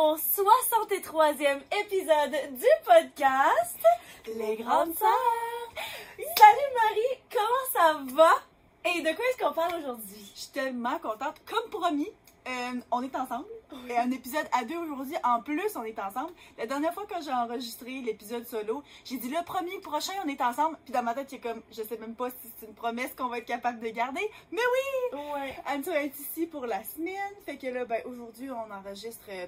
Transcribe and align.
Au 0.00 0.16
63e 0.16 1.60
épisode 1.82 2.32
du 2.54 2.66
podcast 2.86 3.78
Les 4.34 4.56
Grandes 4.56 4.94
Sœurs! 4.94 5.74
Salut 6.16 6.70
Marie, 6.74 7.20
comment 7.30 7.70
ça 7.74 8.14
va? 8.14 8.30
Et 8.90 9.02
de 9.02 9.14
quoi 9.14 9.24
est-ce 9.26 9.44
qu'on 9.44 9.52
parle 9.52 9.74
aujourd'hui? 9.78 10.32
Je 10.34 10.40
suis 10.40 10.52
tellement 10.52 10.98
contente. 11.00 11.42
Comme 11.44 11.68
promis, 11.68 12.08
euh, 12.48 12.80
on 12.90 13.02
est 13.02 13.14
ensemble. 13.14 13.44
Et 13.90 13.98
un 13.98 14.10
épisode 14.10 14.46
à 14.58 14.64
deux 14.64 14.78
aujourd'hui. 14.78 15.16
En 15.22 15.42
plus, 15.42 15.76
on 15.76 15.84
est 15.84 15.98
ensemble. 15.98 16.32
La 16.56 16.66
dernière 16.66 16.94
fois 16.94 17.04
que 17.04 17.22
j'ai 17.22 17.32
enregistré 17.32 18.00
l'épisode 18.00 18.46
solo, 18.46 18.82
j'ai 19.04 19.18
dit 19.18 19.28
le 19.28 19.44
premier, 19.44 19.78
prochain, 19.80 20.14
on 20.24 20.28
est 20.28 20.40
ensemble. 20.40 20.78
Puis 20.84 20.94
dans 20.94 21.02
ma 21.02 21.12
tête, 21.12 21.30
il 21.32 21.34
y 21.34 21.46
a 21.46 21.52
comme, 21.52 21.62
je 21.70 21.82
sais 21.82 21.98
même 21.98 22.14
pas 22.14 22.30
si 22.30 22.50
c'est 22.58 22.66
une 22.66 22.74
promesse 22.74 23.12
qu'on 23.14 23.28
va 23.28 23.38
être 23.38 23.44
capable 23.44 23.80
de 23.80 23.88
garder. 23.88 24.30
Mais 24.50 24.62
oui! 25.12 25.18
Ouais. 25.34 25.54
Anne 25.66 25.84
est 25.94 26.18
ici 26.18 26.46
pour 26.46 26.64
la 26.64 26.82
semaine. 26.84 27.34
Fait 27.44 27.58
que 27.58 27.66
là, 27.66 27.84
ben, 27.84 28.00
aujourd'hui, 28.06 28.50
on 28.50 28.72
enregistre 28.72 29.26
euh, 29.28 29.46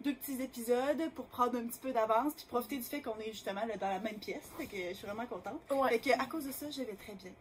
deux 0.00 0.14
petits 0.14 0.40
épisodes 0.42 1.10
pour 1.14 1.26
prendre 1.26 1.58
un 1.58 1.66
petit 1.66 1.80
peu 1.80 1.92
d'avance. 1.92 2.34
Puis 2.34 2.46
profiter 2.46 2.76
du 2.76 2.84
fait 2.84 3.00
qu'on 3.00 3.18
est 3.18 3.32
justement 3.32 3.64
là, 3.66 3.76
dans 3.76 3.88
la 3.88 4.00
même 4.00 4.18
pièce. 4.18 4.48
Fait 4.58 4.66
que 4.66 4.76
je 4.76 4.94
suis 4.94 5.06
vraiment 5.06 5.26
contente. 5.26 5.60
Ouais. 5.70 5.90
Fait 5.90 5.98
que 5.98 6.20
à 6.20 6.26
cause 6.26 6.46
de 6.46 6.52
ça, 6.52 6.70
je 6.70 6.82
vais 6.82 6.94
très 6.94 7.14
bien. 7.14 7.32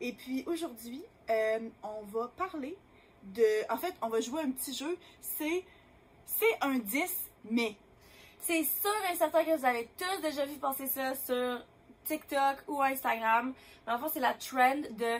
Et 0.00 0.12
puis 0.12 0.44
aujourd'hui, 0.46 1.02
euh, 1.28 1.68
on 1.82 2.02
va 2.06 2.28
parler 2.36 2.76
de. 3.22 3.72
En 3.72 3.76
fait, 3.76 3.94
on 4.02 4.08
va 4.08 4.20
jouer 4.20 4.42
un 4.42 4.50
petit 4.50 4.74
jeu. 4.74 4.96
C'est. 5.20 5.64
C'est 6.26 6.58
un 6.60 6.78
10, 6.78 7.30
mais. 7.50 7.76
C'est 8.40 8.64
sûr 8.64 8.90
et 9.12 9.16
certain 9.16 9.44
que 9.44 9.56
vous 9.56 9.64
avez 9.64 9.88
tous 9.98 10.22
déjà 10.22 10.46
vu 10.46 10.56
passer 10.56 10.86
ça 10.86 11.14
sur 11.14 11.60
TikTok 12.04 12.64
ou 12.68 12.80
Instagram. 12.82 13.52
Mais 13.86 13.92
en 13.92 13.98
fait, 13.98 14.08
c'est 14.14 14.20
la 14.20 14.34
trend 14.34 14.80
de 14.92 15.18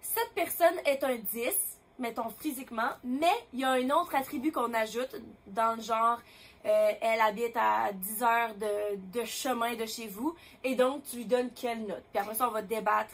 cette 0.00 0.32
personne 0.34 0.74
est 0.84 1.02
un 1.04 1.16
10, 1.16 1.71
mettons 1.98 2.30
physiquement, 2.40 2.90
mais 3.04 3.32
il 3.52 3.60
y 3.60 3.64
a 3.64 3.70
un 3.72 3.90
autre 3.90 4.14
attribut 4.14 4.52
qu'on 4.52 4.72
ajoute 4.74 5.14
dans 5.46 5.74
le 5.76 5.82
genre 5.82 6.18
euh, 6.64 6.90
elle 7.00 7.20
habite 7.20 7.56
à 7.56 7.92
10 7.92 8.22
heures 8.22 8.54
de, 8.54 8.96
de 9.20 9.24
chemin 9.24 9.74
de 9.74 9.84
chez 9.84 10.06
vous 10.06 10.34
et 10.62 10.74
donc 10.76 11.02
tu 11.10 11.16
lui 11.16 11.24
donnes 11.24 11.50
quelle 11.54 11.86
note? 11.86 12.02
Puis 12.12 12.20
après 12.20 12.34
ça, 12.36 12.48
on 12.48 12.52
va 12.52 12.62
débattre 12.62 13.12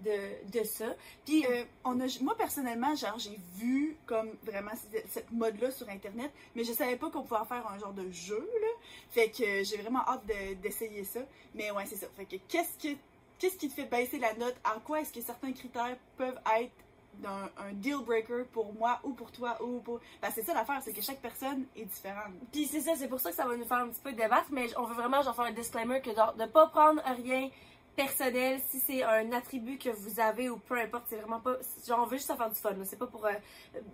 de, 0.00 0.50
de 0.58 0.64
ça. 0.64 0.86
Puis 1.24 1.44
Euh, 1.46 1.64
on 1.84 2.00
a, 2.00 2.06
moi 2.22 2.36
personnellement, 2.36 2.94
genre 2.96 3.16
j'ai 3.18 3.38
vu 3.56 3.96
comme 4.06 4.30
vraiment 4.42 4.72
cette, 5.08 5.30
mode-là 5.30 5.70
sur 5.70 5.88
internet, 5.88 6.32
mais 6.56 6.64
je 6.64 6.72
savais 6.72 6.96
pas 6.96 7.08
qu'on 7.10 7.22
pouvait 7.22 7.44
faire 7.48 7.64
un 7.68 7.78
genre 7.78 7.92
de 7.92 8.10
jeu 8.10 8.38
là. 8.60 8.68
Fait 9.10 9.30
que 9.30 9.62
j'ai 9.64 9.76
vraiment 9.76 10.00
hâte 10.08 10.26
de- 10.26 10.54
d'essayer 10.54 11.04
ça. 11.04 11.20
Mais 11.54 11.70
ouais, 11.70 11.86
c'est 11.86 11.96
ça. 11.96 12.06
Fait 12.16 12.24
que 12.26 12.36
qu'est-ce 12.48 12.76
qui 12.78 12.98
qu'est-ce 13.38 13.56
qui 13.56 13.68
te 13.68 13.74
fait 13.74 13.84
baisser 13.84 14.18
la 14.18 14.34
note? 14.34 14.56
En 14.64 14.80
quoi 14.80 15.00
est-ce 15.00 15.12
que 15.12 15.20
certains 15.20 15.52
critères 15.52 15.96
peuvent 16.16 16.40
être 16.60 16.72
d'un- 17.14 17.50
un 17.58 17.72
deal 17.72 17.98
breaker 18.04 18.44
pour 18.52 18.72
moi 18.74 19.00
ou 19.02 19.12
pour 19.12 19.30
toi 19.32 19.56
ou 19.62 19.80
pour 19.80 20.00
ben, 20.22 20.28
c'est 20.34 20.42
ça 20.42 20.54
l'affaire, 20.54 20.80
c'est 20.82 20.92
que 20.92 21.02
chaque 21.02 21.20
personne 21.20 21.64
est 21.76 21.84
différente. 21.84 22.32
Puis 22.52 22.66
c'est 22.66 22.80
ça, 22.80 22.92
c'est 22.96 23.08
pour 23.08 23.20
ça 23.20 23.30
que 23.30 23.36
ça 23.36 23.46
va 23.46 23.56
nous 23.56 23.64
faire 23.64 23.78
un 23.78 23.88
petit 23.88 24.00
peu 24.00 24.12
débattre, 24.12 24.48
mais 24.50 24.66
on 24.78 24.84
veut 24.84 24.94
vraiment 24.94 25.22
genre 25.22 25.34
faire 25.34 25.46
un 25.46 25.52
disclaimer 25.52 26.00
que 26.00 26.14
genre 26.14 26.34
de 26.34 26.44
pas 26.46 26.68
prendre 26.68 27.02
rien 27.24 27.48
personnel 27.96 28.60
si 28.68 28.78
c'est 28.78 29.02
un 29.02 29.32
attribut 29.32 29.76
que 29.78 29.90
vous 29.90 30.20
avez 30.20 30.48
ou 30.48 30.58
peu 30.58 30.78
importe, 30.78 31.06
c'est 31.08 31.16
vraiment 31.16 31.40
pas 31.40 31.56
genre 31.86 32.00
on 32.04 32.06
veut 32.06 32.16
juste 32.16 32.32
faire 32.36 32.48
du 32.48 32.54
fun, 32.60 32.74
c'est 32.84 32.98
pas 32.98 33.08
pour 33.08 33.26
euh, 33.26 33.32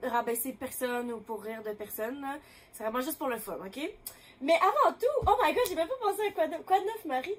rabaisser 0.02 0.52
personne 0.52 1.10
ou 1.10 1.20
pour 1.20 1.42
rire 1.42 1.62
de 1.62 1.72
personne, 1.72 2.22
c'est 2.72 2.82
vraiment 2.84 3.00
juste 3.00 3.16
pour 3.16 3.28
le 3.28 3.38
fun, 3.38 3.56
ok? 3.64 3.80
Mais 4.40 4.54
avant 4.54 4.94
tout, 4.98 5.26
oh 5.26 5.36
my 5.42 5.52
god, 5.54 5.62
j'ai 5.68 5.74
même 5.76 5.88
pas 5.88 5.94
pensé 6.00 6.22
à 6.26 6.30
quoi 6.32 6.46
de, 6.46 6.56
quoi 6.64 6.78
de 6.80 6.84
neuf, 6.84 7.04
Marie? 7.04 7.34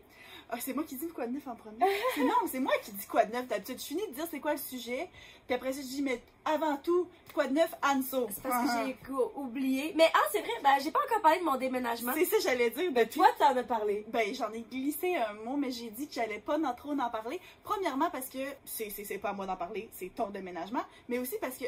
Ah, 0.50 0.58
c'est 0.60 0.74
moi 0.76 0.84
qui 0.84 0.96
dis 0.96 1.08
quoi 1.08 1.26
de 1.26 1.34
neuf 1.34 1.48
en 1.48 1.56
premier. 1.56 1.80
Non, 2.20 2.36
c'est 2.48 2.60
moi 2.60 2.74
qui 2.84 2.92
dis 2.92 3.08
quoi 3.08 3.26
de 3.26 3.32
neuf. 3.34 3.48
D'habitude, 3.48 3.80
je 3.80 3.86
finis 3.86 4.08
de 4.10 4.14
dire 4.14 4.28
c'est 4.30 4.40
quoi 4.40 4.52
le 4.52 4.60
sujet. 4.60 5.10
Puis 5.48 5.56
après 5.56 5.74
ça, 5.74 5.82
je 5.82 5.88
dis, 5.88 6.04
mais 6.04 6.22
avant 6.46 6.78
tout, 6.78 7.08
quoi 7.34 7.48
de 7.48 7.54
neuf, 7.54 7.74
Anso. 7.84 8.28
C'est 8.32 8.44
parce 8.44 8.64
que 8.72 8.86
j'ai 8.86 8.96
go- 9.10 9.32
oublié. 9.36 9.94
Mais 9.96 10.06
ah, 10.14 10.20
c'est 10.32 10.42
vrai, 10.42 10.52
ben 10.64 10.70
j'ai 10.84 10.92
pas 10.92 11.00
encore 11.04 11.22
parlé 11.22 11.40
de 11.40 11.44
mon 11.46 11.56
déménagement. 11.56 12.12
C'est 12.14 12.26
ça, 12.26 12.38
j'allais 12.44 12.70
dire. 12.70 12.92
Depuis, 12.92 13.16
Toi, 13.20 13.28
t'en 13.40 13.58
as 13.58 13.64
parlé. 13.64 14.06
ben, 14.10 14.36
j'en 14.36 14.52
ai 14.54 14.62
glissé 14.62 15.16
un 15.16 15.34
mot, 15.34 15.58
mais 15.58 15.72
j'ai 15.72 15.90
dit 15.90 16.08
que 16.08 16.14
j'allais 16.14 16.40
pas 16.40 16.60
en 16.60 16.74
trop 16.76 16.92
en 16.92 17.10
parler. 17.10 17.42
Premièrement, 17.64 18.12
parce 18.12 18.30
que 18.30 18.38
c'est, 18.66 19.18
pas 19.18 19.30
à 19.30 19.34
moi 19.34 19.48
d'en 19.48 19.58
parler, 19.58 19.90
c'est 19.94 20.14
ton 20.14 20.28
déménagement. 20.30 20.84
Mais 21.10 21.18
aussi 21.18 21.36
parce 21.42 21.58
que 21.58 21.66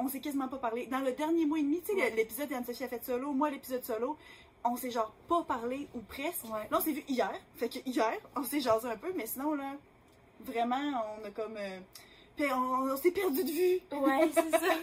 on 0.00 0.06
s'est 0.06 0.20
quasiment 0.20 0.48
pas 0.48 0.58
parlé. 0.58 0.86
Dans 0.86 1.00
le 1.00 1.12
dernier 1.12 1.44
mois 1.46 1.58
et 1.58 1.62
demi, 1.62 1.80
tu 1.80 1.86
sais, 1.86 1.94
Ouais. 1.94 2.10
l'épisode 2.10 2.48
d'Anne-Sophie 2.50 2.84
a 2.84 2.88
fait 2.88 3.02
solo, 3.04 3.32
moi, 3.32 3.50
l'épisode 3.50 3.82
solo, 3.84 4.16
on 4.64 4.76
s'est 4.76 4.90
genre 4.90 5.12
pas 5.28 5.42
parlé 5.42 5.88
ou 5.94 6.00
presque. 6.00 6.44
Ouais. 6.44 6.68
Là, 6.70 6.78
on 6.78 6.80
s'est 6.80 6.92
vu 6.92 7.04
hier. 7.08 7.32
Fait 7.56 7.68
que 7.68 7.78
hier, 7.86 8.12
on 8.36 8.42
s'est 8.42 8.60
jasé 8.60 8.88
un 8.88 8.96
peu, 8.96 9.12
mais 9.16 9.26
sinon, 9.26 9.54
là, 9.54 9.72
vraiment, 10.40 11.04
on 11.20 11.26
a 11.26 11.30
comme. 11.30 11.56
euh, 11.56 11.80
on, 12.40 12.88
on 12.90 12.96
s'est 12.96 13.10
perdu 13.10 13.42
de 13.42 13.50
vue. 13.50 13.80
Ouais, 13.98 14.30
c'est 14.34 14.50
ça. 14.50 14.74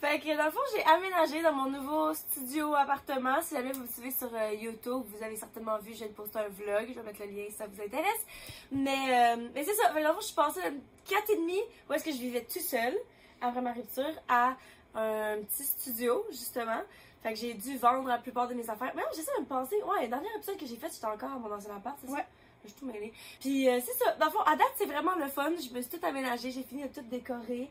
Fait 0.00 0.20
que 0.20 0.36
dans 0.36 0.44
le 0.44 0.50
fond, 0.50 0.60
j'ai 0.76 0.82
aménagé 0.84 1.42
dans 1.42 1.54
mon 1.54 1.70
nouveau 1.70 2.12
studio 2.12 2.74
appartement. 2.74 3.40
Si 3.40 3.54
jamais 3.54 3.72
vous 3.72 3.82
me 3.82 3.86
suivez 3.88 4.10
sur 4.10 4.28
euh, 4.34 4.52
YouTube, 4.52 5.04
vous 5.06 5.22
avez 5.24 5.36
certainement 5.36 5.78
vu, 5.78 5.92
je 5.92 5.98
viens 5.98 6.08
de 6.08 6.12
poster 6.12 6.38
un 6.40 6.48
vlog. 6.48 6.86
Je 6.88 6.94
vais 6.94 7.02
mettre 7.02 7.20
le 7.20 7.30
lien 7.30 7.44
si 7.48 7.56
ça 7.56 7.66
vous 7.66 7.80
intéresse. 7.80 8.26
Mais, 8.70 9.36
euh, 9.38 9.48
mais 9.54 9.64
c'est 9.64 9.74
ça. 9.74 9.90
Fait 9.92 10.00
que 10.00 10.04
dans 10.04 10.08
le 10.10 10.14
fond, 10.16 10.20
je 10.20 10.26
suis 10.26 10.34
passée 10.34 10.60
de 10.70 10.76
4 11.08 11.30
et 11.30 11.36
demi 11.36 11.58
où 11.88 11.92
est-ce 11.94 12.04
que 12.04 12.12
je 12.12 12.18
vivais 12.18 12.44
tout 12.44 12.60
seul 12.60 12.94
après 13.40 13.62
ma 13.62 13.72
rupture 13.72 14.12
à 14.28 14.56
un 14.94 15.38
petit 15.42 15.64
studio, 15.64 16.26
justement. 16.30 16.82
Fait 17.22 17.32
que 17.32 17.38
j'ai 17.38 17.54
dû 17.54 17.76
vendre 17.78 18.06
la 18.08 18.18
plupart 18.18 18.46
de 18.48 18.54
mes 18.54 18.68
affaires. 18.70 18.92
Mais 18.94 19.02
j'essaie 19.14 19.32
de 19.36 19.42
me 19.42 19.46
penser. 19.46 19.76
Ouais, 19.82 20.02
le 20.02 20.08
dernier 20.08 20.28
épisode 20.36 20.56
que 20.56 20.66
j'ai 20.66 20.76
fait, 20.76 20.88
j'étais 20.92 21.06
encore 21.06 21.30
à 21.32 21.38
mon 21.38 21.52
ancien 21.52 21.74
appart, 21.76 21.96
c'est 22.02 22.10
Ouais. 22.10 22.18
ça? 22.20 22.26
Je 22.64 22.70
suis 22.70 22.78
tout 22.80 22.86
mêlée. 22.86 23.12
Puis 23.40 23.68
euh, 23.68 23.78
c'est 23.84 23.92
ça. 23.94 24.12
Dans 24.18 24.26
le 24.26 24.32
fond, 24.32 24.40
à 24.40 24.56
date, 24.56 24.72
c'est 24.76 24.86
vraiment 24.86 25.14
le 25.14 25.28
fun. 25.28 25.50
Je 25.56 25.72
me 25.74 25.80
suis 25.80 25.90
tout 25.98 26.04
aménagé. 26.06 26.50
J'ai 26.50 26.62
fini 26.64 26.82
de 26.82 26.88
tout 26.88 27.02
décorer. 27.02 27.70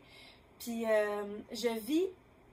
Puis 0.58 0.84
euh, 0.86 1.24
je 1.52 1.68
vis 1.80 2.06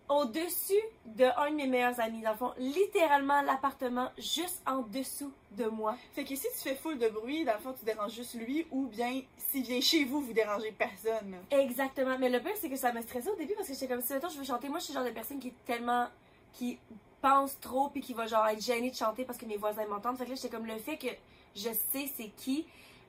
au-dessus 0.07 0.73
de 1.05 1.23
un 1.38 1.50
de 1.51 1.55
mes 1.55 1.66
meilleurs 1.66 2.00
amis. 2.00 2.22
Dans 2.22 2.31
le 2.31 2.38
fond, 2.38 2.53
littéralement 2.57 3.41
l'appartement 3.41 4.11
juste 4.17 4.61
en 4.67 4.81
dessous 4.81 5.31
de 5.51 5.66
moi. 5.66 5.95
Fait 6.13 6.23
que 6.23 6.35
si 6.35 6.47
tu 6.53 6.59
fais 6.69 6.75
full 6.75 7.00
de 7.00 7.07
bruit, 7.09 7.44
dans 7.45 7.53
le 7.53 7.59
fond, 7.59 7.73
tu 7.78 7.85
déranges 7.85 8.11
juste 8.13 8.35
lui, 8.35 8.67
ou 8.69 8.85
bien 8.88 9.22
s'il 9.38 9.63
vient 9.63 9.81
chez 9.81 10.03
vous, 10.03 10.22
vous 10.22 10.34
dérangez 10.34 10.72
personne. 10.73 11.35
Exactement. 11.50 12.17
Mais 12.19 12.29
le 12.29 12.39
pire, 12.39 12.51
c'est 12.59 12.69
que 12.69 12.75
ça 12.75 12.91
me 12.91 13.01
stressait 13.01 13.29
au 13.31 13.35
début 13.35 13.53
parce 13.55 13.67
que 13.67 13.73
j'étais 13.73 13.88
comme 13.88 14.01
si, 14.01 14.13
mettons, 14.13 14.29
je 14.29 14.38
veux 14.38 14.44
chanter. 14.44 14.69
Moi, 14.69 14.78
je 14.79 14.84
suis 14.85 14.94
le 14.94 15.00
genre 15.00 15.07
de 15.09 15.13
personne 15.13 15.39
qui 15.39 15.47
est 15.47 15.66
tellement. 15.66 16.07
Qui 16.57 16.77
pense 17.21 17.59
trop 17.59 17.89
puis 17.89 18.01
qui 18.01 18.13
va 18.13 18.27
genre 18.27 18.47
être 18.47 18.61
gênée 18.61 18.91
de 18.91 18.95
chanter 18.95 19.25
parce 19.25 19.38
que 19.38 19.45
mes 19.45 19.57
voisins 19.57 19.85
m'entendent. 19.88 20.17
Fait 20.17 20.25
que 20.25 20.29
là, 20.31 20.35
j'étais 20.35 20.49
comme 20.49 20.66
le 20.66 20.77
fait 20.77 20.97
que 20.97 21.07
je 21.55 21.69
sais 21.91 22.11
c'est 22.16 22.29
qui. 22.38 22.66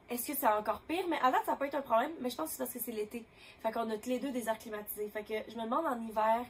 Est-ce 0.08 0.28
que 0.28 0.38
c'est 0.38 0.46
encore 0.46 0.80
pire? 0.82 1.04
Mais 1.08 1.18
à 1.20 1.32
date, 1.32 1.42
ça 1.46 1.56
peut 1.56 1.64
être 1.64 1.74
un 1.74 1.82
problème, 1.82 2.12
mais 2.20 2.30
je 2.30 2.36
pense 2.36 2.46
que 2.46 2.52
c'est 2.52 2.58
parce 2.58 2.72
que 2.72 2.78
c'est 2.78 2.92
l'été. 2.92 3.24
Fait 3.60 3.72
qu'on 3.72 3.90
a 3.90 3.98
tous 3.98 4.08
les 4.08 4.20
deux 4.20 4.30
des 4.30 4.48
airs 4.48 4.58
climatisés. 4.58 5.08
Fait 5.08 5.24
que 5.24 5.34
je 5.50 5.56
me 5.56 5.64
demande 5.64 5.84
en 5.84 6.00
hiver 6.00 6.44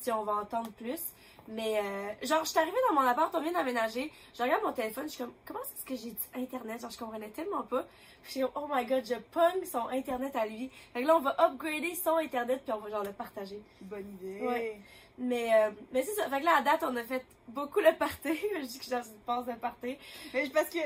si 0.00 0.10
on 0.10 0.24
va 0.24 0.36
entendre 0.36 0.70
plus. 0.72 1.00
Mais 1.48 1.78
euh, 1.78 2.26
genre, 2.26 2.44
je 2.44 2.50
suis 2.50 2.58
arrivée 2.58 2.76
dans 2.88 2.94
mon 2.94 3.06
appart, 3.06 3.34
on 3.34 3.40
vient 3.40 3.52
d'aménager. 3.52 4.10
Je 4.34 4.42
regarde 4.42 4.62
mon 4.62 4.72
téléphone, 4.72 5.04
je 5.04 5.10
suis 5.10 5.24
comme, 5.24 5.34
comment 5.44 5.60
est-ce 5.60 5.84
que 5.84 5.94
j'ai 5.94 6.12
dit 6.12 6.28
Internet? 6.34 6.80
Genre, 6.80 6.90
je 6.90 6.98
comprenais 6.98 7.28
tellement 7.28 7.62
pas. 7.62 7.82
Puis 8.22 8.24
je 8.24 8.30
suis 8.30 8.40
comme, 8.40 8.52
oh 8.54 8.68
my 8.72 8.86
god, 8.86 9.04
je 9.04 9.14
pogne 9.14 9.64
son 9.64 9.88
Internet 9.88 10.34
à 10.36 10.46
lui. 10.46 10.70
Fait 10.92 11.02
que 11.02 11.06
là, 11.06 11.16
on 11.16 11.20
va 11.20 11.36
upgrader 11.38 11.94
son 11.94 12.16
Internet, 12.16 12.62
puis 12.64 12.72
on 12.72 12.78
va 12.78 12.90
genre 12.90 13.02
le 13.02 13.12
partager. 13.12 13.60
Bonne 13.82 14.08
idée. 14.08 14.40
Ouais. 14.40 14.80
Mais, 15.18 15.50
euh, 15.54 15.70
mais 15.92 16.02
c'est 16.02 16.14
ça. 16.14 16.28
Fait 16.28 16.40
que 16.40 16.44
là, 16.44 16.56
à 16.58 16.62
date, 16.62 16.82
on 16.82 16.96
a 16.96 17.02
fait 17.04 17.24
beaucoup 17.48 17.80
le 17.80 17.92
party. 17.96 18.38
je 18.60 18.66
dis 18.66 18.78
que 18.78 18.90
dans 18.90 19.02
une 19.02 19.18
passe 19.26 19.46
de 19.46 19.52
party. 19.52 19.98
Mais 20.32 20.48
parce 20.48 20.68
que 20.70 20.78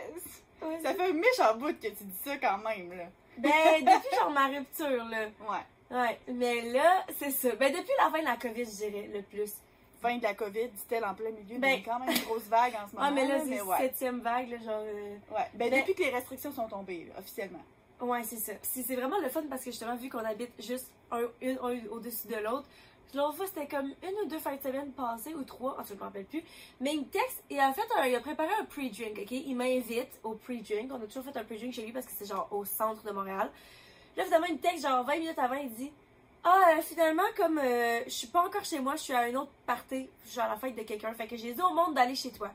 ça 0.83 0.95
fait 0.95 1.11
un 1.11 1.13
méchant 1.13 1.55
bout 1.57 1.73
que 1.81 1.89
tu 1.89 2.05
dis 2.05 2.19
ça 2.25 2.37
quand 2.39 2.59
même, 2.59 2.91
là. 2.97 3.05
Ben, 3.39 3.51
depuis 3.81 4.17
genre 4.19 4.31
ma 4.31 4.47
rupture, 4.47 5.05
là. 5.11 5.27
Ouais. 5.49 5.97
Ouais. 5.97 6.19
Mais 6.29 6.63
là, 6.73 7.05
c'est 7.19 7.31
ça. 7.31 7.51
Ben, 7.57 7.71
depuis 7.71 7.93
la 8.03 8.11
fin 8.11 8.21
de 8.21 8.25
la 8.25 8.37
COVID, 8.37 8.65
je 8.65 8.71
dirais, 8.71 9.11
le 9.13 9.23
plus. 9.23 9.53
Fin 10.03 10.17
de 10.19 10.23
la 10.23 10.35
COVID, 10.35 10.69
dit-elle 10.69 11.05
en 11.05 11.15
plein 11.15 11.31
milieu, 11.31 11.59
Ben- 11.59 11.77
mais 11.79 11.83
quand 11.83 11.99
même 11.99 12.11
une 12.11 12.23
grosse 12.25 12.45
vague 12.45 12.75
en 12.75 12.89
ce 12.89 12.95
moment. 12.95 13.07
Ah, 13.09 13.11
mais 13.11 13.27
là, 13.27 13.39
c'est 13.47 13.61
ouais. 13.63 13.77
septième 13.79 14.21
vague, 14.21 14.51
là, 14.51 14.59
genre. 14.59 14.83
euh, 14.85 15.17
Ouais. 15.35 15.47
Ben, 15.55 15.71
depuis 15.71 15.95
que 15.95 16.03
les 16.03 16.11
restrictions 16.11 16.53
sont 16.53 16.69
tombées, 16.69 17.07
là, 17.13 17.19
officiellement. 17.19 17.63
Ouais, 18.01 18.23
c'est 18.25 18.37
ça. 18.37 18.53
C'est 18.63 18.95
vraiment 18.95 19.19
le 19.21 19.29
fun 19.31 19.43
parce 19.49 19.65
que 19.65 19.71
justement, 19.71 19.97
vu 19.97 20.11
qu'on 20.11 20.19
habite 20.25 20.51
juste 20.63 20.91
un, 21.11 21.23
une, 21.41 21.59
un 21.63 21.79
au-dessus 21.91 22.29
de 22.29 22.37
l'autre, 22.37 22.67
l'autre 23.15 23.35
fois, 23.37 23.47
c'était 23.47 23.67
comme 23.69 23.87
une 24.03 24.15
ou 24.25 24.27
deux 24.27 24.39
fins 24.39 24.57
de 24.57 24.61
semaine 24.63 24.91
passées, 24.93 25.35
ou 25.35 25.43
trois, 25.45 25.73
en 25.79 25.83
tout 25.83 25.83
cas, 25.83 25.89
je 25.91 25.95
me 25.95 26.01
rappelle 26.03 26.25
plus. 26.25 26.43
Mais 26.81 26.95
il 26.95 27.01
me 27.01 27.07
texte, 27.07 27.43
et 27.51 27.57
fait, 27.57 27.87
un- 27.99 28.07
il 28.07 28.15
a 28.15 28.21
préparé 28.21 28.49
un 28.61 28.65
pre-drink, 28.65 29.19
ok? 29.21 29.31
Il 29.31 29.55
m'invite 29.57 30.19
au 30.25 30.35
pre-drink. 30.35 30.91
On 30.93 30.97
a 31.03 31.07
toujours 31.07 31.25
fait 31.25 31.37
un 31.39 31.45
pre-drink 31.45 31.73
chez 31.73 31.83
lui 31.83 31.93
parce 31.93 32.07
que 32.07 32.13
c'est 32.17 32.27
genre 32.27 32.49
au 32.51 32.65
centre 32.65 33.03
de 33.03 33.11
Montréal. 33.13 33.51
Là, 34.17 34.25
finalement, 34.25 34.47
il 34.49 34.55
me 34.55 34.61
texte 34.61 34.83
genre 34.87 35.05
20 35.05 35.19
minutes 35.19 35.39
avant, 35.39 35.55
il 35.57 35.71
dit 35.73 35.93
Ah, 36.45 36.75
euh, 36.79 36.83
finalement, 36.83 37.23
comme 37.37 37.59
euh, 37.59 38.01
je 38.07 38.11
suis 38.11 38.29
pas 38.29 38.43
encore 38.47 38.65
chez 38.65 38.79
moi, 38.81 38.97
je 38.97 39.03
suis 39.03 39.13
à 39.13 39.29
une 39.29 39.37
autre 39.37 39.51
party, 39.67 40.09
je 40.25 40.31
suis 40.31 40.41
à 40.41 40.49
la 40.49 40.57
fête 40.57 40.75
de 40.77 40.83
quelqu'un. 40.83 41.13
Fait 41.15 41.27
que 41.27 41.37
j'ai 41.37 41.53
dit 41.55 41.61
au 41.63 41.75
monde 41.75 41.95
d'aller 41.95 42.15
chez 42.15 42.31
toi. 42.31 42.51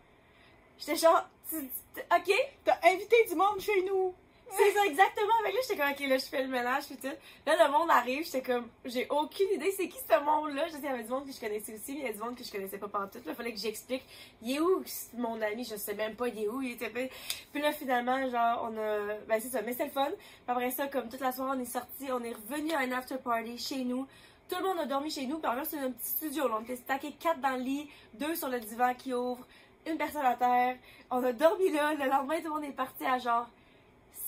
J'étais 0.79 0.95
genre, 0.95 1.23
ok, 1.53 2.31
T'as 2.65 2.77
invité 2.85 3.15
du 3.27 3.35
monde 3.35 3.59
chez 3.59 3.83
nous! 3.83 4.13
C'est 4.57 4.71
ça 4.71 4.85
exactement. 4.85 5.33
Avec 5.39 5.53
là, 5.53 5.59
j'étais 5.61 5.77
comme, 5.81 5.91
ok, 5.91 5.99
là, 5.99 6.17
je 6.17 6.25
fais 6.25 6.41
le 6.43 6.49
ménage, 6.49 6.85
puis 6.85 6.97
tout. 6.97 7.07
Là, 7.45 7.65
le 7.65 7.71
monde 7.71 7.89
arrive, 7.89 8.25
j'étais 8.25 8.41
comme, 8.41 8.67
j'ai 8.85 9.07
aucune 9.09 9.47
idée 9.53 9.71
c'est 9.71 9.87
qui 9.87 9.97
ce 9.97 10.19
monde-là? 10.23 10.67
Je 10.67 10.73
sais, 10.73 10.79
il 10.79 10.85
y 10.85 10.87
avait 10.87 11.03
du 11.03 11.09
monde 11.09 11.25
que 11.25 11.31
je 11.31 11.39
connaissais 11.39 11.73
aussi, 11.73 11.93
mais 11.93 11.99
il 11.99 12.05
y 12.05 12.09
a 12.09 12.13
du 12.13 12.19
monde 12.19 12.35
que 12.35 12.43
je 12.43 12.51
connaissais 12.51 12.77
pas 12.77 12.87
pantoute. 12.87 13.25
Là, 13.25 13.33
fallait 13.33 13.53
que 13.53 13.59
j'explique, 13.59 14.03
il 14.41 14.55
est 14.55 14.59
où 14.59 14.83
mon 15.17 15.41
ami, 15.41 15.63
je 15.63 15.75
sais 15.75 15.93
même 15.93 16.15
pas, 16.15 16.27
il 16.27 16.43
est 16.43 16.47
où, 16.47 16.61
il 16.61 16.71
était. 16.71 16.89
Puis 16.89 17.61
là, 17.61 17.71
finalement, 17.71 18.29
genre, 18.29 18.69
on 18.69 18.77
a, 18.77 19.15
ben 19.27 19.39
c'est 19.39 19.49
ça, 19.49 19.61
mais 19.61 19.73
c'est 19.73 19.85
le 19.85 19.91
fun. 19.91 20.09
Après 20.47 20.71
ça, 20.71 20.87
comme 20.87 21.09
toute 21.09 21.21
la 21.21 21.31
soirée, 21.31 21.57
on 21.57 21.61
est 21.61 21.65
sorti, 21.65 22.11
on 22.11 22.23
est 22.23 22.33
revenu 22.33 22.73
à 22.73 22.79
un 22.79 22.91
after 22.91 23.17
party 23.17 23.57
chez 23.57 23.83
nous. 23.83 24.07
Tout 24.49 24.57
le 24.57 24.63
monde 24.63 24.79
a 24.79 24.85
dormi 24.85 25.09
chez 25.09 25.25
nous, 25.27 25.39
puis 25.39 25.49
en 25.49 25.55
fait, 25.55 25.65
c'est 25.65 25.79
un 25.79 25.91
petit 25.91 26.09
studio. 26.09 26.47
Là. 26.49 26.57
On 26.59 26.63
était 26.63 26.75
stackés 26.75 27.13
quatre 27.13 27.39
dans 27.39 27.55
le 27.55 27.63
lit, 27.63 27.89
deux 28.15 28.35
sur 28.35 28.49
le 28.49 28.59
divan 28.59 28.93
qui 28.93 29.13
ouvre, 29.13 29.47
une 29.87 29.97
personne 29.97 30.25
à 30.25 30.35
terre. 30.35 30.75
On 31.09 31.23
a 31.23 31.31
dormi 31.31 31.71
là. 31.71 31.93
Le 31.93 32.09
lendemain, 32.09 32.37
tout 32.39 32.43
le 32.45 32.49
monde 32.49 32.63
est 32.65 32.75
parti 32.75 33.05
à 33.05 33.17
genre 33.17 33.47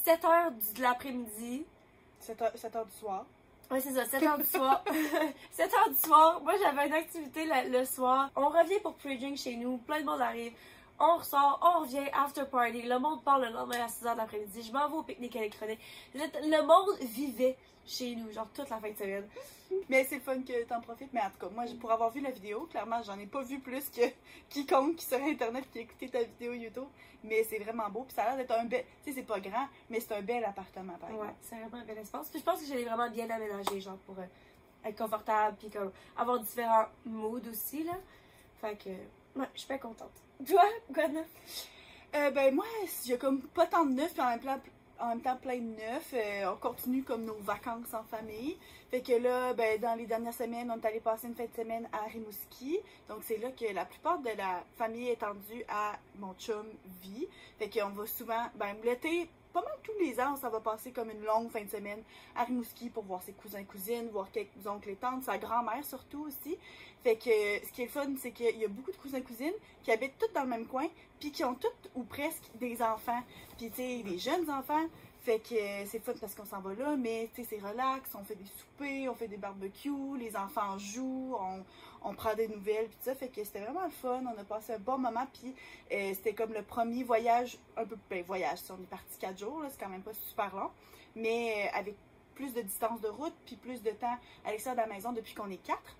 7 0.03 0.21
h 0.23 0.73
de 0.75 0.81
l'après-midi. 0.81 1.65
7 2.19 2.41
heures, 2.41 2.51
7 2.55 2.75
heures 2.75 2.85
du 2.85 2.91
soir. 2.91 3.25
Ouais, 3.71 3.79
c'est 3.79 3.91
ça, 3.93 4.05
7 4.05 4.21
h 4.23 4.37
du 4.37 4.45
soir. 4.45 4.83
7 5.51 5.71
h 5.71 5.89
du 5.93 5.97
soir. 5.99 6.41
Moi, 6.41 6.53
j'avais 6.61 6.87
une 6.87 6.93
activité 6.93 7.45
le, 7.45 7.79
le 7.79 7.85
soir. 7.85 8.29
On 8.35 8.49
revient 8.49 8.79
pour 8.81 8.93
pre-drink 8.95 9.37
chez 9.37 9.55
nous. 9.55 9.77
Plein 9.77 10.01
de 10.01 10.05
monde 10.05 10.21
arrive. 10.21 10.53
On 10.99 11.17
ressort, 11.17 11.59
on 11.61 11.79
revient, 11.81 12.07
after 12.13 12.43
party. 12.45 12.83
Le 12.83 12.99
monde 12.99 13.23
part 13.23 13.39
le 13.39 13.49
lendemain 13.49 13.83
à 13.83 13.87
6 13.87 14.05
h 14.05 14.13
de 14.13 14.17
l'après-midi. 14.17 14.63
Je 14.63 14.71
m'en 14.71 14.87
vais 14.89 14.95
au 14.95 15.03
pique-nique 15.03 15.35
électronique. 15.35 15.79
Le, 16.13 16.21
le 16.49 16.63
monde 16.63 16.97
vivait 17.01 17.57
chez 17.85 18.15
nous, 18.15 18.31
genre 18.31 18.47
toute 18.53 18.69
la 18.69 18.79
fin 18.79 18.89
de 18.89 18.95
semaine. 18.95 19.27
Mais 19.89 20.03
c'est 20.05 20.19
fun 20.19 20.41
que 20.41 20.63
t'en 20.65 20.81
profites. 20.81 21.11
Mais 21.13 21.21
en 21.21 21.29
tout 21.29 21.39
cas, 21.39 21.49
moi, 21.53 21.65
pour 21.79 21.91
avoir 21.91 22.11
vu 22.11 22.21
la 22.21 22.31
vidéo, 22.31 22.67
clairement, 22.69 23.01
j'en 23.03 23.17
ai 23.19 23.25
pas 23.25 23.41
vu 23.41 23.59
plus 23.59 23.89
que 23.89 24.01
quiconque 24.49 24.97
qui 24.97 25.05
sur 25.05 25.21
Internet 25.21 25.65
qui 25.71 25.79
a 25.79 25.81
écouté 25.81 26.09
ta 26.09 26.23
vidéo 26.23 26.53
YouTube. 26.53 26.87
Mais 27.23 27.43
c'est 27.43 27.59
vraiment 27.59 27.89
beau. 27.89 28.03
Puis 28.03 28.13
ça 28.13 28.23
a 28.23 28.27
l'air 28.27 28.37
d'être 28.37 28.57
un 28.57 28.65
bel. 28.65 28.83
Tu 29.03 29.09
sais, 29.11 29.19
c'est 29.19 29.27
pas 29.27 29.39
grand, 29.39 29.67
mais 29.89 29.99
c'est 29.99 30.13
un 30.13 30.21
bel 30.21 30.43
appartement, 30.43 30.93
par 30.99 31.09
exemple. 31.09 31.27
Ouais, 31.27 31.35
c'est 31.41 31.55
vraiment 31.55 31.77
un 31.77 31.85
bel 31.85 31.97
espace. 31.97 32.29
Puis 32.29 32.39
je 32.39 32.43
pense 32.43 32.59
que 32.59 32.65
je 32.65 32.73
l'ai 32.73 32.85
vraiment 32.85 33.09
bien 33.09 33.29
aménagé, 33.29 33.79
genre 33.81 33.97
pour 34.05 34.19
euh, 34.19 34.25
être 34.85 34.97
confortable, 34.97 35.57
puis 35.57 35.69
comme 35.69 35.91
avoir 36.17 36.39
différents 36.39 36.85
moods 37.05 37.49
aussi, 37.49 37.83
là. 37.83 37.93
Fait 38.59 38.77
que, 38.77 38.89
ouais, 39.39 39.47
je 39.53 39.59
suis 39.59 39.67
pas 39.67 39.77
contente. 39.77 40.11
Toi, 40.45 40.63
quoi 40.93 41.07
de 41.07 41.13
neuf? 41.13 41.69
Euh, 42.15 42.29
ben, 42.31 42.53
moi, 42.53 42.65
a 43.11 43.17
comme 43.17 43.41
pas 43.41 43.65
tant 43.65 43.85
de 43.85 43.93
neuf, 43.93 44.13
puis 44.13 44.21
en 44.21 44.29
même 44.29 44.39
temps, 44.39 44.59
en 45.03 45.09
même 45.09 45.21
temps 45.21 45.35
plein 45.35 45.57
de 45.57 45.75
neuf. 45.75 46.13
Euh, 46.13 46.51
on 46.53 46.55
continue 46.55 47.03
comme 47.03 47.25
nos 47.25 47.37
vacances 47.41 47.93
en 47.93 48.03
famille. 48.03 48.57
Fait 48.89 49.01
que 49.01 49.13
là, 49.13 49.53
ben, 49.53 49.79
dans 49.79 49.95
les 49.95 50.05
dernières 50.05 50.33
semaines, 50.33 50.71
on 50.71 50.79
est 50.79 50.85
allé 50.85 50.99
passer 51.01 51.27
une 51.27 51.35
fin 51.35 51.45
de 51.45 51.53
semaine 51.53 51.87
à 51.91 52.07
Rimouski. 52.07 52.79
Donc, 53.09 53.19
c'est 53.23 53.37
là 53.37 53.51
que 53.51 53.73
la 53.73 53.85
plupart 53.85 54.19
de 54.19 54.29
la 54.37 54.63
famille 54.77 55.09
étendue 55.09 55.65
à 55.67 55.93
mon 56.19 56.33
chum 56.35 56.65
vit. 57.01 57.27
Fait 57.59 57.69
qu'on 57.69 57.89
va 57.89 58.05
souvent, 58.05 58.45
ben, 58.55 58.75
l'été, 58.83 59.29
pas 59.53 59.61
mal 59.61 59.73
tous 59.83 59.97
les 59.99 60.19
ans, 60.19 60.35
ça 60.35 60.49
va 60.49 60.59
passer 60.59 60.91
comme 60.91 61.11
une 61.11 61.23
longue 61.23 61.49
fin 61.51 61.63
de 61.63 61.69
semaine 61.69 62.01
à 62.35 62.43
Rimouski 62.43 62.89
pour 62.89 63.03
voir 63.03 63.21
ses 63.21 63.33
cousins, 63.33 63.63
cousines, 63.63 64.09
voir 64.09 64.31
quelques 64.31 64.65
oncles 64.65 64.89
et 64.89 64.95
tantes, 64.95 65.23
sa 65.23 65.37
grand-mère 65.37 65.85
surtout 65.85 66.25
aussi. 66.25 66.57
Fait 67.03 67.15
que 67.15 67.29
ce 67.65 67.71
qui 67.71 67.83
est 67.83 67.87
fun, 67.87 68.07
c'est 68.17 68.31
qu'il 68.31 68.57
y 68.57 68.65
a 68.65 68.67
beaucoup 68.67 68.91
de 68.91 68.97
cousins 68.97 69.21
cousines 69.21 69.53
qui 69.83 69.91
habitent 69.91 70.17
tous 70.17 70.33
dans 70.33 70.43
le 70.43 70.49
même 70.49 70.65
coin, 70.65 70.87
puis 71.19 71.31
qui 71.31 71.43
ont 71.43 71.53
toutes 71.53 71.91
ou 71.93 72.03
presque 72.03 72.49
des 72.55 72.81
enfants, 72.81 73.21
puis 73.57 73.69
tu 73.69 73.75
sais, 73.75 74.03
des 74.03 74.17
jeunes 74.17 74.49
enfants. 74.49 74.87
Fait 75.23 75.39
que 75.39 75.55
euh, 75.55 75.85
c'est 75.85 75.99
fun 75.99 76.11
parce 76.19 76.35
qu'on 76.35 76.45
s'en 76.45 76.59
va 76.59 76.73
là, 76.73 76.97
mais 76.97 77.29
tu 77.33 77.43
sais, 77.43 77.55
c'est 77.55 77.65
relax, 77.65 78.13
on 78.13 78.25
fait 78.25 78.35
des 78.35 78.45
soupers, 78.45 79.07
on 79.09 79.15
fait 79.15 79.29
des 79.29 79.37
barbecues, 79.37 80.17
les 80.19 80.35
enfants 80.35 80.77
jouent, 80.77 81.37
on, 81.39 81.63
on 82.03 82.13
prend 82.13 82.33
des 82.33 82.49
nouvelles, 82.49 82.87
puis 82.89 82.97
ça. 82.99 83.15
Fait 83.15 83.29
que 83.29 83.41
c'était 83.41 83.61
vraiment 83.61 83.89
fun, 83.89 84.21
on 84.25 84.37
a 84.37 84.43
passé 84.43 84.73
un 84.73 84.79
bon 84.79 84.97
moment, 84.97 85.25
puis 85.31 85.55
euh, 85.93 86.11
c'était 86.13 86.33
comme 86.33 86.51
le 86.51 86.61
premier 86.61 87.05
voyage, 87.05 87.57
un 87.77 87.85
peu, 87.85 87.95
ben 88.09 88.21
voyage, 88.25 88.59
on 88.69 88.83
est 88.83 88.89
parti 88.89 89.17
quatre 89.17 89.39
jours, 89.39 89.63
c'est 89.69 89.79
quand 89.79 89.87
même 89.87 90.01
pas 90.01 90.13
super 90.13 90.53
long, 90.53 90.71
mais 91.15 91.69
euh, 91.73 91.77
avec 91.79 91.95
plus 92.35 92.53
de 92.53 92.61
distance 92.61 92.99
de 92.99 93.07
route, 93.07 93.35
puis 93.45 93.55
plus 93.55 93.81
de 93.81 93.91
temps 93.91 94.17
à 94.43 94.51
l'extérieur 94.51 94.83
de 94.83 94.89
la 94.89 94.93
maison 94.93 95.13
depuis 95.13 95.33
qu'on 95.35 95.49
est 95.49 95.63
quatre. 95.63 95.95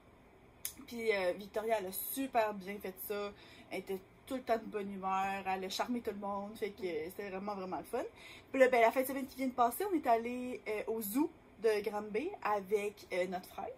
Puis 0.85 1.11
Victoria, 1.37 1.77
elle 1.79 1.85
a 1.85 1.91
super 1.91 2.53
bien 2.53 2.75
fait 2.79 2.95
ça. 3.07 3.31
Elle 3.71 3.79
était 3.79 3.99
tout 4.25 4.35
le 4.35 4.41
temps 4.41 4.57
de 4.57 4.65
bonne 4.65 4.91
humeur. 4.91 5.43
Elle 5.45 5.65
a 5.65 5.69
charmé 5.69 6.01
tout 6.01 6.11
le 6.11 6.17
monde. 6.17 6.55
Fait 6.55 6.71
que 6.71 6.81
c'était 6.81 7.29
vraiment, 7.29 7.55
vraiment 7.55 7.77
le 7.77 7.83
fun. 7.83 8.03
Puis 8.51 8.59
là, 8.59 8.67
ben, 8.67 8.81
la 8.81 8.91
fin 8.91 9.01
de 9.01 9.07
semaine 9.07 9.25
qui 9.25 9.37
vient 9.37 9.47
de 9.47 9.53
passer, 9.53 9.85
on 9.91 9.95
est 9.95 10.07
allé 10.07 10.61
euh, 10.67 10.83
au 10.87 11.01
zoo 11.01 11.29
de 11.61 11.81
Granby 11.89 12.29
avec 12.43 13.07
euh, 13.13 13.27
notre 13.27 13.47
frère. 13.49 13.69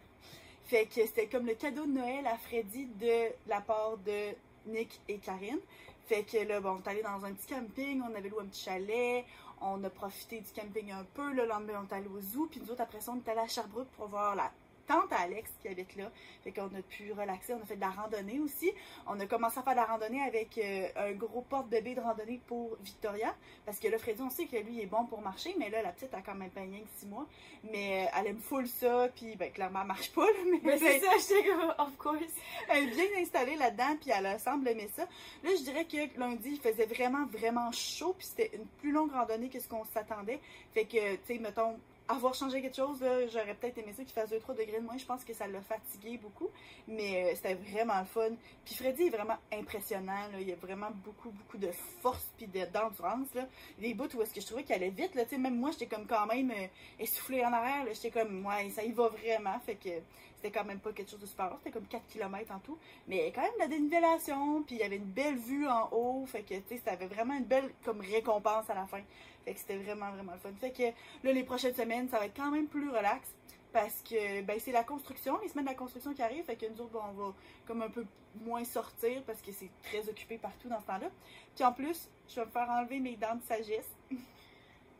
Fait 0.65 0.85
que 0.87 1.05
c'était 1.05 1.27
comme 1.27 1.45
le 1.45 1.53
cadeau 1.53 1.85
de 1.85 1.91
Noël 1.91 2.25
à 2.25 2.37
Freddy 2.37 2.87
de 2.99 3.31
la 3.47 3.61
part 3.61 3.97
de 3.97 4.33
Nick 4.65 4.99
et 5.07 5.17
Karine. 5.17 5.59
Fait 6.07 6.23
que 6.23 6.37
là, 6.37 6.59
bon, 6.59 6.77
on 6.77 6.83
est 6.83 6.87
allé 6.87 7.01
dans 7.03 7.23
un 7.23 7.33
petit 7.33 7.47
camping, 7.47 8.01
on 8.01 8.15
avait 8.15 8.29
loué 8.29 8.41
un 8.41 8.45
petit 8.45 8.63
chalet, 8.63 9.25
on 9.61 9.83
a 9.83 9.89
profité 9.89 10.39
du 10.39 10.51
camping 10.51 10.91
un 10.91 11.03
peu. 11.13 11.33
Le 11.33 11.45
lendemain, 11.45 11.83
on 11.83 11.87
est 11.87 11.97
allé 11.97 12.07
au 12.07 12.19
zoo, 12.19 12.47
puis 12.49 12.61
nous 12.61 12.71
autres, 12.71 12.81
après 12.81 13.01
ça, 13.01 13.11
on 13.11 13.17
est 13.17 13.29
allé 13.29 13.41
à 13.41 13.47
Sherbrooke 13.47 13.87
pour 13.97 14.07
voir 14.07 14.35
la 14.35 14.51
tante 14.87 15.11
à 15.11 15.21
Alex 15.21 15.51
qui 15.61 15.67
habite 15.67 15.95
là. 15.95 16.11
Fait 16.43 16.51
qu'on 16.51 16.67
a 16.67 16.81
pu 16.89 17.11
relaxer, 17.11 17.53
on 17.53 17.61
a 17.61 17.65
fait 17.65 17.75
de 17.75 17.81
la 17.81 17.89
randonnée 17.89 18.39
aussi. 18.39 18.71
On 19.07 19.19
a 19.19 19.25
commencé 19.25 19.59
à 19.59 19.63
faire 19.63 19.73
de 19.73 19.79
la 19.79 19.85
randonnée 19.85 20.21
avec 20.21 20.57
euh, 20.57 20.87
un 20.95 21.11
gros 21.13 21.41
porte-bébé 21.41 21.95
de 21.95 22.01
randonnée 22.01 22.41
pour 22.47 22.77
Victoria. 22.81 23.35
Parce 23.65 23.79
que 23.79 23.87
là, 23.87 23.97
Freddy, 23.97 24.21
on 24.21 24.29
sait 24.29 24.45
que 24.45 24.57
lui, 24.57 24.75
il 24.75 24.81
est 24.81 24.85
bon 24.85 25.05
pour 25.05 25.21
marcher, 25.21 25.55
mais 25.57 25.69
là, 25.69 25.81
la 25.81 25.91
petite 25.91 26.13
a 26.13 26.21
quand 26.21 26.35
même 26.35 26.51
pas 26.51 26.61
rien 26.61 26.79
que 26.79 26.99
6 26.99 27.07
mois. 27.07 27.25
Mais 27.71 28.05
euh, 28.05 28.19
elle 28.19 28.27
aime 28.27 28.39
full 28.39 28.67
ça, 28.67 29.09
puis 29.15 29.35
ben, 29.35 29.51
clairement, 29.51 29.81
elle 29.81 29.87
marche 29.87 30.11
pas, 30.11 30.25
là, 30.25 30.39
mais, 30.51 30.59
Mais 30.63 30.77
c'est 30.77 30.99
ça, 30.99 31.11
j'étais 31.17 31.49
comme, 31.49 31.73
of 31.77 31.97
course. 31.97 32.33
elle 32.69 32.89
est 32.89 32.91
bien 32.91 33.21
installée 33.21 33.55
là-dedans, 33.55 33.97
puis 33.99 34.11
elle 34.11 34.39
semble 34.39 34.67
aimer 34.67 34.89
ça. 34.95 35.03
Là, 35.43 35.49
je 35.57 35.63
dirais 35.63 35.85
que 35.85 36.19
lundi, 36.19 36.51
il 36.51 36.59
faisait 36.59 36.85
vraiment, 36.85 37.25
vraiment 37.25 37.71
chaud, 37.71 38.15
puis 38.17 38.27
c'était 38.27 38.51
une 38.55 38.65
plus 38.65 38.91
longue 38.91 39.11
randonnée 39.11 39.49
que 39.49 39.59
ce 39.59 39.67
qu'on 39.67 39.85
s'attendait. 39.85 40.39
Fait 40.73 40.85
que, 40.85 41.15
tu 41.15 41.21
sais, 41.25 41.39
mettons, 41.39 41.77
avoir 42.07 42.33
changé 42.35 42.61
quelque 42.61 42.75
chose, 42.75 43.03
j'aurais 43.31 43.55
peut-être 43.55 43.77
aimé 43.79 43.91
ça 43.95 44.03
qu'il 44.03 44.13
fasse 44.13 44.29
2-3 44.31 44.55
degrés 44.55 44.79
de 44.79 44.85
moins. 44.85 44.97
Je 44.97 45.05
pense 45.05 45.23
que 45.23 45.33
ça 45.33 45.47
l'a 45.47 45.61
fatigué 45.61 46.17
beaucoup, 46.17 46.49
mais 46.87 47.25
euh, 47.31 47.35
c'était 47.35 47.55
vraiment 47.55 47.99
le 47.99 48.05
fun. 48.05 48.29
Puis 48.63 48.75
Freddy 48.75 49.07
est 49.07 49.09
vraiment 49.09 49.37
impressionnant, 49.51 50.27
là. 50.31 50.39
il 50.39 50.51
a 50.51 50.55
vraiment 50.55 50.91
beaucoup, 51.03 51.31
beaucoup 51.31 51.57
de 51.57 51.71
force 52.01 52.29
puis 52.37 52.47
de- 52.47 52.65
d'endurance. 52.65 53.33
là. 53.33 53.47
Des 53.79 53.93
bouts 53.93 54.07
où 54.15 54.21
est-ce 54.21 54.33
que 54.33 54.41
je 54.41 54.45
trouvais 54.45 54.63
qu'il 54.63 54.75
allait 54.75 54.89
vite, 54.89 55.15
là, 55.15 55.23
même 55.37 55.57
moi, 55.57 55.71
j'étais 55.71 55.87
comme 55.87 56.05
quand 56.05 56.25
même 56.27 56.51
euh, 56.51 56.67
essoufflée 56.99 57.43
en 57.43 57.51
arrière, 57.51 57.85
j'étais 57.93 58.11
comme, 58.11 58.45
ouais, 58.45 58.69
ça 58.69 58.83
y 58.83 58.91
va 58.91 59.07
vraiment, 59.07 59.59
fait 59.59 59.75
que 59.75 59.89
c'était 60.35 60.51
quand 60.51 60.65
même 60.65 60.79
pas 60.79 60.91
quelque 60.91 61.09
chose 61.09 61.19
de 61.19 61.25
super 61.25 61.49
long, 61.49 61.57
c'était 61.57 61.71
comme 61.71 61.87
4 61.87 62.05
km 62.07 62.53
en 62.53 62.59
tout, 62.59 62.77
mais 63.07 63.31
quand 63.33 63.41
même 63.41 63.53
de 63.55 63.59
la 63.59 63.67
dénivellation, 63.67 64.61
puis 64.63 64.75
il 64.75 64.79
y 64.79 64.83
avait 64.83 64.97
une 64.97 65.03
belle 65.05 65.37
vue 65.37 65.67
en 65.67 65.89
haut, 65.91 66.25
fait 66.27 66.43
que, 66.43 66.53
tu 66.53 66.63
sais, 66.69 66.81
ça 66.85 66.91
avait 66.91 67.07
vraiment 67.07 67.33
une 67.35 67.45
belle, 67.45 67.71
comme, 67.83 68.01
récompense 68.01 68.69
à 68.69 68.75
la 68.75 68.85
fin. 68.85 69.01
Fait 69.45 69.53
que 69.53 69.59
c'était 69.59 69.77
vraiment, 69.77 70.11
vraiment 70.11 70.33
le 70.33 70.39
fun. 70.39 70.49
Fait 70.59 70.71
que 70.71 70.83
là, 71.25 71.31
les 71.31 71.43
prochaines 71.43 71.75
semaines, 71.75 72.09
ça 72.09 72.19
va 72.19 72.25
être 72.25 72.35
quand 72.35 72.51
même 72.51 72.67
plus 72.67 72.89
relax 72.89 73.27
parce 73.71 74.01
que 74.09 74.41
ben, 74.41 74.59
c'est 74.59 74.71
la 74.71 74.83
construction, 74.83 75.37
les 75.43 75.49
semaines 75.49 75.65
de 75.65 75.69
la 75.71 75.75
construction 75.75 76.13
qui 76.13 76.21
arrivent. 76.21 76.45
Fait 76.45 76.55
que 76.55 76.65
nous 76.65 76.81
autres, 76.81 76.91
bon, 76.91 77.01
on 77.09 77.13
va 77.27 77.33
comme 77.67 77.81
un 77.81 77.89
peu 77.89 78.05
moins 78.43 78.63
sortir 78.63 79.21
parce 79.23 79.41
que 79.41 79.51
c'est 79.51 79.69
très 79.83 80.07
occupé 80.09 80.37
partout 80.37 80.67
dans 80.67 80.79
ce 80.81 80.85
temps-là. 80.87 81.07
Puis 81.55 81.63
en 81.63 81.71
plus, 81.73 82.09
je 82.27 82.35
vais 82.35 82.45
me 82.45 82.51
faire 82.51 82.69
enlever 82.69 82.99
mes 82.99 83.15
dents 83.15 83.35
de 83.35 83.43
sagesse. 83.43 83.89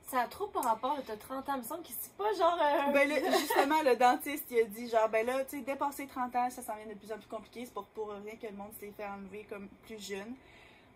Ça 0.07 0.19
a 0.21 0.27
trop 0.27 0.45
par 0.45 0.63
rapport, 0.63 0.99
t'as 1.07 1.15
30 1.17 1.49
ans, 1.49 1.53
il 1.55 1.61
me 1.61 1.63
semble 1.63 1.81
que 1.81 1.89
c'est 1.99 2.13
pas 2.13 2.31
genre. 2.33 2.59
euh, 2.61 2.91
Ben 2.91 3.09
là, 3.09 3.15
justement, 3.39 3.81
le 3.81 3.95
dentiste, 3.95 4.45
il 4.51 4.59
a 4.59 4.63
dit 4.65 4.87
genre, 4.87 5.09
ben 5.09 5.25
là, 5.25 5.43
tu 5.45 5.57
sais, 5.57 5.63
dépasser 5.63 6.05
30 6.05 6.35
ans, 6.35 6.49
ça 6.51 6.61
s'en 6.61 6.75
vient 6.75 6.85
de 6.85 6.93
plus 6.93 7.11
en 7.11 7.17
plus 7.17 7.25
compliqué. 7.27 7.65
C'est 7.65 7.73
pour, 7.73 7.85
pour 7.85 8.11
rien 8.11 8.35
que 8.35 8.45
le 8.45 8.53
monde 8.53 8.71
s'est 8.79 8.93
fait 8.95 9.03
enlever 9.05 9.47
comme 9.49 9.67
plus 9.87 9.99
jeune. 9.99 10.35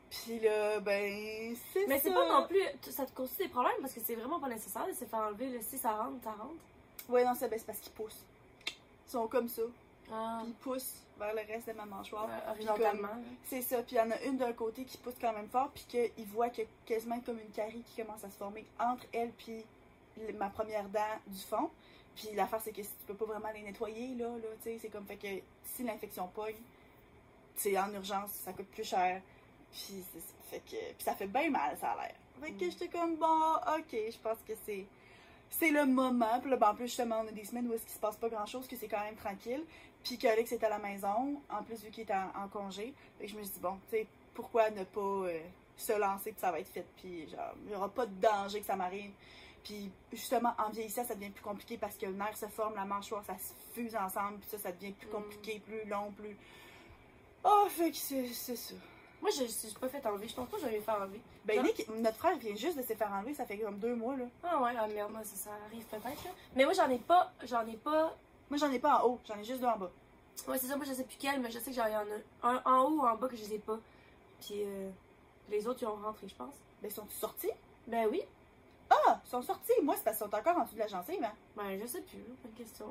Puis 0.09 0.39
là, 0.39 0.79
ben, 0.79 1.55
c'est 1.73 1.85
Mais 1.87 1.99
c'est 1.99 2.09
ça. 2.09 2.15
pas 2.15 2.41
non 2.41 2.47
plus. 2.47 2.91
Ça 2.91 3.05
te 3.05 3.11
cause 3.11 3.35
des 3.37 3.47
problèmes 3.47 3.79
parce 3.81 3.93
que 3.93 4.01
c'est 4.03 4.15
vraiment 4.15 4.39
pas 4.39 4.49
nécessaire 4.49 4.87
de 4.87 4.93
se 4.93 5.05
faire 5.05 5.19
enlever. 5.19 5.49
Là, 5.49 5.59
si 5.61 5.77
ça 5.77 5.91
rentre, 5.91 6.23
ça 6.23 6.31
rentre. 6.31 6.55
Ouais, 7.09 7.23
non, 7.23 7.35
ça, 7.35 7.47
ben, 7.47 7.59
c'est 7.59 7.65
parce 7.65 7.79
qu'ils 7.79 7.91
poussent. 7.93 8.23
Ils 9.07 9.11
sont 9.11 9.27
comme 9.27 9.47
ça. 9.47 9.61
Ah, 10.11 10.39
Puis 10.41 10.49
ils 10.49 10.55
poussent 10.55 10.95
vers 11.19 11.33
le 11.33 11.41
reste 11.41 11.67
de 11.67 11.73
ma 11.73 11.85
mâchoire. 11.85 12.27
euh, 12.29 12.51
horizontalement. 12.51 13.09
C'est 13.45 13.61
ça, 13.61 13.83
puis 13.83 13.95
il 13.95 13.99
y 13.99 14.01
en 14.01 14.09
a 14.11 14.21
une 14.23 14.37
d'un 14.37 14.53
côté 14.53 14.83
qui 14.85 14.97
pousse 14.97 15.15
quand 15.19 15.33
même 15.33 15.49
fort, 15.49 15.69
puis 15.73 15.85
qu'il 15.87 16.25
voit 16.27 16.49
qu'il 16.49 16.63
y 16.63 16.67
a 16.67 16.69
quasiment 16.85 17.19
comme 17.19 17.39
une 17.39 17.51
carie 17.51 17.83
qui 17.83 18.01
commence 18.01 18.23
à 18.23 18.29
se 18.29 18.37
former 18.37 18.65
entre 18.79 19.05
elle 19.13 19.31
puis 19.31 19.63
ma 20.37 20.49
première 20.49 20.85
dent 20.89 20.99
du 21.27 21.39
fond. 21.39 21.69
Puis 22.15 22.29
l'affaire, 22.35 22.59
c'est 22.63 22.71
que 22.71 22.81
si 22.81 22.89
tu 22.89 23.05
peux 23.07 23.13
pas 23.13 23.25
vraiment 23.25 23.51
les 23.53 23.61
nettoyer, 23.61 24.15
là, 24.15 24.27
là 24.27 24.47
tu 24.63 24.69
sais, 24.69 24.79
c'est 24.81 24.89
comme 24.89 25.05
fait 25.05 25.17
que 25.17 25.27
si 25.65 25.83
l'infection 25.83 26.27
pogne, 26.27 26.55
c'est 27.55 27.77
en 27.77 27.93
urgence, 27.93 28.31
ça 28.31 28.51
coûte 28.53 28.67
plus 28.67 28.83
cher. 28.83 29.21
Puis, 29.71 30.03
fait 30.49 30.59
que, 30.59 30.71
puis 30.93 31.03
ça 31.03 31.13
fait 31.15 31.27
bien 31.27 31.49
mal, 31.49 31.77
ça 31.79 31.91
a 31.91 31.95
l'air. 32.01 32.15
Fait 32.41 32.51
que 32.51 32.65
Mm. 32.65 32.71
j'étais 32.71 32.87
comme, 32.87 33.15
bon, 33.17 33.53
ok, 33.77 33.91
je 33.91 34.17
pense 34.17 34.37
que 34.47 34.53
c'est 34.65 34.85
c'est 35.51 35.71
le 35.71 35.85
moment. 35.85 36.39
Puis 36.41 36.49
là, 36.51 36.57
ben, 36.57 36.69
en 36.69 36.75
plus, 36.75 36.85
justement, 36.87 37.21
on 37.23 37.27
a 37.27 37.31
des 37.31 37.43
semaines 37.43 37.67
où 37.67 37.73
est-ce 37.73 37.83
qu'il 37.83 37.93
se 37.93 37.99
passe 37.99 38.15
pas 38.17 38.29
grand-chose, 38.29 38.67
que 38.67 38.75
c'est 38.75 38.87
quand 38.87 39.01
même 39.03 39.15
tranquille. 39.15 39.63
Puis 40.03 40.17
qu'Alex 40.19 40.51
est 40.51 40.63
à 40.63 40.69
la 40.69 40.77
maison, 40.77 41.41
en 41.49 41.63
plus, 41.63 41.83
vu 41.83 41.89
qu'il 41.89 42.07
est 42.07 42.13
en, 42.13 42.29
en 42.43 42.47
congé. 42.47 42.93
Fait 43.17 43.25
que 43.25 43.31
je 43.31 43.35
me 43.35 43.41
suis 43.43 43.53
dit, 43.53 43.59
bon, 43.59 43.79
tu 43.89 43.97
sais, 43.97 44.07
pourquoi 44.35 44.69
ne 44.69 44.83
pas 44.83 44.99
euh, 45.01 45.39
se 45.75 45.93
lancer 45.93 46.33
que 46.33 46.39
ça 46.39 46.51
va 46.51 46.59
être 46.59 46.69
fait, 46.71 46.85
puis 46.97 47.27
genre, 47.29 47.53
il 47.63 47.69
n'y 47.69 47.75
aura 47.75 47.89
pas 47.89 48.05
de 48.05 48.13
danger 48.21 48.59
que 48.59 48.65
ça 48.67 48.75
m'arrive. 48.75 49.11
Puis 49.63 49.91
justement, 50.13 50.53
en 50.59 50.69
vieillissant, 50.69 51.03
ça 51.03 51.15
devient 51.15 51.31
plus 51.31 51.43
compliqué 51.43 51.77
parce 51.77 51.97
que 51.97 52.05
le 52.05 52.13
nerf 52.13 52.37
se 52.37 52.45
forme, 52.47 52.75
la 52.75 52.85
mâchoire, 52.85 53.25
ça 53.25 53.35
se 53.37 53.51
fuse 53.73 53.95
ensemble, 53.95 54.37
puis 54.39 54.49
ça, 54.51 54.57
ça 54.59 54.71
devient 54.71 54.93
plus 54.93 55.07
Mm. 55.07 55.11
compliqué, 55.11 55.59
plus 55.65 55.83
long, 55.89 56.11
plus. 56.11 56.37
Oh, 57.43 57.65
fait 57.69 57.89
que 57.91 57.97
c'est 57.97 58.27
c'est 58.27 58.55
ça. 58.55 58.75
Moi, 59.21 59.31
je 59.31 59.43
suis 59.45 59.73
pas 59.73 59.89
fait 59.89 60.05
enlever. 60.05 60.27
Je 60.27 60.35
pense 60.35 60.47
pas 60.49 60.57
que 60.57 60.63
je 60.63 60.67
vais 60.69 60.77
me 60.77 60.81
faire 60.83 60.95
enlever. 61.01 61.21
Ben, 61.45 61.55
Genre- 61.57 61.65
Nick, 61.65 61.89
notre 61.89 62.17
frère 62.17 62.37
vient 62.37 62.55
juste 62.55 62.77
de 62.77 62.81
se 62.83 62.93
faire 62.93 63.11
enlever, 63.11 63.33
ça 63.33 63.45
fait 63.45 63.57
comme 63.57 63.77
deux 63.77 63.95
mois, 63.95 64.15
là. 64.15 64.25
Ah 64.43 64.61
ouais, 64.61 64.71
ah 64.79 64.87
merde, 64.87 65.11
moi, 65.11 65.23
ça, 65.23 65.35
ça 65.35 65.49
arrive 65.65 65.83
peut-être, 65.85 66.23
là. 66.23 66.31
Mais 66.55 66.63
moi, 66.63 66.73
j'en 66.73 66.89
ai 66.89 66.97
pas. 66.99 67.31
J'en 67.43 67.65
ai 67.67 67.75
pas. 67.75 68.15
Moi, 68.49 68.57
j'en 68.57 68.71
ai 68.71 68.79
pas 68.79 69.01
en 69.03 69.07
haut, 69.07 69.19
j'en 69.27 69.37
ai 69.37 69.43
juste 69.43 69.59
deux 69.61 69.67
en 69.67 69.77
bas. 69.77 69.91
Ouais, 70.47 70.57
c'est 70.57 70.67
ça, 70.67 70.77
moi, 70.77 70.85
je 70.85 70.93
sais 70.93 71.03
plus 71.03 71.17
quel, 71.19 71.39
mais 71.41 71.51
je 71.51 71.59
sais 71.59 71.71
que 71.71 71.75
j'en 71.75 71.85
ai 71.85 71.93
un, 71.93 72.05
un 72.43 72.61
en 72.65 72.83
haut 72.85 73.01
ou 73.01 73.05
en 73.05 73.15
bas 73.15 73.27
que 73.27 73.35
je 73.35 73.41
les 73.43 73.55
ai 73.55 73.59
pas. 73.59 73.77
Puis 74.39 74.63
euh, 74.63 74.89
les 75.49 75.67
autres, 75.67 75.79
ils 75.81 75.87
ont 75.87 75.95
rentré, 75.97 76.27
je 76.29 76.35
pense. 76.35 76.53
Ben, 76.81 76.89
sont-ils 76.89 77.19
sortis? 77.19 77.51
Ben 77.87 78.07
oui. 78.09 78.21
Ah, 78.89 79.19
ils 79.25 79.29
sont 79.29 79.41
sortis. 79.41 79.73
Moi, 79.83 79.95
c'est 79.97 80.03
parce 80.05 80.17
qu'ils 80.17 80.25
sont 80.27 80.33
encore 80.35 80.57
en 80.57 80.63
dessous 80.63 80.75
de 80.75 80.79
la 80.79 80.87
gencive, 80.87 81.23
hein. 81.23 81.33
Ben, 81.57 81.77
je 81.79 81.85
sais 81.85 82.01
plus, 82.01 82.19
pas 82.41 82.47
de 82.47 82.57
question. 82.57 82.85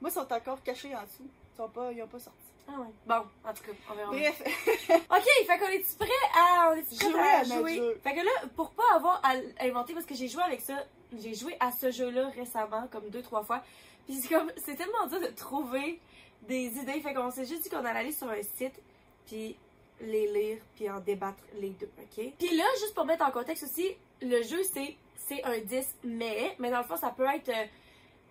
Moi, 0.00 0.10
ils 0.10 0.12
sont 0.12 0.32
encore 0.32 0.62
cachés 0.62 0.94
en 0.96 1.02
dessous. 1.02 1.28
Ils 1.54 1.56
sont 1.56 1.68
pas, 1.68 1.92
ils 1.92 2.02
ont 2.02 2.08
pas 2.08 2.18
sorti. 2.18 2.38
Ah 2.72 2.80
ouais. 2.80 2.86
Bon, 3.06 3.14
en 3.44 3.52
tout 3.52 3.62
cas, 3.64 3.72
on 3.90 3.94
verra. 3.94 4.10
Bref, 4.10 4.42
Ok, 5.10 5.46
fait 5.46 5.58
qu'on 5.58 5.66
est-tu 5.68 5.96
prêt 5.98 6.08
à. 6.36 6.70
On 6.70 6.74
est 6.76 6.82
prêt 6.82 7.10
Jouer 7.10 7.18
à, 7.20 7.38
à 7.40 7.44
notre 7.44 7.58
jouer? 7.60 7.74
jeu. 7.76 8.00
Fait 8.04 8.14
que 8.14 8.20
là, 8.24 8.30
pour 8.54 8.70
pas 8.70 8.94
avoir 8.94 9.20
à 9.24 9.34
l'inventer, 9.64 9.94
parce 9.94 10.06
que 10.06 10.14
j'ai 10.14 10.28
joué 10.28 10.42
avec 10.42 10.60
ça, 10.60 10.84
j'ai 11.18 11.34
joué 11.34 11.56
à 11.58 11.72
ce 11.72 11.90
jeu-là 11.90 12.28
récemment, 12.30 12.86
comme 12.92 13.08
deux, 13.10 13.22
trois 13.22 13.42
fois. 13.42 13.62
Puis 14.06 14.16
c'est 14.16 14.28
comme, 14.28 14.50
c'est 14.64 14.76
tellement 14.76 15.06
dur 15.08 15.20
de 15.20 15.26
trouver 15.34 16.00
des 16.42 16.66
idées. 16.78 17.00
Fait 17.00 17.14
qu'on 17.14 17.30
s'est 17.30 17.46
juste 17.46 17.62
dit 17.64 17.68
qu'on 17.70 17.84
allait 17.84 17.98
aller 18.00 18.12
sur 18.12 18.28
un 18.30 18.42
site, 18.42 18.80
puis 19.26 19.56
les 20.00 20.26
lire, 20.32 20.58
puis 20.76 20.88
en 20.88 21.00
débattre 21.00 21.42
les 21.60 21.70
deux, 21.70 21.90
ok? 21.98 22.24
Puis 22.38 22.56
là, 22.56 22.64
juste 22.80 22.94
pour 22.94 23.04
mettre 23.04 23.24
en 23.24 23.30
contexte 23.30 23.64
aussi, 23.64 23.94
le 24.22 24.42
jeu 24.42 24.62
c'est 24.62 24.96
c'est 25.28 25.44
un 25.44 25.58
10 25.58 25.86
mais, 26.04 26.56
mais 26.58 26.70
dans 26.70 26.78
le 26.78 26.84
fond, 26.84 26.96
ça 26.96 27.10
peut 27.10 27.26
être. 27.26 27.48
euh, 27.50 27.64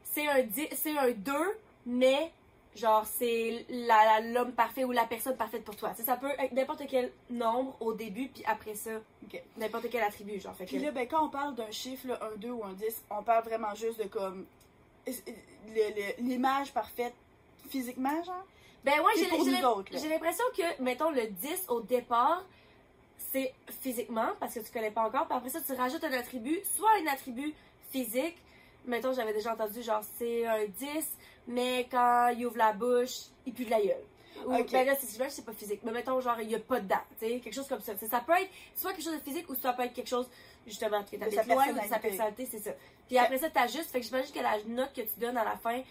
c'est 0.04 0.28
un 0.28 0.42
10, 0.42 0.68
c'est 0.74 0.98
un 0.98 1.12
2, 1.12 1.34
mais 1.86 2.32
genre 2.80 3.06
c'est 3.06 3.66
l'homme 3.70 4.54
parfait 4.54 4.84
ou 4.84 4.92
la 4.92 5.06
personne 5.06 5.36
parfaite 5.38 5.64
pour 5.64 5.76
toi. 5.76 5.92
Tu 5.92 5.98
sais, 5.98 6.04
ça 6.04 6.18
peut 6.18 6.32
être 6.38 6.54
n'importe 6.54 6.84
quel 6.88 7.12
nombre 7.30 7.76
au 7.80 7.94
début, 7.94 8.30
puis 8.30 8.44
après 8.46 8.76
ça, 8.76 8.92
n'importe 9.58 9.90
quel 9.92 10.04
attribut, 10.04 10.40
genre. 10.40 10.56
Fait 10.56 10.66
que, 10.66 10.72
Puis 10.72 10.80
là, 10.80 10.92
ben, 10.92 11.08
quand 11.08 11.26
on 11.26 11.30
parle 11.30 11.56
d'un 11.56 11.72
chiffre, 11.72 12.08
là, 12.08 12.20
un 12.22 12.38
2 12.38 12.50
ou 12.50 12.64
un 12.64 12.74
10, 12.74 13.04
on 13.12 13.24
parle 13.24 13.44
vraiment 13.44 13.76
juste 13.76 14.00
de 14.00 14.08
comme 14.08 14.46
l'image 16.20 16.74
parfaite 16.74 17.14
physiquement, 17.70 18.24
genre? 18.24 18.46
ben 18.84 18.94
ouais, 19.02 19.12
j'ai 19.18 20.08
l'impression 20.08 20.44
que, 20.56 20.82
mettons, 20.82 21.12
le 21.12 21.28
10 21.28 21.66
au 21.68 21.82
départ, 21.82 22.46
c'est 23.18 23.54
physiquement, 23.82 24.30
parce 24.40 24.54
que 24.54 24.60
tu 24.60 24.72
connais 24.72 24.92
pas 24.92 25.04
encore, 25.04 25.28
puis 25.28 25.38
après 25.38 25.50
ça, 25.50 25.60
tu 25.62 25.74
rajoutes 25.74 26.04
un 26.04 26.14
attribut, 26.14 26.62
soit 26.64 26.90
un 27.04 27.08
attribut 27.12 27.54
physique, 27.92 28.38
mettons, 28.86 29.14
j'avais 29.14 29.34
déjà 29.34 29.54
entendu, 29.54 29.82
genre, 29.84 30.02
c'est 30.18 30.46
un 30.46 30.66
10, 30.66 30.88
mais 31.50 31.86
quand 31.92 32.30
il 32.30 32.46
ouvre 32.46 32.58
la 32.58 32.72
bouche, 32.72 33.26
il 33.46 33.54
pue 33.54 33.66
de 33.66 33.72
la 33.72 33.82
gueule. 33.82 34.04
Ou, 34.46 34.56
Ok. 34.56 34.72
ben 34.72 34.86
là, 34.88 34.94
c'est 34.98 35.30
c'est 35.30 35.44
pas 35.46 35.52
physique, 35.52 35.82
mais 35.84 35.92
mettons, 35.92 36.22
genre, 36.22 36.40
il 36.40 36.50
y 36.50 36.56
a 36.56 36.60
pas 36.60 36.80
de 36.80 36.88
dents, 36.88 36.96
tu 37.20 37.28
sais, 37.28 37.40
quelque 37.42 37.54
chose 37.54 37.68
comme 37.68 37.82
ça. 37.82 37.94
Tu 37.94 38.00
sais, 38.00 38.08
ça 38.08 38.22
peut 38.22 38.32
être 38.34 38.50
soit 38.74 38.94
quelque 38.94 39.04
chose 39.04 39.16
de 39.18 39.20
physique 39.24 39.50
ou 39.50 39.56
ça 39.56 39.74
peut 39.74 39.84
être 39.84 39.94
quelque 39.94 40.08
chose, 40.08 40.30
justement, 40.66 41.04
que 41.04 41.18
De 41.18 41.18
t'habites 41.18 41.36
sa 41.36 41.42
ou 41.42 41.44
de 41.44 41.50
sa 41.50 41.58
personnalité. 41.66 42.00
personnalité, 42.08 42.46
c'est 42.50 42.60
ça. 42.60 42.72
Puis 43.08 43.18
après 43.18 43.38
ça, 43.40 43.50
t'ajustes, 43.50 43.92
fait 43.92 44.00
que 44.00 44.06
j'imagine 44.06 44.34
que 44.34 44.40
la 44.40 44.64
note 44.68 44.94
que 44.94 45.02
tu 45.02 45.20
donnes 45.20 45.36
à 45.36 45.44
la 45.44 45.58
fin, 45.58 45.82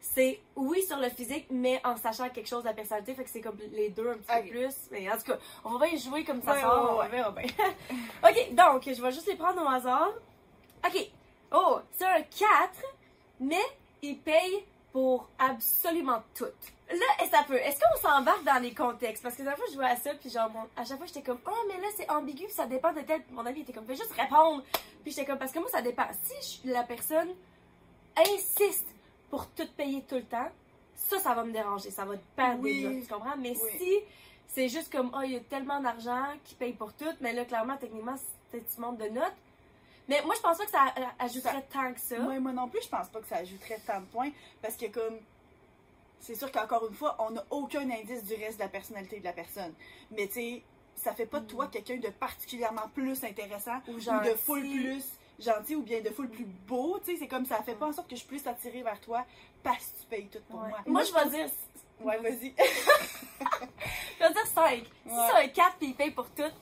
c'est 0.00 0.40
oui 0.56 0.82
sur 0.84 0.96
le 0.96 1.10
physique, 1.10 1.46
mais 1.50 1.80
en 1.84 1.96
sachant 1.96 2.30
quelque 2.30 2.46
chose 2.48 2.62
de 2.62 2.68
la 2.68 2.72
personnalité, 2.74 3.14
fait 3.14 3.24
que 3.24 3.30
c'est 3.30 3.40
comme 3.42 3.58
les 3.72 3.90
deux 3.90 4.08
un 4.08 4.14
petit 4.16 4.42
peu 4.42 4.48
plus. 4.58 4.74
Mais 4.92 5.10
en 5.10 5.16
tout 5.18 5.24
cas, 5.24 5.38
on 5.64 5.76
va 5.76 5.86
bien 5.88 5.98
jouer 5.98 6.24
comme 6.24 6.40
ça 6.40 6.52
Ouais, 6.54 6.60
sort, 6.62 6.84
ouais, 6.84 6.90
on 6.94 6.98
ouais. 7.00 7.08
verra 7.08 7.30
bien. 7.32 7.44
ok, 8.24 8.54
donc, 8.54 8.84
je 8.94 9.02
vais 9.02 9.12
juste 9.12 9.26
les 9.26 9.36
prendre 9.36 9.60
au 9.62 9.68
hasard. 9.68 10.12
Ok, 10.86 11.10
oh, 11.52 11.80
c'est 11.90 12.06
un 12.06 12.22
4, 12.22 12.30
mais 13.40 13.56
il 14.00 14.16
paye 14.18 14.64
pour 14.98 15.28
absolument 15.38 16.20
tout. 16.34 16.44
Là, 16.90 16.96
est-ce 17.22 17.30
ça 17.30 17.44
peut? 17.46 17.54
Est-ce 17.54 17.78
qu'on 17.78 18.00
s'embarque 18.08 18.42
dans 18.42 18.60
les 18.60 18.74
contextes? 18.74 19.22
Parce 19.22 19.36
que 19.36 19.42
la 19.44 19.54
fois, 19.54 19.64
je 19.68 19.74
jouais 19.74 19.86
à 19.86 19.94
ça, 19.94 20.10
puis 20.14 20.28
genre, 20.28 20.50
mon- 20.50 20.66
à 20.76 20.84
chaque 20.84 20.96
fois, 20.96 21.06
j'étais 21.06 21.22
comme, 21.22 21.38
oh, 21.46 21.54
mais 21.68 21.80
là, 21.80 21.86
c'est 21.96 22.10
ambigu, 22.10 22.46
ça 22.48 22.66
dépend 22.66 22.92
de 22.92 23.02
tel. 23.02 23.22
Mon 23.30 23.46
ami 23.46 23.60
était 23.60 23.72
comme, 23.72 23.84
fais 23.86 23.94
juste 23.94 24.12
répondre. 24.12 24.64
Puis 25.04 25.12
j'étais 25.12 25.24
comme, 25.24 25.38
parce 25.38 25.52
que 25.52 25.60
moi, 25.60 25.68
ça 25.70 25.82
dépend. 25.82 26.06
Si 26.24 26.62
je- 26.64 26.72
la 26.72 26.82
personne 26.82 27.28
insiste 28.34 28.88
pour 29.30 29.46
tout 29.50 29.68
payer 29.76 30.02
tout 30.02 30.16
le 30.16 30.24
temps, 30.24 30.48
ça, 30.96 31.20
ça 31.20 31.32
va 31.34 31.44
me 31.44 31.52
déranger. 31.52 31.90
Ça 31.92 32.04
va 32.04 32.16
te 32.16 32.22
perdre 32.34 32.60
Oui. 32.62 32.82
des 32.82 32.88
notes, 32.88 33.06
tu 33.06 33.12
comprends? 33.14 33.36
Mais 33.38 33.50
Oui. 33.62 33.70
si 33.78 33.98
c'est 34.48 34.68
juste 34.68 34.90
comme, 34.90 35.12
oh, 35.16 35.20
il 35.24 35.32
y 35.32 35.36
a 35.36 35.40
tellement 35.40 35.80
d'argent 35.80 36.24
qui 36.44 36.56
paye 36.56 36.72
pour 36.72 36.92
tout, 36.94 37.04
mais 37.20 37.32
là, 37.34 37.44
clairement, 37.44 37.76
techniquement, 37.76 38.16
c'est 38.50 38.64
tu 38.74 38.80
montes 38.80 38.98
de 38.98 39.08
notes. 39.10 39.34
Mais 40.08 40.22
moi, 40.24 40.34
je 40.34 40.40
pense 40.40 40.56
pas 40.58 40.64
que 40.64 40.70
ça 40.70 40.86
euh, 40.98 41.02
ajouterait 41.18 41.66
tant 41.70 41.92
que 41.92 42.00
ça. 42.00 42.18
Moi, 42.18 42.40
moi 42.40 42.52
non 42.52 42.68
plus, 42.68 42.80
je 42.82 42.88
pense 42.88 43.08
pas 43.08 43.20
que 43.20 43.26
ça 43.28 43.36
ajouterait 43.36 43.78
tant 43.86 44.00
de 44.00 44.06
points 44.06 44.30
parce 44.62 44.76
que 44.76 44.86
comme 44.86 45.18
c'est 46.20 46.34
sûr 46.34 46.50
qu'encore 46.50 46.86
une 46.88 46.94
fois, 46.94 47.14
on 47.20 47.30
n'a 47.30 47.44
aucun 47.50 47.88
indice 47.90 48.24
du 48.24 48.34
reste 48.34 48.56
de 48.58 48.62
la 48.64 48.68
personnalité 48.68 49.20
de 49.20 49.24
la 49.24 49.32
personne. 49.32 49.72
Mais 50.10 50.26
tu 50.26 50.32
sais, 50.34 50.62
ça 50.96 51.12
fait 51.14 51.26
pas 51.26 51.40
de 51.40 51.46
toi 51.46 51.68
quelqu'un 51.68 51.96
de 51.98 52.08
particulièrement 52.08 52.88
plus 52.94 53.22
intéressant 53.22 53.78
Ou 53.86 53.92
ou 53.92 54.00
gentil. 54.00 54.30
de 54.30 54.34
full 54.34 54.60
plus 54.62 55.04
gentil 55.38 55.76
ou 55.76 55.82
bien 55.82 56.00
de 56.00 56.10
full 56.10 56.28
plus 56.28 56.44
beau, 56.66 56.98
tu 57.04 57.12
sais, 57.12 57.18
c'est 57.20 57.28
comme 57.28 57.46
ça 57.46 57.62
fait 57.62 57.76
pas 57.76 57.86
en 57.86 57.92
sorte 57.92 58.10
que 58.10 58.16
je 58.16 58.24
puisse 58.24 58.42
t'attirer 58.42 58.82
vers 58.82 59.00
toi 59.00 59.24
parce 59.62 59.84
que 59.86 60.00
tu 60.00 60.06
payes 60.06 60.26
tout 60.26 60.40
pour 60.50 60.60
Ouais. 60.62 60.68
moi. 60.70 60.78
Moi, 60.86 61.02
je 61.04 61.12
vais 61.12 61.30
dire, 61.30 61.48
Ouais, 62.00 62.16
vas-y. 62.18 62.54
je 64.20 64.24
vais 64.24 64.32
dire 64.32 64.46
5. 64.46 64.84
Si 64.84 65.08
Ouais. 65.12 65.14
c'est 65.30 65.44
un 65.44 65.48
4 65.48 65.76
puis 65.78 65.88
il 65.88 65.94
paye 65.94 66.10
pour 66.10 66.28
tout, 66.30 66.42
5 66.42 66.52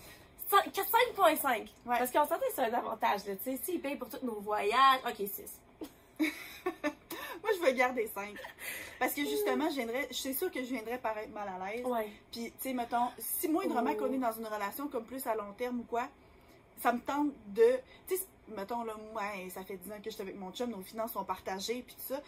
5.5. 0.51 1.59
Ouais. 1.59 1.69
Parce 1.87 2.11
qu'on 2.11 2.25
que 2.27 2.45
c'est 2.55 2.63
un 2.63 2.75
avantage, 2.75 3.27
là. 3.27 3.35
Tu 3.37 3.51
sais, 3.51 3.61
s'il 3.63 3.81
paye 3.81 3.97
pour 3.97 4.09
tous 4.09 4.25
nos 4.25 4.41
voyages, 4.41 5.01
ok, 5.07 5.27
6. 5.27 5.61
Moi, 7.43 7.53
je 7.55 7.61
vais 7.65 7.75
garder 7.75 8.11
5. 8.13 8.35
Parce 8.99 9.13
que 9.13 9.23
justement, 9.25 9.69
je 9.69 9.77
viendrais, 9.77 10.07
je 10.11 10.17
suis 10.17 10.35
sûre 10.35 10.51
que 10.51 10.61
je 10.61 10.69
viendrais 10.71 10.99
paraître 10.99 11.33
mal 11.33 11.49
à 11.49 11.65
l'aise. 11.67 11.85
Ouais. 11.85 12.11
Puis, 12.33 12.53
tu 12.53 12.69
sais, 12.69 12.73
mettons, 12.73 13.09
si 13.19 13.49
moindrement 13.49 13.91
Oh. 13.95 13.99
qu'on 13.99 14.13
est 14.13 14.19
dans 14.19 14.33
une 14.33 14.47
relation 14.47 14.89
comme 14.89 15.05
plus 15.05 15.27
à 15.27 15.35
long 15.35 15.53
terme 15.53 15.81
ou 15.81 15.85
quoi, 15.85 16.09
ça 16.81 16.93
me 16.93 17.01
tente 17.01 17.33
de. 17.49 17.63
Tu 18.09 18.17
sais, 18.17 18.23
mettons, 18.49 18.85
là, 18.85 18.95
moi, 19.13 19.23
ça 19.51 19.63
fait 19.65 19.77
10 19.77 19.93
ans 19.93 19.97
que 19.99 20.11
je 20.11 20.15
suis 20.15 20.23
avec 20.23 20.37
mon 20.37 20.51
chum, 20.53 20.71
nos 20.71 20.81
finances 20.83 21.13
sont 21.13 21.25
partagées, 21.25 21.83
puis 21.87 21.95
tout 21.95 22.15
ça. 22.15 22.21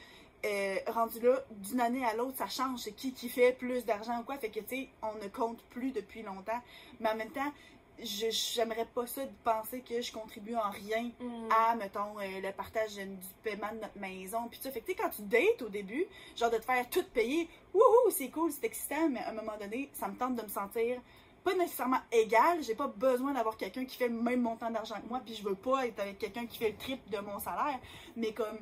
Euh, 0.47 0.77
rendu 0.87 1.19
là, 1.21 1.43
d'une 1.51 1.81
année 1.81 2.05
à 2.05 2.15
l'autre, 2.15 2.37
ça 2.39 2.47
change. 2.49 2.81
C'est 2.81 2.93
qui 2.93 3.13
qui 3.13 3.29
fait 3.29 3.53
plus 3.53 3.85
d'argent 3.85 4.21
ou 4.21 4.23
quoi? 4.23 4.39
Fait 4.39 4.51
que, 4.51 4.61
tu 4.61 4.69
sais, 4.69 4.89
on 5.03 5.15
ne 5.17 5.27
compte 5.29 5.61
plus 5.71 5.91
depuis 5.91 6.23
longtemps. 6.23 6.61
Mais 7.01 7.09
en 7.09 7.17
même 7.17 7.31
temps, 7.31 7.53
j'aimerais 8.01 8.87
pas 8.87 9.07
ça 9.07 9.25
de 9.25 9.33
penser 9.45 9.81
que 9.81 10.01
je 10.01 10.13
contribue 10.13 10.55
en 10.55 10.71
rien 10.71 11.11
Mm. 11.21 11.49
à, 11.51 11.75
mettons, 11.75 12.19
euh, 12.19 12.41
le 12.43 12.53
partage 12.53 12.95
du 12.97 13.17
paiement 13.43 13.73
de 13.73 13.81
notre 13.81 13.99
maison. 13.99 14.49
Puis 14.49 14.61
ça, 14.63 14.71
fait 14.71 14.81
que, 14.81 14.87
tu 14.87 14.93
sais, 14.93 14.99
quand 15.03 15.11
tu 15.11 15.23
dates 15.23 15.63
au 15.63 15.69
début, 15.69 16.07
genre 16.37 16.51
de 16.51 16.57
te 16.57 16.65
faire 16.65 16.89
tout 16.91 17.05
payer, 17.15 17.49
wouhou, 17.75 18.11
c'est 18.11 18.29
cool, 18.29 18.51
c'est 18.53 18.65
excitant, 18.65 19.09
mais 19.09 19.21
à 19.21 19.31
un 19.31 19.35
moment 19.35 19.57
donné, 19.61 19.91
ça 19.95 20.09
me 20.09 20.17
tente 20.17 20.37
de 20.37 20.43
me 20.43 20.49
sentir 20.49 21.01
pas 21.45 21.55
nécessairement 21.55 22.01
égal. 22.13 22.63
J'ai 22.63 22.75
pas 22.75 22.89
besoin 22.89 23.33
d'avoir 23.33 23.57
quelqu'un 23.57 23.85
qui 23.85 23.97
fait 23.97 24.09
le 24.09 24.21
même 24.21 24.43
montant 24.43 24.71
d'argent 24.71 24.97
que 25.01 25.09
moi, 25.09 25.21
puis 25.25 25.35
je 25.35 25.43
veux 25.43 25.55
pas 25.55 25.87
être 25.87 26.01
avec 26.01 26.19
quelqu'un 26.19 26.47
qui 26.47 26.59
fait 26.59 26.71
le 26.71 26.77
triple 26.77 27.09
de 27.11 27.19
mon 27.19 27.39
salaire, 27.39 27.79
mais 28.17 28.33
comme, 28.33 28.59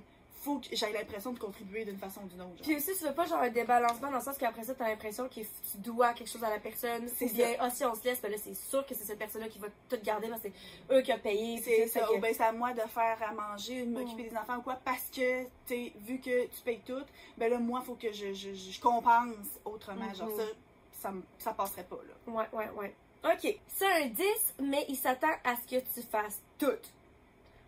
faut 0.47 0.59
que 0.61 0.69
j'ai 0.73 0.93
l'impression 0.93 1.33
de 1.33 1.39
contribuer 1.39 1.85
d'une 1.85 1.99
façon 1.99 2.21
ou 2.23 2.29
d'une 2.29 2.41
autre. 2.41 2.57
genre. 2.57 2.63
Puis 2.67 2.77
aussi, 2.77 2.97
tu 2.97 3.05
veux 3.05 3.13
pas 3.15 3.27
genre 3.27 3.41
un 3.41 3.51
débalancement 3.51 4.11
dans 4.11 4.19
le 4.19 4.23
sens 4.23 4.39
qu'après 4.39 4.63
ça, 4.65 4.75
t'as 4.75 4.89
l'impression 4.89 5.29
que 5.29 5.35
tu 5.41 5.79
dois 5.79 6.13
quelque 6.15 6.29
chose 6.31 6.45
à 6.45 6.51
la 6.51 6.59
personne. 6.61 7.09
C'est 7.17 7.33
bien, 7.33 7.55
ah, 7.59 7.69
si 7.71 7.85
on 7.85 7.95
se 7.95 8.05
laisse, 8.05 8.23
ben 8.23 8.31
là, 8.31 8.39
c'est 8.43 8.55
sûr 8.55 8.87
que 8.87 8.95
c'est 8.95 9.05
cette 9.05 9.19
personne-là 9.19 9.49
qui 9.49 9.59
va 9.59 9.67
tout 9.89 9.99
garder 10.03 10.29
c'est 10.41 10.53
eux 10.91 11.03
qui 11.03 11.13
ont 11.13 11.19
payé. 11.19 11.61
C'est 11.63 11.87
ça, 11.89 12.01
fait 12.01 12.07
que- 12.07 12.19
ou 12.19 12.21
ben 12.21 12.33
c'est 12.35 12.45
à 12.45 12.53
moi 12.53 12.73
de 12.73 12.81
faire 12.83 13.19
à 13.23 13.33
manger, 13.33 13.85
de 13.85 13.91
m'occuper 13.91 14.25
des 14.31 14.37
enfants 14.37 14.57
ou 14.59 14.63
quoi, 14.63 14.79
parce 14.85 15.11
que, 15.15 15.45
tu 15.67 15.93
vu 16.07 16.21
que 16.21 16.47
tu 16.47 16.61
payes 16.65 16.81
tout, 16.87 17.03
ben 17.37 17.51
là, 17.51 17.59
moi, 17.59 17.81
faut 17.85 17.95
que 17.97 18.13
je, 18.13 18.33
je, 18.33 18.55
je 18.55 18.81
compense 18.81 19.35
autrement. 19.65 20.13
Genre, 20.15 20.29
Mhm. 20.29 20.37
ça, 20.37 20.45
ça, 21.01 21.13
ça 21.39 21.53
passerait 21.53 21.85
pas, 21.85 21.97
là. 22.07 22.33
Ouais, 22.33 22.47
ouais, 22.53 22.71
ouais. 22.77 22.95
Ok. 23.25 23.59
C'est 23.69 23.87
un 23.87 24.07
10, 24.07 24.25
mais 24.61 24.85
il 24.89 24.97
s'attend 24.97 25.33
à 25.43 25.57
ce 25.57 25.63
que 25.63 25.81
tu 25.95 26.03
fasses 26.03 26.41
tout. 26.59 26.67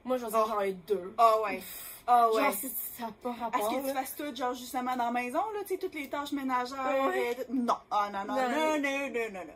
Moi, 0.09 0.17
je 0.19 0.25
vais 0.27 0.33
Oh. 0.35 0.47
genre 0.49 0.63
2. 0.87 1.15
Ah 1.19 1.41
ouais. 1.43 1.63
Ah 2.07 2.29
ouais. 2.33 2.43
Genre, 2.43 2.53
ça 2.55 3.05
n'a 3.07 3.13
pas 3.23 3.31
Est-ce 3.31 3.41
rapport. 3.41 3.69
que 3.83 3.87
tu 3.89 3.93
fasses 3.95 4.17
tout, 4.17 4.35
genre, 4.35 4.55
justement, 4.55 4.97
dans 4.97 5.05
la 5.05 5.11
maison, 5.11 5.41
là, 5.55 5.61
tu 5.63 5.69
sais, 5.69 5.79
toutes 5.79 5.95
les 5.95 6.09
tâches 6.09 6.33
ménagères? 6.33 6.79
Ouais. 7.07 7.33
et 7.33 7.35
tout- 7.37 7.53
Non. 7.53 7.77
Ah, 7.91 8.09
non, 8.13 8.25
non, 8.27 8.35
Non. 8.35 8.49
non, 8.49 8.79
non, 8.81 9.09
non, 9.11 9.33
non, 9.33 9.45
non. 9.47 9.53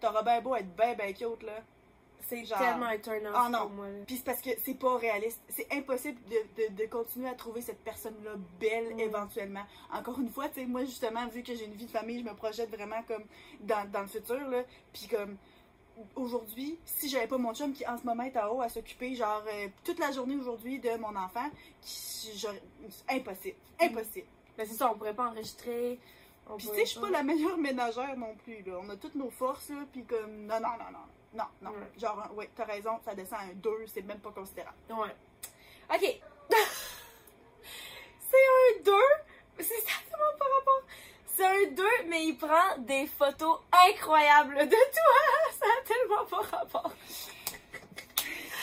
T'auras 0.00 0.22
bien 0.22 0.40
beau 0.40 0.56
être 0.56 0.74
ben, 0.74 0.96
ben 0.96 1.14
cute, 1.14 1.42
là. 1.44 1.52
C'est 2.28 2.44
genre- 2.44 2.58
tellement 2.58 2.86
un 2.86 2.98
turn-off 2.98 3.32
Ah, 3.36 3.48
non. 3.50 3.58
pour 3.60 3.70
moi. 3.70 3.86
Puis 4.06 4.16
c'est 4.16 4.24
parce 4.24 4.40
que 4.40 4.50
c'est 4.64 4.74
pas 4.78 4.96
réaliste. 4.96 5.40
C'est 5.48 5.66
impossible 5.72 6.18
de, 6.28 6.62
de, 6.68 6.82
de 6.82 6.86
continuer 6.88 7.28
à 7.28 7.34
trouver 7.34 7.60
cette 7.60 7.82
personne-là 7.84 8.30
belle 8.58 8.94
Mm. 8.94 9.00
éventuellement. 9.00 9.62
Encore 9.92 10.18
une 10.18 10.30
fois, 10.30 10.48
tu 10.48 10.60
sais, 10.60 10.66
moi 10.66 10.84
justement, 10.84 11.26
vu 11.28 11.42
que 11.42 11.54
j'ai 11.54 11.66
une 11.66 11.74
vie 11.74 11.86
de 11.86 11.90
famille, 11.90 12.20
je 12.20 12.24
me 12.24 12.34
projette 12.34 12.70
vraiment 12.74 13.02
comme 13.06 13.24
dans, 13.60 13.88
dans 13.90 14.00
le 14.00 14.06
futur, 14.06 14.48
là. 14.48 14.62
Puis 14.92 15.08
comme 15.08 15.36
aujourd'hui, 16.16 16.78
si 16.84 17.08
j'avais 17.08 17.26
pas 17.26 17.38
mon 17.38 17.54
chum 17.54 17.72
qui 17.72 17.86
en 17.86 17.98
ce 17.98 18.04
moment 18.04 18.22
est 18.22 18.36
en 18.36 18.48
haut 18.48 18.62
à 18.62 18.68
s'occuper, 18.68 19.14
genre 19.14 19.42
euh, 19.46 19.68
toute 19.84 19.98
la 19.98 20.10
journée 20.12 20.36
aujourd'hui 20.36 20.78
de 20.78 20.96
mon 20.96 21.14
enfant, 21.16 21.50
qui, 21.80 22.46
impossible. 23.08 23.56
Impossible. 23.80 24.26
Mais 24.58 24.66
c'est 24.66 24.74
ça, 24.74 24.90
on 24.90 24.96
pourrait 24.96 25.14
pas 25.14 25.28
enregistrer. 25.28 25.98
Puis 26.56 26.68
tu 26.68 26.74
sais, 26.74 26.80
je 26.80 26.90
suis 26.90 27.00
pas 27.00 27.10
la 27.10 27.22
meilleure 27.22 27.56
ménagère 27.56 28.16
non 28.16 28.34
plus, 28.44 28.62
là. 28.62 28.78
On 28.82 28.88
a 28.90 28.96
toutes 28.96 29.14
nos 29.14 29.30
forces, 29.30 29.70
là, 29.70 29.84
puis 29.92 30.04
comme, 30.04 30.46
non, 30.46 30.60
non, 30.60 30.76
non, 30.78 30.90
non, 30.92 31.06
non, 31.34 31.44
non. 31.62 31.70
Ouais. 31.70 31.90
Genre, 31.98 32.30
ouais, 32.34 32.50
t'as 32.54 32.64
raison, 32.64 32.98
ça 33.04 33.14
descend 33.14 33.38
à 33.38 33.42
un 33.42 33.54
2, 33.54 33.70
c'est 33.86 34.02
même 34.02 34.18
pas 34.18 34.32
considérable. 34.32 34.76
Ouais. 34.90 35.14
Ok. 35.94 36.20
c'est 38.30 38.36
un 38.36 38.82
2. 38.84 38.92
C'est 39.58 39.78
exactement 39.78 40.32
par 40.38 40.48
rapport. 40.58 40.82
C'est 41.26 41.44
un 41.46 41.70
2, 41.70 41.84
mais 42.08 42.26
il 42.26 42.36
prend 42.36 42.76
des 42.78 43.06
photos 43.06 43.60
incroyables 43.88 44.68
de 44.68 44.76
toi. 44.76 45.51
Ça 45.62 45.68
a 45.80 45.84
tellement 45.86 46.24
pas 46.26 46.56
rapport. 46.56 46.92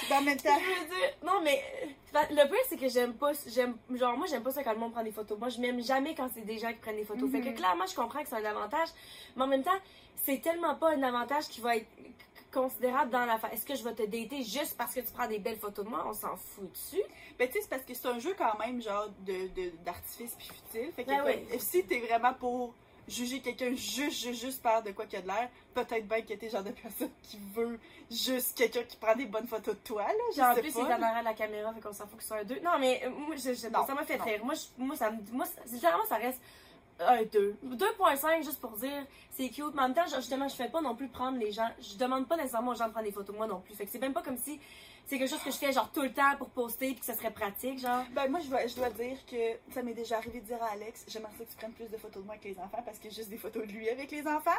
Le 0.10 0.25
même 0.25 0.38
temps. 0.38 0.58
Je 0.60 0.79
veux 0.82 0.86
dire, 0.96 1.10
non, 1.24 1.41
mais 1.44 1.63
euh, 1.84 2.20
le 2.32 2.48
pire, 2.50 2.58
c'est 2.68 2.77
que 2.77 2.89
j'aime 2.89 3.13
pas, 3.13 3.32
j'aime, 3.48 3.77
genre, 3.91 4.18
moi, 4.18 4.25
j'aime 4.27 4.41
pas 4.41 4.51
ça 4.51 4.63
quand 4.63 4.74
le 4.74 4.79
monde 4.79 4.91
prend 4.94 5.03
des 5.03 5.12
photos. 5.12 5.38
Moi, 5.38 5.50
je 5.50 5.60
m'aime 5.60 5.82
jamais 5.84 6.15
quand 6.15 6.29
c'est 6.34 6.41
des 6.46 6.58
gens 6.58 6.70
qui 6.70 6.79
prennent 6.79 6.96
des 6.96 7.06
photos. 7.06 7.29
Fait 7.32 7.41
que 7.41 7.50
Mhm. 7.50 7.56
clairement, 7.56 7.86
je 7.86 7.96
comprends 7.96 8.22
que 8.24 8.27
c'est 8.29 8.36
un 8.36 8.46
avantage, 8.46 8.89
mais 9.36 9.44
en 9.44 9.48
même 9.48 9.63
temps, 9.63 9.77
c'est 10.25 10.41
tellement 10.41 10.75
pas 10.75 10.91
un 10.94 11.03
avantage 11.03 11.48
qui 11.48 11.62
va 11.62 11.75
être 11.77 11.88
considérable 12.51 13.12
dans 13.12 13.25
la 13.25 13.38
fa- 13.38 13.51
Est-ce 13.53 13.65
que 13.65 13.75
je 13.75 13.84
vais 13.84 13.94
te 13.94 14.01
dater 14.01 14.41
juste 14.44 14.75
parce 14.75 14.96
que 14.96 15.01
tu 15.01 15.12
prends 15.13 15.27
des 15.27 15.38
belles 15.38 15.60
photos 15.60 15.86
de 15.86 15.89
moi? 15.91 16.03
On 16.08 16.13
s'en 16.13 16.36
fout 16.36 16.72
dessus. 16.72 17.03
Ben, 17.38 17.48
tu 17.48 17.53
sais, 17.53 17.60
c'est 17.62 17.70
parce 17.70 17.84
que 17.84 17.94
c'est 17.94 18.08
un 18.08 18.18
jeu 18.18 18.34
quand 18.36 18.58
même, 18.58 18.82
genre, 18.82 19.08
de, 19.20 19.70
d'artifice 19.86 20.34
puis 20.36 20.48
futile. 20.48 20.91
Fait 20.96 21.03
que 21.03 21.10
Ben 21.10 21.24
ouais. 21.24 21.46
si 21.60 21.84
t'es 21.86 22.00
vraiment 22.00 22.34
pour 22.34 22.74
juger 23.10 23.39
quelqu'un 23.42 23.72
juste, 23.72 24.12
juste, 24.22 24.42
juste 24.42 24.62
par 24.62 24.82
de 24.84 24.92
quoi 24.92 25.06
qu'il 25.06 25.16
y 25.16 25.18
a 25.18 25.22
de 25.22 25.28
l'air, 25.28 25.50
peut-être 25.74 26.08
bien 26.08 26.22
que 26.22 26.34
t'es 26.34 26.50
genre 26.50 26.63
de 26.63 26.72
personne 26.72 27.10
qui 27.24 27.39
veut 27.56 27.80
juste 28.10 28.58
quelqu'un 28.58 28.84
qui 28.84 28.98
prend 28.98 29.16
des 29.16 29.25
bonnes 29.25 29.48
photos 29.48 29.75
de 29.75 29.80
toi, 29.82 30.04
là. 30.04 30.13
Genre, 30.36 30.46
en 30.51 30.54
plus, 30.62 30.72
pas, 30.74 30.80
il 30.80 30.86
est 30.86 30.89
là. 30.89 30.98
en 30.98 31.01
arrière 31.04 31.20
de 31.20 31.25
la 31.25 31.34
caméra, 31.34 31.74
fait 31.74 31.82
qu'on 31.82 31.94
s'en 31.94 32.08
fout 32.08 32.18
que 32.18 32.24
ce 32.24 32.30
soit 32.30 32.38
un 32.38 32.44
2. 32.44 32.60
Non, 32.62 32.78
mais 32.80 33.01
euh, 33.06 33.10
moi, 33.10 33.36
je, 33.36 33.54
je- 33.54 33.68
Non, 33.68 33.86
ça 33.86 33.94
m'a 33.94 34.04
fait 34.06 34.18
non. 34.18 34.24
rire. 34.25 34.46
Moi, 34.46 34.54
je- 34.56 34.84
moi, 34.84 34.96
ça 34.96 35.12
me, 35.12 35.18
moi, 35.32 35.46
généralement, 35.70 36.06
ça 36.08 36.16
reste 36.16 36.39
un 37.00 37.24
2. 37.24 37.56
2.5, 37.63 38.44
juste 38.44 38.60
pour 38.60 38.72
dire, 38.72 39.06
c'est 39.32 39.50
cute. 39.50 39.74
Mais 39.74 39.82
en 39.82 39.88
même 39.89 39.94
temps, 39.94 40.06
justement, 40.13 40.48
je 40.48 40.56
fais 40.56 40.70
pas 40.70 40.82
non 40.82 40.96
plus 40.96 41.08
prendre 41.08 41.38
les 41.38 41.51
gens. 41.51 41.70
Je 41.80 41.96
demande 41.98 42.28
pas 42.28 42.36
nécessairement 42.38 42.72
aux 42.72 42.75
gens 42.75 42.88
de 42.88 42.92
prendre 42.92 43.06
des 43.06 43.12
photos 43.13 43.36
moi 43.36 43.48
non 43.48 43.62
plus. 43.62 43.74
Fait 43.75 43.86
que 43.86 43.92
c'est 43.92 44.00
même 44.00 44.13
pas 44.13 44.22
comme 44.22 44.38
si 44.38 44.60
c'est 45.10 45.18
quelque 45.18 45.30
chose 45.30 45.42
que 45.42 45.50
je 45.50 45.58
fais, 45.58 45.72
genre, 45.72 45.89
tout 45.92 46.04
le 46.04 46.13
temps 46.13 46.36
pour 46.38 46.50
poster 46.50 46.92
puis 46.92 47.00
que 47.00 47.06
ça 47.06 47.16
serait 47.16 47.32
pratique, 47.32 47.80
genre. 47.80 48.04
Ben, 48.12 48.30
moi, 48.30 48.39
je 48.42 48.48
dois, 48.48 48.68
je 48.68 48.75
dois 48.75 48.92
dire 48.92 49.18
que 49.25 49.74
ça 49.74 49.82
m'est 49.82 49.96
déjà 49.96 50.18
arrivé 50.18 50.39
de 50.39 50.46
dire 50.46 50.62
à 50.62 50.74
Alex, 50.74 51.06
j'aimerais 51.08 51.32
ça 51.36 51.44
que 51.46 51.50
tu 51.50 51.56
prennes 51.56 51.72
plus 51.74 51.89
de 51.89 51.98
photos 51.98 52.22
de 52.22 52.28
moi 52.28 52.36
avec 52.36 52.46
les 52.46 52.60
enfants 52.60 52.82
parce 52.86 53.00
a 53.00 53.10
juste 53.10 53.30
des 53.30 53.38
photos 53.38 53.66
de 53.66 53.72
lui 53.72 53.89
avec 53.89 54.12
les 54.12 54.28
enfants. 54.28 54.51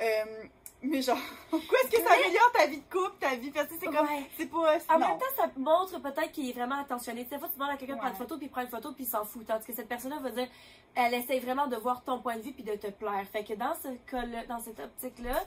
Euh, 0.00 0.44
mais 0.82 1.00
genre, 1.00 1.16
pourquoi 1.50 1.78
est-ce 1.80 1.90
que 1.96 2.02
ça 2.02 2.12
améliore 2.12 2.52
ta 2.52 2.66
vie 2.66 2.76
de 2.80 2.90
couple, 2.92 3.16
ta 3.18 3.34
vie? 3.34 3.50
Parce 3.50 3.68
que 3.68 3.74
c'est 3.80 3.86
comme, 3.86 4.06
Ouais. 4.06 4.26
c'est 4.36 4.46
pas. 4.46 4.76
En 4.90 4.98
non. 4.98 5.08
même 5.08 5.18
temps, 5.18 5.24
ça 5.36 5.50
montre 5.56 5.98
peut-être 6.00 6.32
qu'il 6.32 6.50
est 6.50 6.52
vraiment 6.52 6.78
attentionné. 6.80 7.24
Tu 7.24 7.30
sais, 7.30 7.38
fois, 7.38 7.48
tu 7.48 7.54
demandes 7.58 7.70
à 7.70 7.76
quelqu'un 7.78 7.94
de 7.94 7.98
prendre 7.98 8.12
une 8.12 8.18
photo, 8.18 8.36
puis 8.36 8.46
il 8.46 8.50
prend 8.50 8.60
une 8.60 8.68
photo, 8.68 8.92
puis 8.92 9.04
il 9.04 9.08
s'en 9.08 9.24
fout. 9.24 9.46
Tandis 9.46 9.64
que 9.66 9.72
cette 9.72 9.88
personne-là 9.88 10.18
va 10.18 10.30
dire, 10.30 10.48
elle 10.94 11.14
essaie 11.14 11.40
vraiment 11.40 11.66
de 11.66 11.76
voir 11.76 12.04
ton 12.04 12.20
point 12.20 12.36
de 12.36 12.42
vue, 12.42 12.52
puis 12.52 12.62
de 12.62 12.74
te 12.76 12.88
plaire. 12.88 13.26
Fait 13.32 13.42
que 13.42 13.54
dans 13.54 13.74
ce 13.74 13.88
cas-là, 14.10 14.44
dans 14.46 14.60
cette 14.60 14.78
optique-là, 14.78 15.42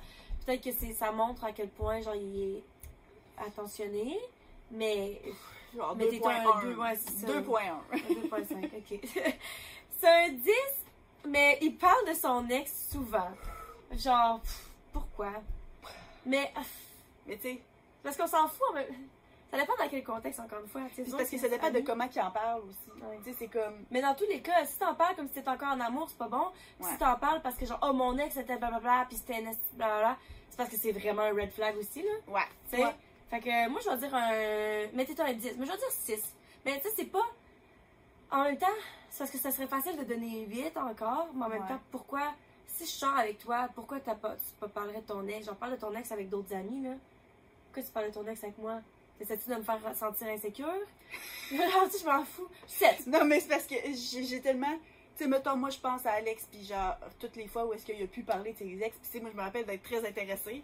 peut-être 0.46 0.64
que 0.64 0.72
c'est, 0.72 0.94
ça 0.94 1.12
montre 1.12 1.46
à 1.46 1.52
quel 1.52 1.70
point, 1.70 2.02
genre, 2.02 2.16
il 2.16 2.58
est 2.58 2.64
attentionné. 3.46 4.20
Mais, 4.72 5.22
Genre 5.76 5.96
mais 5.96 6.08
t'es 6.08 6.26
un 6.26 6.44
2.1. 6.44 6.62
2, 6.64 6.76
ouais, 6.76 6.96
c'est 6.96 7.28
ça. 7.28 7.28
2.1. 7.28 7.42
2.5, 7.92 8.66
ok. 8.66 9.00
c'est 10.00 10.08
un 10.08 10.30
10, 10.30 10.52
mais 11.28 11.58
il 11.62 11.78
parle 11.78 12.08
de 12.08 12.14
son 12.14 12.48
ex 12.50 12.90
souvent. 12.92 13.32
Genre, 13.94 14.40
pff, 14.42 14.70
pourquoi? 14.94 15.32
Mais, 16.26 16.52
euh, 16.58 16.62
Mais 17.28 17.36
tu 17.38 17.42
sais, 17.44 17.62
parce 18.04 18.16
qu'on 18.18 18.28
s'en 18.28 18.48
fout, 18.48 18.68
mais 18.74 18.88
ça 19.52 19.58
dépend 19.58 19.74
dans 19.78 19.90
quel 19.90 20.04
contexte, 20.04 20.40
encore 20.40 20.60
une 20.62 20.68
fois. 20.70 20.82
c'est 20.96 21.12
parce 21.12 21.30
que 21.30 21.38
ça 21.38 21.50
dépend 21.50 21.70
de 21.72 21.82
comment 21.82 22.08
il 22.14 22.22
en 22.22 22.32
parle 22.32 22.62
aussi. 22.62 23.04
Ouais. 23.04 23.18
Tu 23.24 23.32
sais, 23.32 23.36
c'est 23.40 23.48
comme. 23.48 23.86
Mais 23.92 24.02
dans 24.02 24.16
tous 24.16 24.26
les 24.30 24.42
cas, 24.42 24.64
si 24.66 24.80
t'en 24.80 24.96
parles 24.96 25.16
comme 25.16 25.28
si 25.28 25.34
t'étais 25.34 25.50
encore 25.50 25.74
en 25.74 25.80
amour, 25.82 26.08
c'est 26.10 26.18
pas 26.18 26.30
bon. 26.30 26.46
Puis 26.78 26.86
Ouais. 26.86 26.92
Si 26.94 26.98
t'en 26.98 27.18
parles 27.18 27.42
parce 27.42 27.56
que 27.58 27.66
genre, 27.66 27.80
oh 27.82 27.92
mon 27.92 28.18
ex 28.18 28.34
c'était 28.34 28.56
blablabla, 28.58 29.06
puis 29.10 29.18
c'était 29.18 29.44
blablabla, 29.74 30.18
c'est 30.50 30.56
parce 30.58 30.70
que 30.70 30.78
c'est 30.78 30.94
vraiment 30.94 31.24
un 31.24 31.34
red 31.34 31.52
flag 31.52 31.76
aussi, 31.78 32.02
là. 32.02 32.12
Ouais. 32.28 32.42
Tu 32.70 32.78
sais? 32.78 32.86
Ouais. 32.86 32.96
Fait 33.32 33.40
que 33.40 33.70
moi, 33.70 33.80
je 33.84 33.90
vais 33.90 33.98
dire 33.98 34.14
un. 34.14 34.88
Mettez 34.96 35.20
un 35.22 35.34
10, 35.34 35.56
mais 35.58 35.66
je 35.66 35.72
vais 35.72 35.78
dire 35.78 35.90
6. 35.92 36.22
Mais 36.66 36.78
tu 36.80 36.90
sais, 36.90 36.94
c'est 36.98 37.06
pas. 37.06 37.26
En 38.30 38.44
même 38.44 38.58
temps, 38.58 38.68
c'est 39.10 39.20
parce 39.20 39.32
que 39.32 39.38
ça 39.40 39.52
serait 39.52 39.68
facile 39.68 39.98
de 39.98 40.04
donner 40.04 40.46
8 40.48 40.78
encore, 40.78 41.30
mais 41.34 41.46
en 41.46 41.50
même 41.50 41.62
Ouais. 41.64 41.68
temps, 41.70 41.80
pourquoi. 41.92 42.34
Si 42.68 42.86
je 42.86 42.92
sors 42.92 43.18
avec 43.18 43.38
toi, 43.40 43.68
pourquoi 43.76 44.00
t'as 44.00 44.16
pas, 44.16 44.36
tu 44.36 44.44
pas 44.60 44.68
parlerais 44.68 45.02
de 45.02 45.06
ton 45.08 45.26
ex? 45.28 45.46
J'en 45.46 45.56
parle 45.56 45.72
de 45.74 45.78
ton 45.78 45.94
ex 45.96 46.12
avec 46.12 46.30
d'autres 46.30 46.54
amis, 46.54 46.84
là. 46.84 46.92
Pourquoi 47.66 47.84
tu 47.84 47.92
parles 47.92 48.08
de 48.10 48.14
ton 48.14 48.28
ex 48.28 48.44
avec 48.44 48.58
moi? 48.58 48.80
Essaies-tu 49.20 49.50
de 49.50 49.56
me 49.56 49.64
faire 49.64 49.80
sentir 49.96 50.28
insécure? 50.28 50.68
Je 51.52 52.06
m'en 52.06 52.24
fous. 52.26 52.48
7. 52.68 53.08
Non, 53.08 53.24
mais 53.26 53.40
c'est 53.40 53.50
parce 53.50 53.66
que 53.68 53.76
j'ai 53.94 54.42
tellement. 54.42 54.78
Tu 55.18 55.24
sais, 55.24 55.28
mettons, 55.30 55.56
moi, 55.58 55.70
je 55.70 55.78
pense 55.80 56.06
à 56.06 56.12
Alex, 56.14 56.48
puis 56.50 56.64
genre, 56.66 56.96
toutes 57.20 57.36
les 57.36 57.48
fois 57.48 57.66
où 57.66 57.74
est-ce 57.74 57.86
qu'il 57.86 58.02
a 58.02 58.08
pu 58.08 58.24
parler 58.24 58.54
de 58.54 58.58
ses 58.58 58.82
ex, 58.82 58.96
puis 58.98 59.06
tu 59.06 59.12
sais, 59.12 59.20
moi, 59.20 59.30
je 59.32 59.38
me 59.38 59.42
rappelle 59.42 59.66
d'être 59.66 59.84
très 59.84 60.06
intéressée 60.08 60.64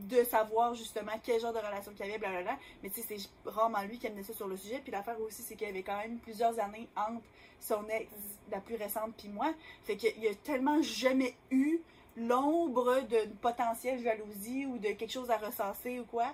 de 0.00 0.24
savoir 0.24 0.74
justement 0.74 1.12
quel 1.22 1.40
genre 1.40 1.52
de 1.52 1.58
relation 1.58 1.92
qu'il 1.92 2.06
y 2.06 2.08
avait, 2.08 2.18
blablabla. 2.18 2.58
Mais 2.82 2.90
tu 2.90 3.00
sais, 3.00 3.16
c'est 3.18 3.50
rarement 3.50 3.82
lui 3.82 3.98
qui 3.98 4.06
amenait 4.06 4.22
ça 4.22 4.32
sur 4.32 4.48
le 4.48 4.56
sujet. 4.56 4.80
Puis 4.82 4.92
l'affaire 4.92 5.20
aussi, 5.20 5.42
c'est 5.42 5.56
qu'il 5.56 5.66
y 5.66 5.70
avait 5.70 5.82
quand 5.82 5.96
même 5.98 6.18
plusieurs 6.18 6.58
années 6.60 6.88
entre 6.96 7.22
son 7.60 7.86
ex, 7.88 8.10
la 8.50 8.60
plus 8.60 8.76
récente, 8.76 9.14
puis 9.16 9.28
moi. 9.28 9.52
Fait 9.84 9.96
qu'il 9.96 10.18
y 10.22 10.28
a 10.28 10.34
tellement 10.34 10.80
jamais 10.82 11.34
eu 11.50 11.80
l'ombre 12.16 13.00
d'une 13.02 13.34
potentielle 13.36 14.02
jalousie 14.02 14.66
ou 14.66 14.78
de 14.78 14.88
quelque 14.92 15.12
chose 15.12 15.30
à 15.30 15.36
recenser 15.36 16.00
ou 16.00 16.04
quoi, 16.04 16.32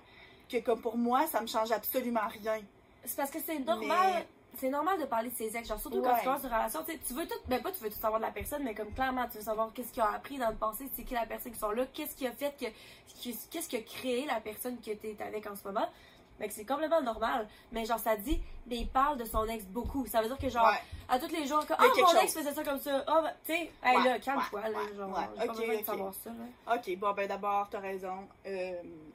que 0.48 0.58
comme 0.58 0.80
pour 0.80 0.96
moi, 0.96 1.26
ça 1.26 1.40
me 1.40 1.46
change 1.46 1.72
absolument 1.72 2.28
rien. 2.28 2.60
C'est 3.04 3.16
parce 3.16 3.30
que 3.30 3.40
c'est 3.40 3.58
normal. 3.58 3.88
Mais- 4.14 4.26
C'est 4.58 4.68
normal 4.68 5.00
de 5.00 5.06
parler 5.06 5.30
de 5.30 5.34
ses 5.34 5.56
ex, 5.56 5.66
genre 5.66 5.80
surtout 5.80 6.02
quand 6.02 6.14
tu 6.18 6.24
commences 6.24 6.42
une 6.44 6.48
relation, 6.50 6.80
tu 6.84 7.14
veux 7.14 7.26
tout, 7.26 7.38
ben 7.48 7.62
pas 7.62 7.72
tu 7.72 7.82
veux 7.82 7.90
tout 7.90 7.98
savoir 7.98 8.20
de 8.20 8.26
la 8.26 8.32
personne, 8.32 8.62
mais 8.62 8.74
comme 8.74 8.92
clairement 8.92 9.26
tu 9.30 9.38
veux 9.38 9.44
savoir 9.44 9.72
qu'est-ce 9.72 9.92
qu'ils 9.92 10.02
ont 10.02 10.06
appris 10.06 10.36
dans 10.38 10.50
le 10.50 10.56
passé, 10.56 10.88
c'est 10.94 11.04
qui 11.04 11.14
la 11.14 11.26
personne 11.26 11.52
qui 11.52 11.58
sont 11.58 11.70
là, 11.70 11.84
qu'est-ce 11.92 12.14
qui 12.14 12.26
a 12.26 12.32
fait 12.32 12.54
que, 12.60 12.66
qu'est-ce 13.50 13.68
qui 13.68 13.76
a 13.76 13.80
créé 13.80 14.26
la 14.26 14.40
personne 14.40 14.76
que 14.78 14.90
tu 14.92 15.06
es 15.08 15.16
avec 15.22 15.46
en 15.46 15.56
ce 15.56 15.66
moment. 15.66 15.88
Que 16.40 16.50
c'est 16.50 16.64
complètement 16.64 17.00
normal, 17.02 17.46
mais 17.70 17.84
genre 17.84 18.00
ça 18.00 18.16
dit, 18.16 18.42
mais 18.66 18.78
il 18.78 18.88
parle 18.88 19.16
de 19.16 19.24
son 19.24 19.46
ex 19.46 19.64
beaucoup. 19.64 20.06
Ça 20.06 20.20
veut 20.22 20.26
dire 20.26 20.38
que 20.38 20.48
genre 20.48 20.66
Ouais. 20.66 20.80
à 21.08 21.16
tous 21.20 21.28
les 21.30 21.46
jours, 21.46 21.64
comme, 21.68 21.76
ah 21.78 21.84
mon 21.96 22.20
ex 22.20 22.34
faisait 22.34 22.52
ça 22.52 22.64
comme 22.64 22.80
ça, 22.80 23.04
ben, 23.06 23.30
tu 23.46 23.52
sais, 23.52 23.70
hey 23.84 23.96
Ouais, 23.96 24.04
là 24.04 24.18
calme-toi 24.18 24.60
là, 24.60 24.78
genre, 24.96 25.20
j'ai 25.38 25.46
pas 25.46 25.52
besoin 25.52 25.76
de 25.76 25.84
savoir 25.84 26.14
ça 26.14 26.30
là. 26.30 26.74
Ok, 26.74 26.96
bon, 26.98 27.12
ben 27.12 27.28
d'abord, 27.28 27.68
t'as 27.70 27.78
raison. 27.78 28.26
Euh, 28.44 28.72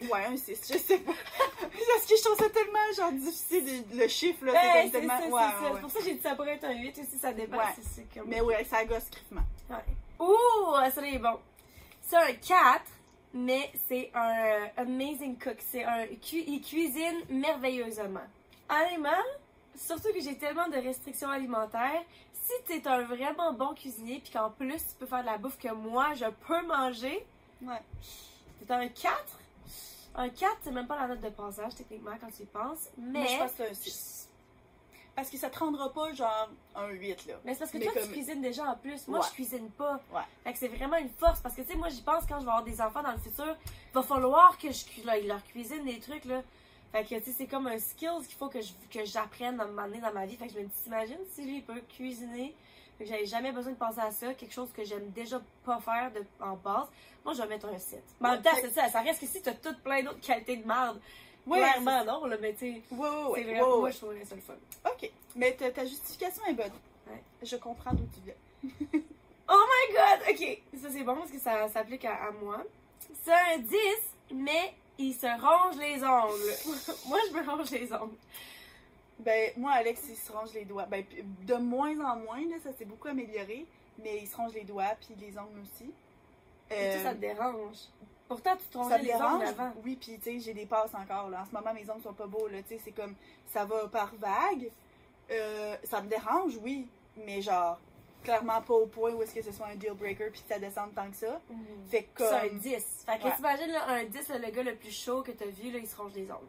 ouais, 0.10 0.26
un 0.26 0.38
6, 0.38 0.72
je 0.72 0.78
sais 0.78 1.00
pas. 1.00 1.12
Parce 1.60 2.06
que 2.06 2.16
je 2.16 2.24
trouve 2.24 2.38
ça 2.38 2.50
tellement, 2.50 2.67
genre, 2.96 3.12
difficile, 3.12 3.84
le 3.94 4.08
chiffre, 4.08 4.46
là, 4.46 4.54
Ouais, 4.54 4.82
c'est 4.86 4.92
tellement... 4.92 5.14
c'est 5.20 5.28
ouais, 5.32 5.72
ouais, 5.74 5.82
pour 5.82 5.90
ça 5.92 6.00
que 6.00 6.06
j'ai 6.06 6.16
dit 6.16 6.22
ça 6.22 6.36
pourrait 6.36 6.54
être 6.56 6.66
un 6.66 6.74
8 6.76 7.00
aussi, 7.00 7.18
ça 7.18 7.34
dépend. 7.34 7.58
Comme... 8.14 8.28
Mais 8.28 8.42
ouais, 8.42 8.64
ça 8.64 8.84
gosse 8.86 9.10
griffement. 9.10 9.42
Ouh, 10.20 10.92
ça 10.94 11.08
est 11.08 11.20
bon. 11.20 11.38
C'est 12.02 12.16
un 12.16 12.34
4, 12.34 12.82
mais 13.34 13.72
c'est 13.88 14.10
un 14.14 14.30
euh, 14.30 14.66
amazing 14.78 15.38
cook. 15.38 15.58
C'est 15.60 15.84
un 15.84 16.08
cu- 16.08 16.44
il 16.48 16.62
cuisine 16.62 17.22
merveilleusement. 17.30 18.22
Honnêtement, 18.70 19.24
surtout 19.76 20.12
que 20.14 20.20
j'ai 20.22 20.38
tellement 20.38 20.68
de 20.70 20.78
restrictions 20.78 21.30
alimentaires, 21.30 22.02
si 22.34 22.54
t'es 22.66 22.88
un 22.88 23.04
vraiment 23.04 23.54
bon 23.54 23.74
cuisinier 23.74 24.20
puis 24.24 24.32
qu'en 24.32 24.50
plus 24.50 24.78
tu 24.78 24.96
peux 25.00 25.06
faire 25.06 25.22
de 25.22 25.26
la 25.26 25.38
bouffe 25.38 25.58
que 25.58 25.72
moi 25.74 26.14
je 26.16 26.26
peux 26.48 26.66
manger, 26.66 27.26
Ouais. 27.62 27.82
c'est 28.60 28.72
un 28.72 28.88
4. 28.88 29.37
Un 30.18 30.30
4, 30.30 30.58
c'est 30.64 30.72
même 30.72 30.88
pas 30.88 31.00
la 31.00 31.08
note 31.08 31.22
de 31.22 31.30
passage 31.30 31.76
techniquement 31.76 32.12
quand 32.20 32.32
tu 32.36 32.44
y 32.44 32.46
penses, 32.46 32.90
mais 32.98 33.20
Moi, 33.20 33.28
je 33.28 33.38
pense 33.38 33.52
que 33.52 33.58
c'est 33.58 33.70
un 33.70 33.74
6. 33.74 34.30
Parce 35.16 35.30
que 35.32 35.38
ça 35.38 35.50
te 35.50 35.58
rendra 35.58 35.92
pas, 35.94 36.14
genre, 36.14 36.50
un 36.76 36.90
8, 36.90 37.26
là. 37.28 37.36
Mais 37.44 37.54
c'est 37.54 37.60
parce 37.60 37.72
que 37.72 37.78
Mais 37.78 37.86
toi, 37.86 38.02
tu 38.04 38.10
cuisines 38.10 38.42
déjà 38.42 38.66
en 38.66 38.76
plus. 38.76 39.08
Moi, 39.08 39.20
Ouais. 39.20 39.26
je 39.30 39.34
cuisine 39.34 39.70
pas. 39.72 40.00
Ouais. 40.14 40.22
Fait 40.44 40.54
que 40.54 40.60
c'est 40.60 40.68
vraiment 40.68 40.98
une 40.98 41.10
force. 41.10 41.40
Parce 41.40 41.56
que, 41.56 41.62
tu 41.62 41.72
sais, 41.72 41.76
moi, 41.78 41.90
j'y 41.90 42.02
pense 42.04 42.26
quand 42.28 42.40
je 42.40 42.46
vais 42.46 42.52
avoir 42.52 42.64
des 42.64 42.80
enfants 42.82 43.02
dans 43.02 43.12
le 43.14 43.18
futur. 43.18 43.56
Il 43.66 43.94
va 43.94 44.04
falloir 44.04 44.58
que 44.60 44.72
je 44.72 45.06
là, 45.06 45.20
leur 45.22 45.44
cuisine 45.46 45.86
des 45.86 46.00
trucs, 46.00 46.26
là. 46.26 46.44
Fait 46.92 47.04
que, 47.04 47.16
tu 47.16 47.24
sais, 47.26 47.32
c'est 47.36 47.48
comme 47.48 47.66
un 47.68 47.80
skill 47.80 48.12
qu'il 48.28 48.38
faut 48.38 48.48
que 48.48 48.62
je- 48.62 48.74
que 48.92 49.06
j'apprenne 49.06 49.60
à 49.60 49.66
moment 49.66 49.88
donné 49.88 50.00
dans 50.02 50.14
ma 50.14 50.26
vie. 50.28 50.36
Fait 50.38 50.48
que 50.48 50.54
je 50.54 50.60
me 50.60 50.66
dis, 50.66 50.72
t'imagines 50.84 51.18
si 51.32 51.44
lui, 51.44 51.58
il 51.58 51.64
peut 51.64 51.82
cuisiner. 51.90 52.56
J'avais 53.00 53.26
jamais 53.26 53.52
besoin 53.52 53.74
de 53.74 53.78
penser 53.78 54.00
à 54.00 54.12
ça. 54.12 54.34
Quelque 54.34 54.54
chose 54.54 54.72
que 54.72 54.84
j'aime 54.84 55.10
déjà 55.12 55.40
pas 55.66 55.80
faire 55.80 56.12
de, 56.12 56.24
en 56.44 56.56
base. 56.56 56.88
Moi, 57.24 57.34
je 57.34 57.42
vais 57.42 57.48
mettre 57.48 57.68
un 57.68 57.78
7. 57.78 58.02
Mais 58.22 58.30
en 58.30 58.32
même 58.34 58.42
temps, 58.42 58.50
c'est 58.60 58.72
ça. 58.74 58.90
Ça 58.90 59.02
reste 59.02 59.20
que 59.22 59.28
si 59.28 59.42
t'as 59.42 59.54
toutes 59.54 59.80
plein 59.84 60.02
d'autres 60.04 60.20
qualités 60.22 60.58
de 60.58 60.68
merde. 60.68 61.00
Clairement, 61.46 62.04
non, 62.04 62.26
là. 62.26 62.38
Mais, 62.42 62.54
tu 62.54 62.60
sais, 62.60 62.82
Ouais, 62.92 63.00
ouais, 63.00 63.16
c'est 63.36 63.46
ouais. 63.46 63.54
vraiment, 63.54 63.78
moi, 63.80 63.90
je 63.92 63.98
trouverais 63.98 64.26
ça 64.26 64.36
le 64.36 64.42
fun. 64.42 64.54
Ok. 64.86 65.10
Mais 65.36 65.54
ta, 65.54 65.72
ta 65.72 65.86
justification 65.86 66.44
est 66.46 66.54
bonne. 66.54 66.72
Ouais. 67.10 67.22
Je 67.44 67.56
comprends 67.58 67.94
d'où 67.94 68.08
tu 68.14 68.20
viens. 68.26 69.02
Oh 69.50 69.54
my 69.56 69.94
god! 69.96 70.36
Ok, 70.36 70.62
ça 70.82 70.90
c'est 70.92 71.04
bon 71.04 71.16
parce 71.16 71.32
que 71.32 71.40
ça 71.40 71.70
s'applique 71.70 72.04
à, 72.04 72.16
à 72.16 72.32
moi. 72.32 72.62
C'est 73.24 73.32
un 73.32 73.58
10, 73.60 73.78
mais 74.34 74.74
il 74.98 75.14
se 75.14 75.26
ronge 75.26 75.78
les 75.78 76.04
ongles. 76.04 76.76
moi, 77.08 77.18
je 77.30 77.34
me 77.34 77.50
ronge 77.50 77.72
les 77.72 77.94
ongles. 77.94 78.18
Ben, 79.20 79.52
moi, 79.58 79.72
Alex, 79.74 80.04
il 80.10 80.16
se 80.16 80.32
range 80.32 80.54
les 80.54 80.66
doigts. 80.66 80.86
Ben, 80.86 81.04
de 81.44 81.56
moins 81.56 82.00
en 82.00 82.18
moins, 82.18 82.42
là, 82.42 82.58
ça 82.64 82.72
s'est 82.74 82.86
beaucoup 82.86 83.08
amélioré. 83.08 83.66
Mais 84.04 84.20
il 84.20 84.28
se 84.28 84.36
range 84.38 84.54
les 84.54 84.64
doigts, 84.64 84.94
puis 85.02 85.16
les 85.20 85.38
ongles 85.40 85.60
aussi. 85.62 85.92
Euh, 86.72 86.98
ça, 86.98 87.04
ça 87.04 87.14
te 87.16 87.20
dérange. 87.20 87.78
Pourtant, 88.28 88.56
tu 88.58 88.66
te 88.66 88.78
rongeais 88.78 88.98
les 89.00 89.14
ongles 89.14 89.40
dérange? 89.40 89.44
avant. 89.44 89.74
Oui, 89.84 89.96
puis 90.00 90.18
tu 90.20 90.22
sais, 90.22 90.40
j'ai 90.40 90.54
des 90.54 90.66
passes 90.66 90.94
encore. 90.94 91.30
Là. 91.30 91.42
En 91.42 91.46
ce 91.46 91.52
moment, 91.52 91.74
mes 91.74 91.90
ongles 91.90 92.04
sont 92.04 92.14
pas 92.14 92.28
beaux. 92.28 92.48
Là. 92.48 92.62
Tu 92.62 92.76
sais, 92.76 92.82
C'est 92.84 92.92
comme, 92.92 93.16
ça 93.48 93.66
va 93.66 93.88
par 93.88 94.14
vague. 94.16 94.70
Euh, 95.32 95.76
ça 95.84 96.02
me 96.02 96.10
dérange, 96.10 96.58
oui. 96.62 96.88
Mais 97.26 97.42
genre, 97.42 97.80
clairement 98.24 98.62
pas 98.62 98.74
au 98.76 98.86
point 98.86 99.12
où 99.14 99.24
est-ce 99.24 99.34
que 99.34 99.42
ce 99.42 99.52
soit 99.52 99.68
un 99.68 99.76
deal 99.76 99.94
breaker 99.94 100.30
puis 100.30 100.42
que 100.42 100.48
ça 100.54 100.60
descende 100.60 100.94
tant 100.94 101.10
que 101.10 101.16
ça. 101.16 101.42
Fait 101.90 102.04
que 102.04 102.24
C'est 102.24 102.34
un 102.36 102.48
comme... 102.50 102.60
10. 102.60 103.04
Fait 103.06 103.18
que 103.18 103.24
Ouais. 103.24 103.36
t'imagines, 103.36 103.72
là, 103.72 103.88
un 103.88 104.04
10, 104.04 104.28
là, 104.30 104.38
le 104.38 104.52
gars 104.52 104.64
le 104.64 104.76
plus 104.76 104.92
chaud 104.92 105.24
que 105.24 105.32
t'as 105.32 105.46
vu, 105.46 105.72
là, 105.72 105.80
il 105.80 105.88
se 105.88 105.96
ronge 105.96 106.14
les 106.14 106.30
ongles. 106.32 106.48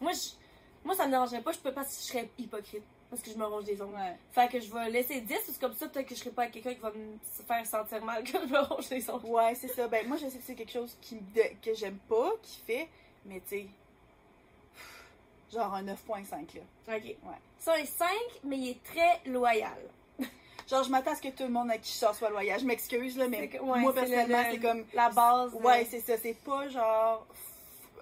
Moi, 0.00 0.12
je... 0.12 0.30
moi 0.84 0.94
ça 0.94 1.06
me 1.06 1.10
dérangerait 1.10 1.42
pas, 1.42 1.52
je 1.52 1.58
peux 1.58 1.72
pas 1.72 1.84
si 1.84 2.02
je 2.06 2.08
serais 2.12 2.30
hypocrite. 2.38 2.82
parce 3.10 3.20
que 3.22 3.30
je 3.30 3.36
me 3.36 3.44
ronge 3.44 3.64
les 3.66 3.80
ongles. 3.82 3.94
Ouais. 3.94 4.16
Fait 4.32 4.48
que 4.48 4.58
je 4.60 4.72
vais 4.72 4.88
laisser 4.90 5.20
10, 5.20 5.34
parce 5.34 5.56
que 5.58 5.60
comme 5.60 5.74
ça, 5.74 5.86
peut-être 5.88 6.06
que 6.08 6.14
je 6.14 6.20
serai 6.20 6.30
pas 6.30 6.42
avec 6.42 6.54
quelqu'un 6.54 6.74
qui 6.74 6.80
va 6.80 6.90
me 6.92 7.18
faire 7.46 7.66
sentir 7.66 8.02
mal 8.04 8.24
que 8.30 8.32
je 8.40 8.46
me 8.46 8.58
ronge 8.60 8.88
les 8.90 9.08
ongles. 9.10 9.26
Ouais, 9.26 9.54
c'est 9.54 9.68
ça. 9.68 9.86
Ben, 9.88 10.08
moi, 10.08 10.16
je 10.16 10.28
sais 10.28 10.38
que 10.38 10.44
c'est 10.44 10.54
quelque 10.54 10.72
chose 10.72 10.96
qui, 11.02 11.18
que 11.62 11.74
j'aime 11.74 11.98
pas, 12.08 12.30
qui 12.42 12.60
fait, 12.66 12.88
mais 13.26 13.40
tu 13.40 13.48
sais, 13.58 13.66
genre 15.52 15.74
un 15.74 15.82
9.5, 15.84 16.30
là. 16.56 16.94
Ok. 16.96 17.04
Ouais. 17.04 17.16
C'est 17.58 17.70
un 17.82 17.84
5, 17.84 18.08
mais 18.44 18.56
il 18.58 18.70
est 18.70 18.82
très 18.82 19.20
loyal. 19.30 19.76
Genre, 20.70 20.82
je 20.84 20.90
m'attends 20.90 21.10
à 21.12 21.14
ce 21.16 21.22
que 21.22 21.28
tout 21.28 21.42
le 21.42 21.50
monde 21.50 21.70
à 21.70 21.76
qui 21.78 21.90
je 21.92 21.96
sors 21.98 22.14
soit 22.14 22.30
loyal. 22.30 22.58
Je 22.58 22.64
m'excuse, 22.64 23.16
là, 23.18 23.28
mais 23.28 23.40
C'est 23.40 23.48
que- 23.48 23.62
ouais, 23.62 23.80
moi, 23.80 23.92
personnellement, 23.92 24.38
le- 24.42 24.50
c'est 24.52 24.60
comme. 24.60 24.84
La 24.94 25.10
base. 25.10 25.52
Ouais, 25.54 25.82
euh, 25.82 25.86
c'est 25.90 26.00
ça. 26.00 26.16
C'est 26.16 26.34
pas 26.34 26.68
genre 26.68 27.26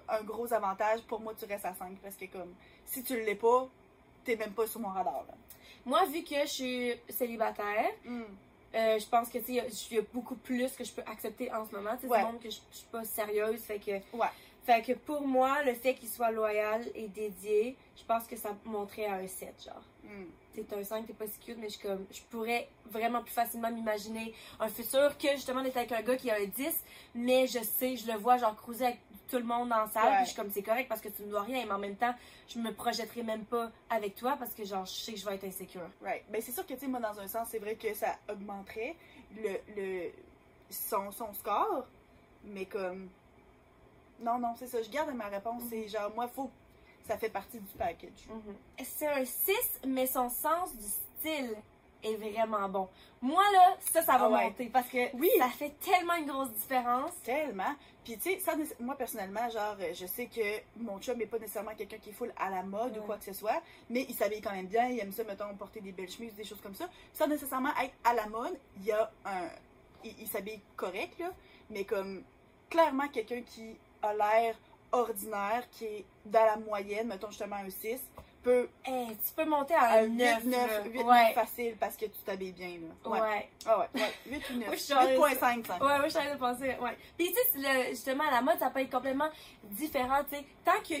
un 0.07 0.21
gros 0.23 0.51
avantage. 0.53 1.01
Pour 1.01 1.19
moi, 1.19 1.33
tu 1.37 1.45
restes 1.45 1.65
à 1.65 1.73
5 1.73 1.97
parce 2.01 2.15
que, 2.15 2.25
comme, 2.25 2.53
si 2.91 3.03
tu 3.03 3.19
l'es 3.23 3.35
pas, 3.35 3.67
t'es 4.25 4.35
même 4.35 4.51
pas 4.51 4.67
sur 4.67 4.79
mon 4.81 4.89
radar, 4.89 5.23
là. 5.27 5.33
Moi, 5.85 6.05
vu 6.05 6.23
que 6.23 6.35
je 6.41 6.45
suis 6.47 6.91
célibataire, 7.09 7.89
Hmm. 8.05 8.23
euh, 8.75 8.99
je 8.99 9.05
pense 9.07 9.29
que, 9.29 9.37
il 9.47 9.55
y 9.55 9.59
a- 9.59 9.65
il 9.65 9.95
y 9.95 9.99
a 9.99 10.03
beaucoup 10.13 10.35
plus 10.35 10.71
que 10.73 10.83
je 10.83 10.91
peux 10.91 11.01
accepter 11.07 11.51
en 11.51 11.65
ce 11.67 11.73
moment. 11.75 11.95
Tu 11.95 12.01
sais, 12.07 12.07
Ouais. 12.07 12.23
que 12.43 12.49
je, 12.49 12.59
je 12.71 12.77
suis 12.77 12.87
pas 12.91 13.03
sérieuse, 13.05 13.61
fait 13.61 13.79
que... 13.79 13.91
Ouais. 14.15 14.27
Fait 14.65 14.81
que 14.83 14.91
pour 14.93 15.25
moi, 15.25 15.63
le 15.63 15.73
fait 15.73 15.95
qu'il 15.95 16.07
soit 16.09 16.29
loyal 16.31 16.85
et 16.93 17.07
dédié, 17.07 17.75
je 17.97 18.03
pense 18.03 18.27
que 18.27 18.35
ça 18.35 18.55
monterait 18.65 19.05
à 19.05 19.13
un 19.15 19.27
7, 19.27 19.55
genre. 19.65 19.81
Hmm. 20.11 20.25
T'es 20.53 20.65
un 20.75 20.83
5, 20.83 21.07
t'es 21.07 21.13
pas 21.13 21.27
si 21.27 21.39
cute, 21.39 21.57
mais 21.57 21.69
je, 21.69 21.79
comme, 21.79 22.05
je 22.11 22.19
pourrais 22.29 22.67
vraiment 22.89 23.21
plus 23.21 23.31
facilement 23.31 23.71
m'imaginer 23.71 24.33
un 24.59 24.67
futur 24.67 25.17
que 25.17 25.29
justement 25.31 25.63
d'être 25.63 25.77
avec 25.77 25.93
un 25.93 26.01
gars 26.01 26.17
qui 26.17 26.29
a 26.29 26.35
un 26.35 26.45
10, 26.45 26.83
mais 27.15 27.47
je 27.47 27.59
sais, 27.63 27.95
je 27.95 28.05
le 28.11 28.17
vois 28.17 28.35
genre 28.37 28.53
cruiser 28.57 28.87
avec 28.87 28.99
tout 29.29 29.37
le 29.37 29.45
monde 29.45 29.69
dans 29.69 29.77
la 29.77 29.87
salle, 29.87 30.03
Ouais. 30.07 30.15
puis 30.17 30.25
je 30.25 30.31
suis 30.31 30.35
comme 30.35 30.51
c'est 30.51 30.61
correct 30.61 30.89
parce 30.89 30.99
que 30.99 31.07
tu 31.07 31.21
ne 31.23 31.29
dois 31.29 31.43
rien, 31.43 31.65
mais 31.65 31.71
en 31.71 31.77
même 31.79 31.95
temps, 31.95 32.13
je 32.49 32.59
me 32.59 32.73
projetterai 32.73 33.23
même 33.23 33.45
pas 33.45 33.71
avec 33.89 34.15
toi 34.15 34.35
parce 34.37 34.53
que 34.53 34.65
genre 34.65 34.85
je 34.85 34.91
sais 34.91 35.13
que 35.13 35.19
je 35.19 35.25
vais 35.25 35.35
être 35.35 35.45
insécure. 35.45 35.89
Right. 36.01 36.23
Ben, 36.29 36.41
c'est 36.41 36.51
sûr 36.51 36.65
que, 36.67 36.73
tu 36.73 36.81
sais, 36.81 36.87
moi, 36.87 36.99
dans 36.99 37.17
un 37.17 37.27
sens, 37.27 37.47
c'est 37.49 37.59
vrai 37.59 37.75
que 37.75 37.93
ça 37.93 38.17
augmenterait 38.29 38.97
le, 39.37 39.51
le, 39.77 40.09
son, 40.69 41.11
son 41.13 41.33
score, 41.33 41.85
mais 42.43 42.65
comme. 42.65 43.07
Non, 44.19 44.37
non, 44.37 44.53
c'est 44.57 44.67
ça. 44.67 44.81
Je 44.83 44.89
garde 44.89 45.13
ma 45.15 45.27
réponse. 45.29 45.63
C'est 45.69 45.87
genre, 45.87 46.11
moi, 46.13 46.27
faut. 46.27 46.51
Ça 47.07 47.17
fait 47.17 47.29
partie 47.29 47.59
du 47.59 47.73
package. 47.77 48.27
C'est 48.83 49.07
un 49.07 49.25
6, 49.25 49.53
mais 49.87 50.07
son 50.07 50.29
sens 50.29 50.75
du 50.75 50.85
style 50.87 51.55
est 52.03 52.15
vraiment 52.15 52.67
bon. 52.67 52.89
Moi 53.21 53.43
là, 53.53 53.75
ça, 53.79 54.01
ça 54.01 54.17
va 54.17 54.25
Ah 54.25 54.29
ouais. 54.29 54.43
monter 54.45 54.65
parce 54.69 54.87
que 54.87 55.15
Oui. 55.15 55.29
ça 55.37 55.49
fait 55.49 55.71
tellement 55.79 56.15
une 56.15 56.25
grosse 56.25 56.51
différence. 56.51 57.11
Tellement. 57.23 57.75
Puis, 58.03 58.17
tu 58.17 58.31
sais, 58.31 58.39
ça, 58.39 58.53
moi, 58.79 58.95
personnellement, 58.95 59.47
genre, 59.49 59.75
euh, 59.79 59.93
je 59.93 60.07
sais 60.07 60.25
que 60.25 60.41
mon 60.77 60.99
chum 60.99 61.17
n'est 61.19 61.27
pas 61.27 61.37
nécessairement 61.37 61.75
quelqu'un 61.75 61.97
qui 61.97 62.09
est 62.09 62.13
full 62.13 62.33
à 62.35 62.49
la 62.49 62.63
mode 62.63 62.97
ou 62.97 63.01
quoi 63.01 63.17
que 63.17 63.25
ce 63.25 63.33
soit, 63.33 63.61
mais 63.91 64.07
il 64.09 64.15
s'habille 64.15 64.41
quand 64.41 64.51
même 64.51 64.65
bien. 64.65 64.87
Il 64.87 64.99
aime 64.99 65.11
ça, 65.11 65.23
mettons, 65.23 65.53
porter 65.55 65.81
des 65.81 65.91
belles 65.91 66.09
chemises, 66.09 66.33
des 66.33 66.43
choses 66.43 66.61
comme 66.61 66.73
ça. 66.73 66.89
Sans 67.13 67.27
nécessairement 67.27 67.69
être 67.83 67.93
à 68.03 68.15
la 68.15 68.25
mode, 68.27 68.57
il 68.77 68.85
y 68.85 68.91
a 68.91 69.11
un. 69.25 69.47
Il, 70.03 70.15
il 70.21 70.27
s'habille 70.27 70.59
correct, 70.75 71.19
là, 71.19 71.29
mais 71.69 71.83
comme 71.85 72.23
clairement 72.71 73.07
quelqu'un 73.09 73.43
qui 73.43 73.77
a 74.01 74.13
l'air 74.15 74.55
ordinaire, 74.91 75.63
qui 75.71 75.85
est 75.85 76.05
dans 76.25 76.45
la 76.45 76.55
moyenne, 76.57 77.07
mettons 77.07 77.29
justement 77.29 77.57
un 77.57 77.69
6, 77.69 77.99
peut. 78.43 78.67
Hey, 78.85 79.07
tu 79.07 79.33
peux 79.35 79.45
monter 79.45 79.73
à 79.75 79.91
un 79.99 80.03
Un 80.05 80.07
9. 80.07 80.43
8, 80.43 80.49
9, 80.49 80.81
8, 80.93 81.03
ouais. 81.03 81.33
facile 81.33 81.75
parce 81.79 81.95
que 81.95 82.05
tu 82.05 82.19
t'habilles 82.25 82.51
bien, 82.53 82.79
là. 83.05 83.09
Ouais. 83.09 83.21
Ouais. 83.21 83.49
Ah 83.65 83.79
ouais, 83.79 83.85
ouais. 83.95 84.13
8 84.27 84.49
ou 84.49 84.53
9. 84.57 84.65
Moi, 84.67 84.75
je 84.75 84.81
suis 84.81 84.93
en- 84.93 85.05
8.5, 85.07 85.67
ça. 85.67 85.77
Ouais, 85.77 85.99
ouais, 85.99 86.09
je 86.09 86.17
suis 86.19 86.29
de 86.31 86.37
penser, 86.37 86.75
ouais. 86.81 86.97
Puis 87.17 87.33
tu 87.33 87.61
sais, 87.61 87.89
justement, 87.91 88.23
à 88.27 88.31
la 88.31 88.41
mode, 88.41 88.57
ça 88.59 88.69
peut 88.69 88.79
être 88.81 88.91
complètement 88.91 89.29
différent, 89.63 90.23
tu 90.29 90.37
sais. 90.37 90.45
Tant 90.65 90.79
que 90.87 90.95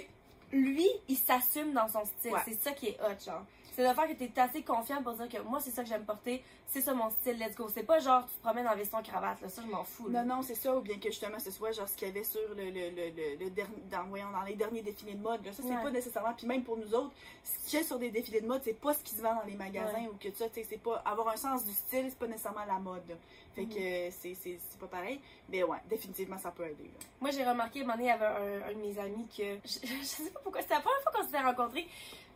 lui, 0.55 0.87
il 1.07 1.17
s'assume 1.17 1.73
dans 1.73 1.87
son 1.87 2.05
style, 2.05 2.31
Ouais. 2.33 2.39
c'est 2.45 2.61
ça 2.61 2.71
qui 2.71 2.89
est 2.89 2.97
hot, 3.01 3.19
genre. 3.25 3.43
C'est 3.73 3.87
de 3.87 3.93
faire 3.93 4.07
que 4.07 4.13
t'es 4.13 4.31
assez 4.39 4.63
confiant 4.63 5.01
pour 5.01 5.13
dire 5.13 5.29
que 5.29 5.37
moi, 5.43 5.59
c'est 5.61 5.71
ça 5.71 5.81
que 5.83 5.89
j'aime 5.89 6.03
porter, 6.03 6.43
c'est 6.67 6.81
ça 6.81 6.93
mon 6.93 7.09
style, 7.09 7.37
let's 7.39 7.55
go. 7.55 7.67
C'est 7.73 7.83
pas 7.83 7.99
genre, 7.99 8.25
tu 8.27 8.33
te 8.33 8.41
promènes 8.41 8.67
en 8.67 8.75
veston 8.75 9.01
cravate, 9.01 9.41
là, 9.41 9.47
ça, 9.49 9.61
je 9.65 9.67
m'en 9.71 9.83
fous, 9.85 10.09
là. 10.09 10.23
Non, 10.23 10.35
non, 10.37 10.41
c'est 10.41 10.55
ça, 10.55 10.75
ou 10.75 10.81
bien 10.81 10.97
que 10.99 11.09
justement 11.09 11.39
ce 11.39 11.51
soit 11.51 11.71
genre 11.71 11.87
ce 11.87 11.95
qu'il 11.95 12.09
y 12.09 12.11
avait 12.11 12.23
sur 12.23 12.41
le, 12.55 12.65
le, 12.65 12.89
le, 12.89 13.39
le, 13.45 13.49
dernier, 13.49 13.75
dans, 13.89 14.03
voyons, 14.03 14.29
dans 14.31 14.41
les 14.43 14.55
derniers 14.55 14.81
défilés 14.81 15.13
de 15.13 15.21
mode. 15.21 15.45
Là. 15.45 15.53
Ça, 15.53 15.63
c'est 15.63 15.69
Ouais. 15.75 15.81
pas 15.83 15.89
nécessairement. 15.91 16.33
Puis 16.33 16.47
même 16.47 16.63
pour 16.63 16.77
nous 16.77 16.93
autres, 16.93 17.11
ce 17.43 17.69
qu'il 17.69 17.79
y 17.79 17.81
a 17.81 17.85
sur 17.85 17.97
des 17.97 18.11
défilés 18.11 18.41
de 18.41 18.47
mode, 18.47 18.61
c'est 18.63 18.73
pas 18.79 18.93
ce 18.93 19.03
qui 19.03 19.15
se 19.15 19.21
vend 19.21 19.35
dans 19.35 19.45
les 19.45 19.55
magasins 19.55 19.93
Ouais. 20.01 20.09
ou 20.13 20.17
que 20.17 20.31
ça, 20.35 20.49
tu 20.49 20.55
sais, 20.55 20.67
c'est 20.69 20.77
pas. 20.81 21.01
Avoir 21.05 21.29
un 21.29 21.37
sens 21.37 21.65
du 21.65 21.71
style, 21.73 22.07
c'est 22.09 22.19
pas 22.19 22.27
nécessairement 22.27 22.65
la 22.65 22.77
mode. 22.79 23.07
là. 23.07 23.15
Fait 23.55 23.65
que 23.65 23.73
Mhm. 23.73 23.77
euh, 23.81 24.09
c'est, 24.11 24.33
c'est, 24.35 24.59
c'est 24.69 24.79
pas 24.79 24.87
pareil. 24.87 25.19
Mais 25.49 25.63
ouais, 25.63 25.77
définitivement, 25.89 26.37
ça 26.37 26.51
peut 26.51 26.65
aider. 26.65 26.83
là. 26.83 27.05
Moi, 27.21 27.31
j'ai 27.31 27.43
remarqué, 27.45 27.79
à 27.79 27.83
un 27.83 27.85
moment 27.85 27.97
donné, 27.97 28.05
il 28.05 28.09
y 28.09 28.11
avait 28.11 28.25
un, 28.25 28.69
un 28.69 28.73
de 28.73 28.79
mes 28.79 28.99
amis 28.99 29.27
que. 29.27 29.43
Je, 29.65 29.87
je 29.87 30.03
sais 30.05 30.29
pas 30.29 30.39
pourquoi, 30.41 30.61
c'était 30.61 30.73
la 30.75 30.81
première 30.81 31.01
fois 31.03 31.11
qu'on 31.13 31.23
s'était 31.25 31.41
rencontrés. 31.41 31.87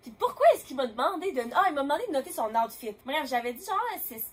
Puis 0.05 0.13
pourquoi 0.19 0.45
est-ce 0.53 0.65
qu'il 0.65 0.75
m'a 0.75 0.85
demandé 0.85 1.31
de. 1.31 1.41
Ah, 1.55 1.63
il 1.67 1.73
m'a 1.73 1.81
demandé 1.81 2.05
de 2.05 2.11
noter 2.13 2.31
son 2.31 2.53
outfit? 2.53 2.95
Bref, 3.03 3.27
j'avais 3.27 3.53
dit 3.53 3.65
genre 3.65 3.81
un 3.95 3.97
6. 4.15 4.23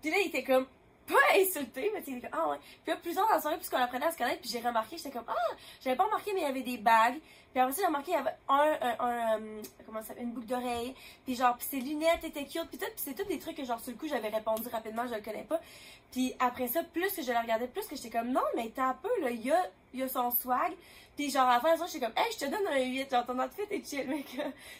puis 0.00 0.08
là, 0.08 0.18
il 0.20 0.28
était 0.28 0.44
comme. 0.44 0.68
Pas 1.04 1.36
insulté, 1.36 1.90
mais 1.92 2.00
il 2.06 2.18
était 2.18 2.28
comme. 2.28 2.38
Ah 2.40 2.50
ouais. 2.50 2.58
Puis 2.84 2.92
là, 2.92 2.96
plus 2.98 3.12
tard 3.12 3.26
dans 3.26 3.34
la 3.34 3.40
soirée, 3.40 3.56
puisqu'on 3.56 3.78
apprenait 3.78 4.06
à 4.06 4.12
se 4.12 4.18
connaître, 4.18 4.40
puis 4.40 4.50
j'ai 4.50 4.60
remarqué, 4.60 4.96
j'étais 4.96 5.10
comme. 5.10 5.24
Ah, 5.26 5.34
j'avais 5.80 5.96
pas 5.96 6.04
remarqué, 6.04 6.30
mais 6.32 6.42
il 6.42 6.44
y 6.44 6.46
avait 6.46 6.62
des 6.62 6.78
bagues. 6.78 7.18
Puis 7.50 7.60
après 7.60 7.72
ça, 7.72 7.80
j'ai 7.80 7.86
remarqué, 7.88 8.12
il 8.12 8.14
y 8.14 8.18
avait 8.18 8.36
un. 8.48 8.78
un, 9.00 9.40
euh, 9.40 9.62
comment 9.84 10.00
ça 10.00 10.14
Une 10.20 10.30
boucle 10.30 10.46
d'oreille. 10.46 10.94
Puis 11.24 11.34
genre, 11.34 11.56
puis 11.56 11.66
ses 11.66 11.80
lunettes 11.80 12.22
étaient 12.22 12.44
cute. 12.44 12.68
Puis 12.68 12.78
tout, 12.78 12.86
puis 12.86 13.02
c'est 13.04 13.14
tout 13.14 13.24
des 13.24 13.40
trucs 13.40 13.56
que, 13.56 13.64
genre, 13.64 13.80
sur 13.80 13.90
le 13.90 13.98
coup, 13.98 14.06
j'avais 14.06 14.28
répondu 14.28 14.68
rapidement, 14.68 15.08
je 15.08 15.14
le 15.16 15.22
connais 15.22 15.42
pas. 15.42 15.60
Puis 16.12 16.34
après 16.38 16.68
ça, 16.68 16.84
plus 16.84 17.12
que 17.12 17.22
je 17.22 17.32
le 17.32 17.38
regardais, 17.38 17.66
plus 17.66 17.88
que 17.88 17.96
j'étais 17.96 18.10
comme 18.10 18.30
non, 18.30 18.44
mais 18.54 18.70
t'as 18.72 18.90
un 18.90 18.94
peu, 18.94 19.10
là, 19.22 19.30
il 19.30 19.44
y 19.44 19.50
a, 19.50 19.68
il 19.92 19.98
y 19.98 20.02
a 20.04 20.08
son 20.08 20.30
swag. 20.30 20.72
Puis 21.18 21.30
genre, 21.30 21.48
à 21.48 21.54
la 21.54 21.60
fin 21.60 21.76
ça, 21.76 21.84
j'étais 21.86 22.06
comme, 22.06 22.14
hey, 22.16 22.30
je 22.32 22.38
te 22.38 22.44
donne 22.44 22.64
un 22.68 22.78
8, 22.80 23.10
genre, 23.10 23.26
ton 23.26 23.36
outfit 23.40 23.62
est 23.72 23.84
chill, 23.84 24.08
mec. 24.08 24.26
tu 24.28 24.38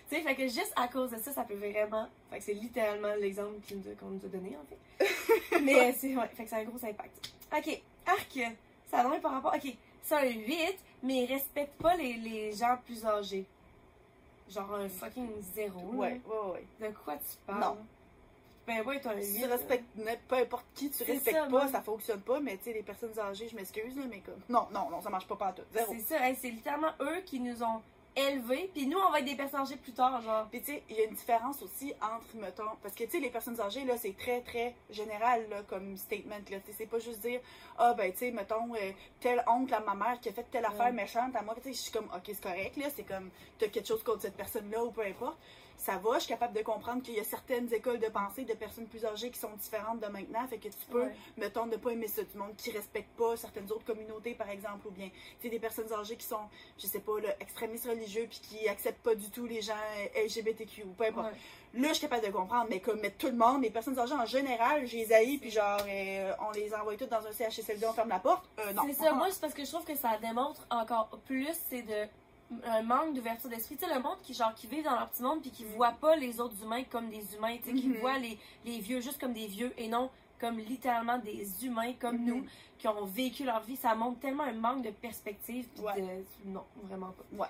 sais, 0.09 0.23
fait 0.23 0.37
que 0.37 0.43
juste 0.45 0.73
à 0.77 0.87
cause 0.87 1.11
de 1.11 1.17
ça, 1.17 1.33
ça 1.33 1.43
peut 1.43 1.55
vraiment. 1.57 2.07
Fait 2.31 2.39
que 2.39 2.45
c'est 2.45 2.55
littéralement 2.55 3.13
l'exemple 3.17 3.57
a- 3.69 3.95
qu'on 4.01 4.11
nous 4.11 4.25
a 4.25 4.29
donné, 4.29 4.57
en 4.57 4.65
fait. 4.69 5.61
mais 5.65 5.93
c'est, 5.95 6.15
ouais, 6.17 6.29
fait 6.29 6.45
que 6.45 6.49
c'est 6.51 6.55
un 6.55 6.63
gros 6.63 6.79
impact. 6.85 7.29
Ok, 7.53 7.83
arc, 8.07 8.39
ça 8.89 9.01
a 9.01 9.19
par 9.19 9.33
rapport. 9.33 9.53
Ok, 9.53 9.75
c'est 10.05 10.15
un 10.15 10.29
8, 10.29 10.79
mais 11.03 11.25
il 11.25 11.27
respecte 11.27 11.75
pas 11.83 11.97
les, 11.97 12.13
les 12.15 12.53
gens 12.53 12.79
plus 12.87 13.05
âgés. 13.05 13.45
Genre 14.49 14.75
un 14.77 14.89
fucking 14.89 15.31
zéro. 15.57 15.81
Ouais, 15.95 16.21
ouais, 16.25 16.53
ouais. 16.81 16.89
De 16.89 16.95
quoi 17.05 17.17
tu 17.17 17.37
parles? 17.49 17.61
Non. 17.61 17.79
Ben, 18.69 18.83
ouais, 18.87 19.01
8. 19.03 19.23
Si 19.25 19.41
tu 19.41 19.47
respectes 19.47 19.85
peu 20.29 20.37
importe 20.37 20.67
qui 20.75 20.91
tu 20.91 21.03
respectes 21.03 21.37
ça, 21.39 21.47
pas, 21.47 21.69
ça 21.69 21.81
fonctionne 21.81 22.21
pas. 22.21 22.39
Mais 22.39 22.57
tu 22.59 22.65
sais, 22.65 22.73
les 22.75 22.83
personnes 22.83 23.19
âgées, 23.19 23.49
je 23.49 23.57
m'excuse, 23.57 23.97
là, 23.97 24.03
mais 24.09 24.21
comme. 24.21 24.41
Non, 24.49 24.69
non, 24.73 24.91
non, 24.91 25.01
ça 25.01 25.09
marche 25.11 25.27
pas 25.27 25.37
partout. 25.37 25.63
Zéro. 25.73 25.93
C'est 25.95 26.01
ça, 26.03 26.17
c'est 26.39 26.51
littéralement 26.51 26.93
eux 27.01 27.23
qui 27.25 27.41
nous 27.41 27.63
ont 27.63 27.81
élevés, 28.15 28.69
puis 28.75 28.87
nous, 28.87 28.99
on 28.99 29.11
va 29.11 29.21
être 29.21 29.27
des 29.27 29.37
personnes 29.37 29.61
âgées 29.61 29.77
plus 29.77 29.93
tard, 29.93 30.21
genre. 30.23 30.47
Puis 30.51 30.61
tu 30.61 30.73
sais, 30.73 30.83
il 30.91 30.97
y 30.97 31.01
a 31.01 31.05
une 31.05 31.15
différence 31.15 31.63
aussi 31.63 31.95
entre, 32.03 32.37
mettons, 32.37 32.65
parce 32.83 32.95
que 32.95 33.05
tu 33.05 33.11
sais, 33.11 33.21
les 33.21 33.31
personnes 33.31 33.61
âgées, 33.61 33.85
là, 33.85 33.97
c'est 33.97 34.17
très, 34.17 34.41
très 34.43 34.75
général, 34.91 35.49
là, 35.49 35.63
comme 35.69 35.97
statement, 35.97 36.35
là. 36.51 36.59
Tu 36.61 36.67
sais, 36.67 36.75
c'est 36.79 36.87
pas 36.87 36.99
juste 36.99 37.21
dire, 37.21 37.41
ah, 37.79 37.95
ben, 37.95 38.11
tu 38.13 38.19
sais, 38.19 38.31
mettons, 38.33 38.75
euh, 38.75 38.91
tel 39.21 39.43
oncle 39.47 39.73
à 39.73 39.81
ma 39.81 39.95
mère 39.95 40.21
qui 40.21 40.29
a 40.29 40.33
fait 40.33 40.47
telle 40.51 40.65
affaire 40.65 40.87
Ouais. 40.87 40.93
méchante 40.93 41.35
à 41.37 41.43
moi, 41.43 41.55
tu 41.57 41.63
sais, 41.63 41.73
je 41.73 41.79
suis 41.79 41.93
comme, 41.93 42.07
ok, 42.07 42.23
c'est 42.27 42.43
correct, 42.43 42.77
là, 42.77 42.87
c'est 42.95 43.05
comme, 43.05 43.31
t'as 43.59 43.69
quelque 43.69 43.87
chose 43.87 44.03
contre 44.03 44.23
cette 44.23 44.37
personne-là 44.37 44.85
ou 44.85 44.91
peu 44.91 45.03
importe. 45.03 45.39
Ça 45.81 45.97
va, 45.97 46.15
je 46.15 46.25
suis 46.25 46.29
capable 46.29 46.55
de 46.55 46.63
comprendre 46.63 47.03
qu'il 47.03 47.15
y 47.15 47.21
a 47.21 47.25
certaines 47.25 47.73
écoles 47.73 48.01
de 48.01 48.09
pensée 48.09 48.45
de 48.45 48.53
personnes 48.53 48.87
plus 48.89 49.05
âgées 49.05 49.31
qui 49.31 49.39
sont 49.39 49.53
différentes 49.57 50.01
de 50.01 50.07
maintenant, 50.09 50.47
fait 50.49 50.59
que 50.59 50.69
tu 50.69 50.87
peux, 50.91 51.05
Ouais. 51.05 51.15
mettons, 51.37 51.67
ne 51.67 51.77
pas 51.77 51.91
aimer 51.91 52.09
ça, 52.09 52.23
du 52.25 52.37
monde 52.37 52.55
qui 52.57 52.73
respecte 52.73 53.09
pas 53.17 53.37
certaines 53.37 53.71
autres 53.71 53.85
communautés, 53.85 54.35
par 54.35 54.51
exemple, 54.51 54.89
ou 54.89 54.91
bien, 54.91 55.09
tu 55.09 55.15
sais, 55.43 55.49
des 55.49 55.61
personnes 55.61 55.91
âgées 55.93 56.17
qui 56.17 56.27
sont, 56.27 56.41
je 56.79 56.87
sais 56.89 56.99
pas, 56.99 57.21
là, 57.21 57.29
extrémistes 57.41 57.87
religieux 57.87 58.27
puis 58.29 58.41
qui 58.41 58.69
acceptent 58.69 59.03
pas 59.03 59.15
du 59.15 59.31
tout 59.31 59.47
les 59.47 59.61
gens 59.63 59.73
euh, 60.17 60.25
LGBTQ 60.27 60.83
ou 60.83 60.91
peu 60.95 61.05
importe. 61.05 61.33
Ouais. 61.33 61.81
Là, 61.81 61.89
je 61.89 61.95
suis 61.95 62.03
capable 62.09 62.27
de 62.27 62.33
comprendre, 62.33 62.67
mais 62.71 62.81
comme 62.81 63.01
tout 63.17 63.27
le 63.29 63.37
monde, 63.37 63.63
les 63.63 63.71
personnes 63.71 63.99
âgées 63.99 64.15
en 64.15 64.27
général, 64.27 64.85
j'ai 64.87 65.05
les 65.07 65.13
haïs, 65.13 65.39
puis 65.39 65.51
genre, 65.51 65.79
euh, 65.89 66.33
on 66.49 66.51
les 66.53 66.75
envoie 66.75 66.97
toutes 66.97 67.11
dans 67.11 67.25
un 67.25 67.31
CHSLD, 67.33 67.87
on 67.87 67.93
ferme 67.93 68.09
la 68.09 68.19
porte. 68.19 68.49
Euh, 68.59 68.73
non. 68.73 68.83
C'est 68.87 68.95
ça, 68.95 69.13
moi, 69.13 69.29
c'est 69.31 69.41
parce 69.41 69.55
que 69.55 69.65
je 69.65 69.71
trouve 69.71 69.85
que 69.85 69.95
ça 69.95 70.19
démontre 70.21 70.67
encore 70.71 71.09
plus, 71.27 71.49
c'est 71.71 71.83
de 71.83 72.09
un 72.65 72.83
manque 72.83 73.15
d'ouverture 73.15 73.51
d'esprit. 73.51 73.77
Tu 73.77 73.85
sais, 73.87 73.95
le 73.95 74.01
monde 74.01 74.19
qui, 74.23 74.33
genre, 74.35 74.55
qui 74.55 74.67
vit 74.67 74.83
dans 74.83 74.95
leur 74.95 75.09
petit 75.11 75.23
monde 75.23 75.41
puis 75.43 75.51
qui 75.51 75.65
Mm. 75.65 75.69
voit 75.77 75.93
pas 75.93 76.17
les 76.17 76.41
autres 76.41 76.63
humains 76.63 76.85
comme 76.85 77.09
des 77.11 77.35
humains, 77.35 77.57
tu 77.63 77.71
sais, 77.71 77.75
qui 77.77 77.89
Mhm. 77.89 77.99
voit 78.01 78.19
les, 78.19 78.39
les 78.65 78.79
vieux 78.81 79.01
juste 79.01 79.21
comme 79.21 79.33
des 79.35 79.47
vieux 79.47 79.73
et 79.77 79.89
non 79.89 80.11
comme 80.41 80.59
littéralement 80.59 81.19
des 81.19 81.65
humains 81.67 81.93
comme 82.01 82.25
nous 82.25 82.47
qui 82.79 82.87
ont 82.89 83.05
vécu 83.05 83.45
leur 83.45 83.61
vie. 83.63 83.77
Ça 83.77 83.95
montre 83.97 84.21
tellement 84.21 84.45
un 84.45 84.53
manque 84.53 84.83
de 84.85 84.91
perspective 84.91 85.67
Ouais. 85.83 86.01
de... 86.01 86.25
Non, 86.51 86.65
vraiment 86.85 87.09
pas. 87.13 87.25
Ouais. 87.43 87.49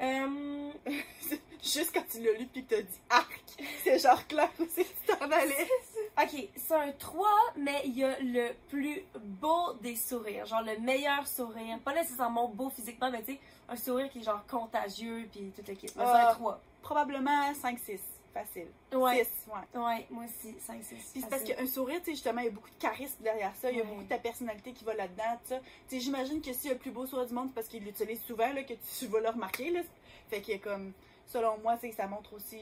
Juste 1.62 1.92
quand 1.92 2.04
tu 2.10 2.22
l'as 2.22 2.32
lu 2.38 2.46
puis 2.46 2.64
que 2.64 2.74
t'as 2.76 2.82
dit 2.82 3.00
arc, 3.10 3.42
c'est 3.84 3.98
genre 3.98 4.26
clair 4.26 4.48
où 4.58 4.64
c'est 4.74 4.84
tu 4.84 5.06
t'en 5.18 5.30
allais. 5.30 5.68
Ok, 6.20 6.48
c'est 6.56 6.74
un 6.74 6.92
3, 6.92 7.28
mais 7.56 7.82
il 7.84 7.96
y 7.96 8.04
a 8.04 8.18
le 8.20 8.50
plus 8.68 9.02
beau 9.18 9.74
des 9.80 9.94
sourires. 9.96 10.44
Genre 10.44 10.62
le 10.62 10.78
meilleur 10.78 11.26
sourire. 11.26 11.78
Pas 11.84 11.94
nécessairement 11.94 12.48
beau 12.48 12.68
physiquement, 12.68 13.10
mais 13.10 13.22
tu 13.22 13.32
sais, 13.34 13.40
un 13.68 13.76
sourire 13.76 14.10
qui 14.10 14.18
est 14.18 14.22
genre 14.22 14.44
contagieux, 14.46 15.28
puis 15.30 15.52
tout 15.54 15.62
le 15.66 15.74
kit. 15.74 15.88
C'est 15.88 15.98
Ah. 16.00 16.30
un 16.30 16.34
3. 16.34 16.60
Probablement 16.82 17.52
5-6. 17.54 18.00
Facile. 18.32 18.68
Ouais. 18.92 19.24
6, 19.24 19.48
ouais. 19.48 19.80
Ouais, 19.80 20.06
moi 20.10 20.24
aussi, 20.24 20.54
5, 20.60 20.82
6. 20.84 20.94
Puis 21.12 21.20
c'est 21.22 21.28
parce 21.28 21.42
qu'un 21.42 21.66
sourire, 21.66 21.98
tu 21.98 22.06
sais, 22.06 22.10
justement, 22.12 22.40
il 22.40 22.44
y 22.44 22.48
a 22.48 22.52
beaucoup 22.52 22.70
de 22.70 22.78
charisme 22.78 23.22
derrière 23.22 23.54
ça. 23.56 23.70
Il 23.70 23.76
y 23.78 23.80
a 23.80 23.82
Ouais. 23.84 23.88
beaucoup 23.90 24.04
de 24.04 24.08
ta 24.08 24.18
personnalité 24.18 24.72
qui 24.72 24.84
va 24.84 24.94
là-dedans, 24.94 25.36
tu 25.42 25.48
sais. 25.48 25.60
Tu 25.88 25.96
sais, 25.96 26.00
j'imagine 26.00 26.40
que 26.40 26.52
s'il 26.52 26.66
y 26.68 26.70
a 26.70 26.74
le 26.74 26.78
plus 26.78 26.92
beau 26.92 27.06
sourire 27.06 27.26
du 27.26 27.34
monde, 27.34 27.48
c'est 27.48 27.54
parce 27.54 27.66
qu'il 27.66 27.82
l'utilise 27.84 28.22
souvent, 28.22 28.52
là, 28.52 28.62
que 28.62 28.74
tu 28.74 29.06
vas 29.08 29.20
le 29.20 29.28
remarquer, 29.30 29.70
là. 29.70 29.80
Fait 30.28 30.40
qu'il 30.40 30.54
y 30.54 30.56
a 30.56 30.60
comme. 30.60 30.92
selon 31.26 31.58
moi, 31.58 31.76
c'est 31.80 31.90
que 31.90 31.94
ça 31.96 32.06
montre 32.08 32.32
aussi 32.34 32.58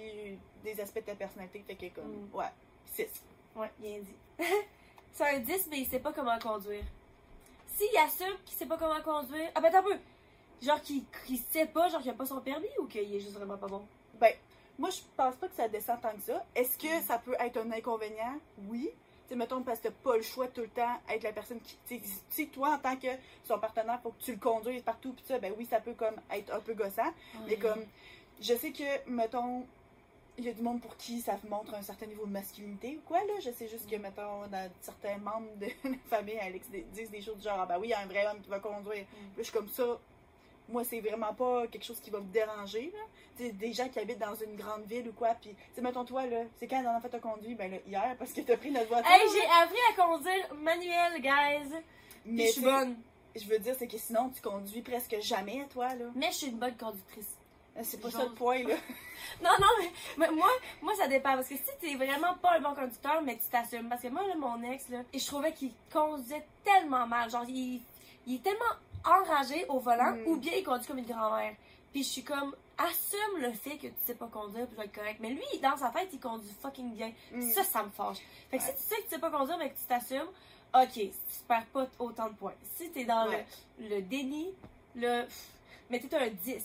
des 0.62 0.78
aspects 0.80 1.00
de 1.00 1.04
ta 1.04 1.14
personnalité. 1.14 1.62
Fait 1.66 1.74
que, 1.76 1.94
comme, 1.94 2.28
Mm. 2.30 2.34
ouais, 2.34 2.44
6. 2.94 3.06
Ouais, 3.56 3.70
bien 3.78 3.98
dit. 4.00 4.16
c'est 5.12 5.24
un 5.36 5.38
10, 5.38 5.68
mais 5.70 5.80
il 5.80 5.86
sait 5.86 6.00
pas 6.00 6.12
comment 6.12 6.38
conduire. 6.38 6.84
S'il 7.66 7.96
assume 7.98 8.36
qu'il 8.44 8.56
sait 8.56 8.66
pas 8.66 8.76
comment 8.76 9.00
conduire. 9.02 9.50
Ah 9.54 9.60
ben 9.60 9.68
attends 9.68 9.78
un 9.78 9.82
peu. 9.94 9.98
Genre 10.62 10.80
qu'il 10.82 11.02
qu'il 11.26 11.38
sait 11.38 11.66
pas, 11.66 11.88
genre 11.88 12.00
qu'il 12.00 12.10
a 12.10 12.14
pas 12.14 12.26
son 12.26 12.40
permis 12.40 12.66
ou 12.80 12.86
qu'il 12.86 13.14
est 13.14 13.20
juste 13.20 13.34
vraiment 13.34 13.56
pas 13.56 13.68
bon? 13.68 13.86
Ben, 14.20 14.32
moi, 14.78 14.90
je 14.90 15.00
pense 15.16 15.34
pas 15.34 15.48
que 15.48 15.54
ça 15.54 15.68
descend 15.68 16.00
tant 16.00 16.14
que 16.14 16.22
ça. 16.22 16.44
Est-ce 16.54 16.78
que 16.78 17.04
ça 17.06 17.18
peut 17.18 17.34
être 17.40 17.56
un 17.58 17.70
inconvénient? 17.72 18.38
Oui. 18.68 18.88
Tu 19.26 19.34
sais, 19.34 19.36
mettons, 19.36 19.62
parce 19.62 19.80
que 19.80 19.88
t'as 19.88 19.94
pas 19.94 20.16
le 20.16 20.22
choix 20.22 20.46
tout 20.46 20.62
le 20.62 20.68
temps 20.68 20.96
être 21.10 21.22
la 21.24 21.32
personne 21.32 21.60
qui. 21.60 21.76
Tu 21.86 21.98
sais, 21.98 22.02
si 22.30 22.48
toi, 22.48 22.74
en 22.74 22.78
tant 22.78 22.96
que 22.96 23.08
son 23.44 23.58
partenaire, 23.58 24.00
faut 24.02 24.12
que 24.12 24.22
tu 24.22 24.32
le 24.32 24.38
conduises 24.38 24.82
partout, 24.82 25.12
pis 25.12 25.24
ça, 25.26 25.38
ben 25.38 25.52
oui, 25.58 25.66
ça 25.68 25.80
peut 25.80 25.94
comme 25.94 26.14
être 26.30 26.54
un 26.54 26.60
peu 26.60 26.74
gossant. 26.74 27.12
Mais 27.46 27.56
comme, 27.56 27.84
je 28.40 28.54
sais 28.54 28.72
que, 28.72 29.10
mettons, 29.10 29.66
il 30.38 30.44
y 30.44 30.48
a 30.48 30.52
du 30.52 30.62
monde 30.62 30.80
pour 30.80 30.96
qui 30.96 31.20
ça 31.20 31.36
montre 31.48 31.74
un 31.74 31.82
certain 31.82 32.06
niveau 32.06 32.24
de 32.24 32.30
masculinité 32.30 32.96
ou 32.96 33.00
quoi, 33.06 33.18
là. 33.18 33.34
Je 33.40 33.50
sais 33.50 33.66
juste 33.66 33.90
que, 33.90 33.96
mettons, 33.96 34.46
dans 34.46 34.70
certains 34.80 35.18
membres 35.18 35.54
de 35.56 35.66
la 35.84 35.96
famille, 36.08 36.38
Alex 36.38 36.68
disent 36.92 37.10
des 37.10 37.20
choses 37.20 37.38
du 37.38 37.42
genre, 37.42 37.58
ah 37.60 37.66
ben 37.66 37.78
oui, 37.78 37.88
il 37.88 37.90
y 37.90 37.94
a 37.94 37.98
un 38.00 38.06
vrai 38.06 38.24
homme 38.28 38.40
qui 38.40 38.48
va 38.48 38.60
conduire. 38.60 39.04
Puis 39.06 39.26
là, 39.26 39.38
je 39.38 39.42
suis 39.42 39.52
comme 39.52 39.68
ça. 39.68 39.98
Moi, 40.68 40.84
c'est 40.84 41.00
vraiment 41.00 41.32
pas 41.32 41.66
quelque 41.66 41.84
chose 41.84 41.98
qui 42.00 42.10
va 42.10 42.20
me 42.20 42.30
déranger, 42.30 42.92
là. 42.94 43.48
Des 43.52 43.72
gens 43.72 43.88
qui 43.88 43.98
habitent 43.98 44.18
dans 44.18 44.34
une 44.34 44.56
grande 44.56 44.84
ville 44.84 45.08
ou 45.08 45.12
quoi, 45.12 45.30
puis, 45.40 45.54
tu 45.74 45.80
mettons, 45.80 46.04
toi, 46.04 46.26
là, 46.26 46.42
c'est 46.58 46.66
quand 46.66 46.76
la 46.76 46.82
dernière 46.82 47.00
fois 47.00 47.08
que 47.08 47.16
t'as 47.16 47.22
conduit? 47.22 47.54
Ben 47.54 47.70
là, 47.70 47.78
hier, 47.86 48.16
parce 48.18 48.32
que 48.32 48.40
t'as 48.42 48.56
pris 48.56 48.70
notre 48.70 48.88
voiture. 48.88 49.10
Hey, 49.10 49.22
j'ai 49.32 49.46
appris 49.62 49.78
à 49.92 50.02
conduire 50.02 50.54
manuel, 50.54 51.20
guys! 51.22 51.74
Mais 52.26 52.46
je 52.46 52.52
suis 52.52 52.60
bonne. 52.62 52.96
je 53.34 53.46
veux 53.46 53.58
dire, 53.58 53.74
c'est 53.78 53.86
que 53.86 53.96
sinon, 53.98 54.28
tu 54.30 54.42
conduis 54.42 54.82
presque 54.82 55.16
jamais, 55.20 55.66
toi, 55.72 55.94
là. 55.94 56.06
Mais 56.14 56.30
je 56.32 56.36
suis 56.36 56.46
une 56.48 56.58
bonne 56.58 56.76
conductrice. 56.76 57.34
C'est 57.82 58.00
pas 58.00 58.10
Genre- 58.10 58.22
ça 58.22 58.26
le 58.26 58.34
point, 58.34 58.62
là. 58.64 58.74
Non, 59.42 59.50
non, 59.60 59.66
mais, 59.78 59.90
mais 60.16 60.30
moi, 60.32 60.48
moi, 60.82 60.94
ça 60.96 61.06
dépend. 61.06 61.34
Parce 61.34 61.48
que 61.48 61.54
si 61.56 61.62
t'es 61.80 61.94
vraiment 61.94 62.34
pas 62.42 62.56
un 62.56 62.60
bon 62.60 62.74
conducteur, 62.74 63.22
mais 63.22 63.36
tu 63.36 63.48
t'assumes. 63.50 63.88
Parce 63.88 64.02
que 64.02 64.08
moi, 64.08 64.26
là, 64.26 64.34
mon 64.36 64.62
ex, 64.64 64.88
là, 64.88 65.02
et 65.12 65.18
je 65.18 65.26
trouvais 65.26 65.52
qu'il 65.52 65.70
conduisait 65.92 66.44
tellement 66.64 67.06
mal. 67.06 67.30
Genre, 67.30 67.44
il, 67.48 67.80
il 68.26 68.36
est 68.36 68.42
tellement 68.42 68.64
enragé 69.04 69.66
au 69.68 69.78
volant, 69.78 70.12
Mm. 70.16 70.26
ou 70.26 70.36
bien 70.36 70.52
il 70.56 70.64
conduit 70.64 70.86
comme 70.86 70.98
une 70.98 71.06
grand-mère. 71.06 71.54
Puis 71.92 72.02
je 72.02 72.08
suis 72.08 72.24
comme, 72.24 72.54
assume 72.76 73.38
le 73.40 73.52
fait 73.52 73.76
que 73.78 73.86
tu 73.88 73.94
sais 74.04 74.14
pas 74.14 74.26
conduire, 74.28 74.66
puis 74.66 74.76
je 74.76 74.80
vais 74.80 74.86
être 74.86 74.94
correct. 74.94 75.18
Mais 75.20 75.30
lui, 75.30 75.42
dans 75.62 75.76
sa 75.76 75.88
tête, 75.90 76.08
il 76.12 76.20
conduit 76.20 76.52
fucking 76.60 76.94
bien. 76.94 77.12
Mm. 77.32 77.42
Ça, 77.50 77.64
ça 77.64 77.82
me 77.82 77.90
fâche. 77.90 78.18
Fait 78.50 78.58
que 78.58 78.62
Ouais. 78.62 78.74
si 78.76 78.82
tu 78.88 78.94
sais 78.94 78.96
que 79.02 79.08
tu 79.08 79.14
sais 79.14 79.18
pas 79.18 79.30
conduire, 79.30 79.58
mais 79.58 79.70
que 79.70 79.76
tu 79.78 79.84
t'assumes, 79.84 80.28
ok, 80.74 80.92
tu 80.92 81.10
perds 81.48 81.66
pas 81.72 81.86
autant 81.98 82.28
de 82.28 82.34
points. 82.34 82.54
Si 82.76 82.90
t'es 82.90 83.04
dans 83.04 83.28
Ouais. 83.28 83.46
le, 83.78 83.88
le 83.96 84.02
déni, 84.02 84.54
le. 84.94 85.24
pff, 85.24 85.48
Mais 85.90 85.98
t'es 86.00 86.14
un 86.16 86.28
10. 86.28 86.62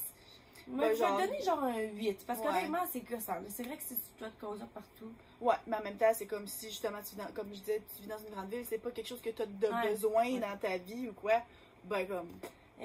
Moi, 0.68 0.88
Ben, 0.90 0.96
je 0.96 1.00
vais 1.02 1.08
te 1.08 1.26
donner 1.28 1.42
genre 1.42 1.64
un 1.64 1.78
8. 1.80 2.26
Parce 2.28 2.40
Ouais. 2.40 2.46
qu'honnêtement, 2.46 2.86
c'est 2.92 3.00
gossant. 3.10 3.36
là. 3.36 3.42
C'est 3.50 3.64
vrai 3.64 3.78
que 3.78 3.84
si 3.84 3.96
tu 3.96 4.02
dois 4.20 4.30
te 4.30 4.46
conduire 4.46 4.68
partout. 4.68 5.12
Ouais, 5.42 5.56
mais 5.68 5.78
en 5.78 5.82
même 5.84 5.96
temps, 5.98 6.12
c'est 6.14 6.26
comme 6.26 6.46
si 6.48 6.70
justement, 6.70 6.98
tu 7.00 7.16
vis 7.16 7.22
dans, 7.22 7.32
comme 7.34 7.48
je 7.54 7.60
disais, 7.60 7.82
tu 7.96 8.02
vis 8.02 8.08
dans 8.10 8.18
une 8.18 8.30
grande 8.34 8.50
ville, 8.50 8.66
c'est 8.68 8.78
pas 8.78 8.92
quelque 8.92 9.08
chose 9.08 9.22
que 9.22 9.30
tu 9.30 9.42
as 9.42 9.46
de 9.46 9.90
besoin 9.90 10.30
dans 10.40 10.58
ta 10.58 10.78
vie 10.78 11.08
ou 11.10 11.14
quoi. 11.14 11.42
Ben, 11.86 12.08
comme, 12.08 12.28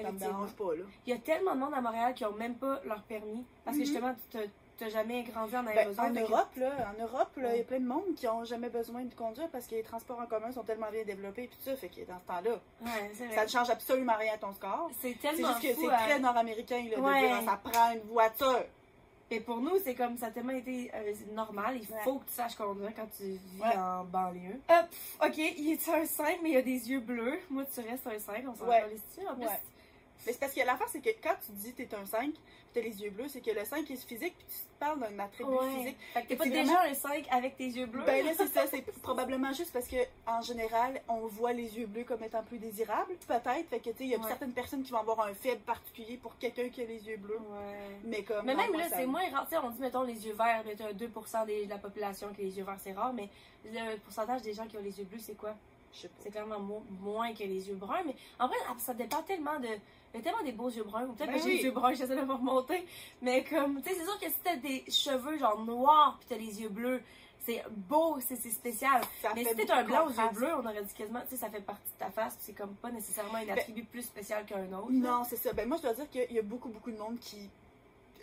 ça 0.01 0.11
me 0.11 0.19
dérange 0.19 0.51
pas, 0.53 0.75
là. 0.75 0.83
Il 1.05 1.13
y 1.13 1.15
a 1.15 1.19
tellement 1.19 1.55
de 1.55 1.59
monde 1.59 1.73
à 1.73 1.81
Montréal 1.81 2.13
qui 2.13 2.25
ont 2.25 2.33
même 2.33 2.55
pas 2.55 2.79
leur 2.85 3.01
permis. 3.03 3.45
Parce 3.65 3.77
que 3.77 3.81
Mhm. 3.81 3.87
justement, 3.87 4.13
tu 4.31 4.37
t'as- 4.77 4.89
jamais 4.89 5.23
grandi 5.23 5.57
en 5.57 5.63
Ben, 5.63 5.77
aérosol. 5.77 6.05
en 6.05 6.13
Europe, 6.13 6.47
là, 6.55 6.71
en 6.97 7.01
Europe, 7.03 7.31
là, 7.35 7.53
il 7.53 7.57
y 7.57 7.61
a 7.61 7.63
plein 7.65 7.81
de 7.81 7.85
monde 7.85 8.15
qui 8.15 8.25
ont 8.29 8.45
jamais 8.45 8.69
besoin 8.69 9.03
de 9.03 9.13
conduire 9.13 9.49
parce 9.49 9.67
que 9.67 9.75
les 9.75 9.83
transports 9.83 10.19
en 10.21 10.25
commun 10.25 10.53
sont 10.53 10.63
tellement 10.63 10.89
bien 10.89 11.03
développés 11.03 11.43
et 11.43 11.47
tout 11.49 11.57
ça, 11.59 11.75
fait 11.75 11.89
que 11.89 11.99
dans 12.07 12.17
ce 12.17 12.25
temps-là, 12.25 12.51
Ouais, 12.81 13.11
c'est 13.13 13.29
ça 13.35 13.43
ne 13.43 13.49
change 13.49 13.69
absolument 13.69 14.15
rien 14.17 14.35
à 14.35 14.37
ton 14.37 14.53
score. 14.53 14.89
C'est 15.01 15.11
C'est 15.11 15.19
tellement 15.19 15.49
juste 15.59 15.61
que 15.75 15.81
c'est 15.81 15.91
à- 15.93 15.97
très 15.97 16.19
nord-américain, 16.19 16.81
là, 16.89 16.95
de 16.95 17.01
Ouais. 17.01 17.27
dire, 17.27 17.41
ça 17.43 17.59
prend 17.61 17.91
une 17.91 17.99
voiture. 18.09 18.63
Et 19.31 19.39
pour 19.39 19.57
nous, 19.61 19.77
c'est 19.83 19.93
comme 19.95 20.17
ça 20.17 20.27
a 20.27 20.31
tellement 20.31 20.53
été 20.53 20.89
euh, 20.93 21.13
normal. 21.33 21.75
Il 21.81 21.81
Ouais. 21.93 22.01
faut 22.03 22.15
que 22.19 22.25
tu 22.25 22.33
saches 22.33 22.55
conduire 22.55 22.91
quand 22.95 23.07
tu 23.15 23.23
vis 23.23 23.61
Ouais. 23.61 23.77
en 23.77 24.03
banlieue. 24.05 24.59
Hop, 24.69 24.85
ok, 25.23 25.37
il 25.37 25.71
est 25.73 25.89
un 25.89 26.05
5, 26.05 26.39
mais 26.41 26.51
il 26.51 26.57
a 26.57 26.61
des 26.63 26.89
yeux 26.89 26.99
bleus. 26.99 27.39
Moi, 27.49 27.63
tu 27.71 27.79
restes 27.81 28.07
un 28.07 28.17
5, 28.19 28.43
on 28.47 28.55
s'en 28.55 28.65
Ouais. 28.65 28.81
va 28.81 28.87
dessus. 28.87 29.27
En 29.29 29.35
plus, 29.35 29.45
Ouais. 29.45 29.59
Mais 30.25 30.33
c'est 30.33 30.39
parce 30.39 30.53
que 30.53 30.59
l'affaire, 30.65 30.87
c'est 30.91 31.01
que 31.01 31.09
quand 31.23 31.35
tu 31.45 31.51
dis 31.53 31.73
t'es 31.73 31.87
un 31.95 32.05
5, 32.05 32.31
pis 32.33 32.39
t'as 32.73 32.81
les 32.81 33.01
yeux 33.01 33.09
bleus, 33.09 33.29
c'est 33.29 33.41
que 33.41 33.51
le 33.51 33.63
5 33.65 33.89
est 33.89 33.95
physique, 33.95 34.35
puis 34.37 34.45
tu 34.47 34.55
te 34.57 34.79
parles 34.79 34.99
d'un 34.99 35.17
attribut 35.17 35.49
Ouais. 35.49 35.69
physique. 35.77 35.97
Fait 36.13 36.21
que 36.23 36.27
t'es 36.27 36.37
c'est 36.43 36.49
déjà 36.49 36.81
un 36.83 36.93
5 36.93 37.25
avec 37.31 37.55
tes 37.57 37.65
yeux 37.65 37.85
bleus. 37.85 38.03
Ben 38.05 38.23
là, 38.25 38.31
c'est 38.37 38.47
ça, 38.47 38.67
c'est 38.67 38.81
probablement 39.01 39.53
juste 39.53 39.71
parce 39.71 39.87
que 39.87 39.95
en 40.27 40.41
général, 40.41 41.01
on 41.07 41.25
voit 41.27 41.53
les 41.53 41.77
yeux 41.79 41.87
bleus 41.87 42.03
comme 42.03 42.23
étant 42.23 42.43
plus 42.43 42.59
désirables, 42.59 43.13
peut-être. 43.27 43.69
Fait 43.69 43.79
que, 43.79 43.89
tu 43.91 43.97
sais, 43.97 44.03
il 44.03 44.09
y 44.09 44.15
a 44.15 44.19
Ouais. 44.19 44.27
certaines 44.27 44.51
personnes 44.53 44.83
qui 44.83 44.91
vont 44.91 44.99
avoir 44.99 45.21
un 45.21 45.33
faible 45.33 45.61
particulier 45.61 46.17
pour 46.17 46.37
quelqu'un 46.37 46.67
qui 46.69 46.81
a 46.81 46.85
les 46.85 47.07
yeux 47.07 47.17
bleus. 47.17 47.39
Ouais. 47.39 47.97
Mais 48.03 48.23
comme. 48.23 48.45
Mais 48.45 48.55
même 48.55 48.73
là, 48.73 48.87
c'est 48.89 49.07
moins 49.07 49.27
rare. 49.31 49.45
Tu 49.49 49.55
sais, 49.55 49.61
on 49.63 49.69
dit, 49.71 49.79
mettons, 49.81 50.03
les 50.03 50.27
yeux 50.27 50.33
verts, 50.33 50.63
mais 50.65 50.75
t'as 50.75 50.91
2% 50.93 51.45
des- 51.45 51.65
de 51.65 51.69
la 51.69 51.77
population 51.77 52.27
qui 52.33 52.41
a 52.41 52.43
les 52.43 52.57
yeux 52.57 52.65
verts, 52.65 52.77
c'est 52.83 52.91
rare. 52.91 53.13
Mais 53.13 53.29
le 53.65 53.97
pourcentage 53.99 54.41
des 54.41 54.53
gens 54.53 54.67
qui 54.67 54.77
ont 54.77 54.81
les 54.83 54.99
yeux 54.99 55.05
bleus, 55.05 55.19
c'est 55.21 55.35
quoi? 55.37 55.55
Je 55.93 56.01
sais 56.01 56.07
pas. 56.07 56.15
C'est 56.19 56.29
clairement 56.29 56.59
mo- 56.59 56.83
moins 57.01 57.33
que 57.33 57.39
les 57.43 57.67
yeux 57.67 57.73
bruns. 57.75 58.03
Mais 58.05 58.15
en 58.37 58.47
vrai, 58.47 58.57
ça 58.77 58.93
dépend 58.93 59.23
tellement 59.23 59.59
de. 59.59 59.69
Il 60.13 60.17
y 60.17 60.19
a 60.21 60.23
tellement 60.23 60.43
des 60.43 60.51
beaux 60.51 60.69
yeux 60.69 60.83
bruns. 60.83 61.05
Ou 61.05 61.13
peut-être 61.13 61.31
Ben 61.31 61.37
que 61.37 61.43
j'ai 61.43 61.57
les 61.57 61.63
yeux 61.63 61.71
bruns, 61.71 61.93
j'essaie 61.93 62.15
de 62.15 62.21
me 62.25 62.33
remonter. 62.33 62.85
Mais 63.21 63.43
comme, 63.43 63.81
tu 63.81 63.89
sais, 63.89 63.95
c'est 63.95 64.03
sûr 64.05 64.19
que 64.19 64.27
si 64.27 64.39
t'as 64.43 64.55
des 64.55 64.83
cheveux 64.89 65.37
genre 65.37 65.63
noirs 65.63 66.17
puis 66.19 66.27
t'as 66.29 66.37
les 66.37 66.61
yeux 66.61 66.69
bleus, 66.69 67.01
c'est 67.45 67.63
beau, 67.69 68.17
c'est 68.19 68.35
spécial. 68.49 69.01
Ça 69.21 69.29
Mais 69.35 69.45
si 69.45 69.55
t'es 69.55 69.69
un 69.71 69.83
blanc 69.83 70.05
aux 70.07 70.09
yeux 70.09 70.29
bleus, 70.33 70.53
on 70.55 70.65
aurait 70.65 70.83
dit 70.83 70.93
quasiment, 70.93 71.21
tu 71.21 71.29
sais, 71.29 71.37
ça 71.37 71.49
fait 71.49 71.61
partie 71.61 71.91
de 71.93 71.97
ta 71.99 72.09
face. 72.11 72.35
C'est 72.39 72.53
comme 72.53 72.73
pas 72.75 72.91
nécessairement 72.91 73.35
un 73.35 73.49
attribut 73.49 73.83
plus 73.85 74.01
spécial 74.03 74.45
qu'un 74.45 74.71
autre. 74.73 74.91
Non, 74.91 75.23
c'est 75.23 75.37
ça. 75.37 75.53
Ben 75.53 75.67
moi, 75.67 75.77
je 75.77 75.83
dois 75.83 75.93
dire 75.93 76.09
qu'il 76.09 76.31
y 76.35 76.39
a 76.39 76.43
beaucoup, 76.43 76.69
beaucoup 76.69 76.91
de 76.91 76.97
monde 76.97 77.17
qui. 77.19 77.49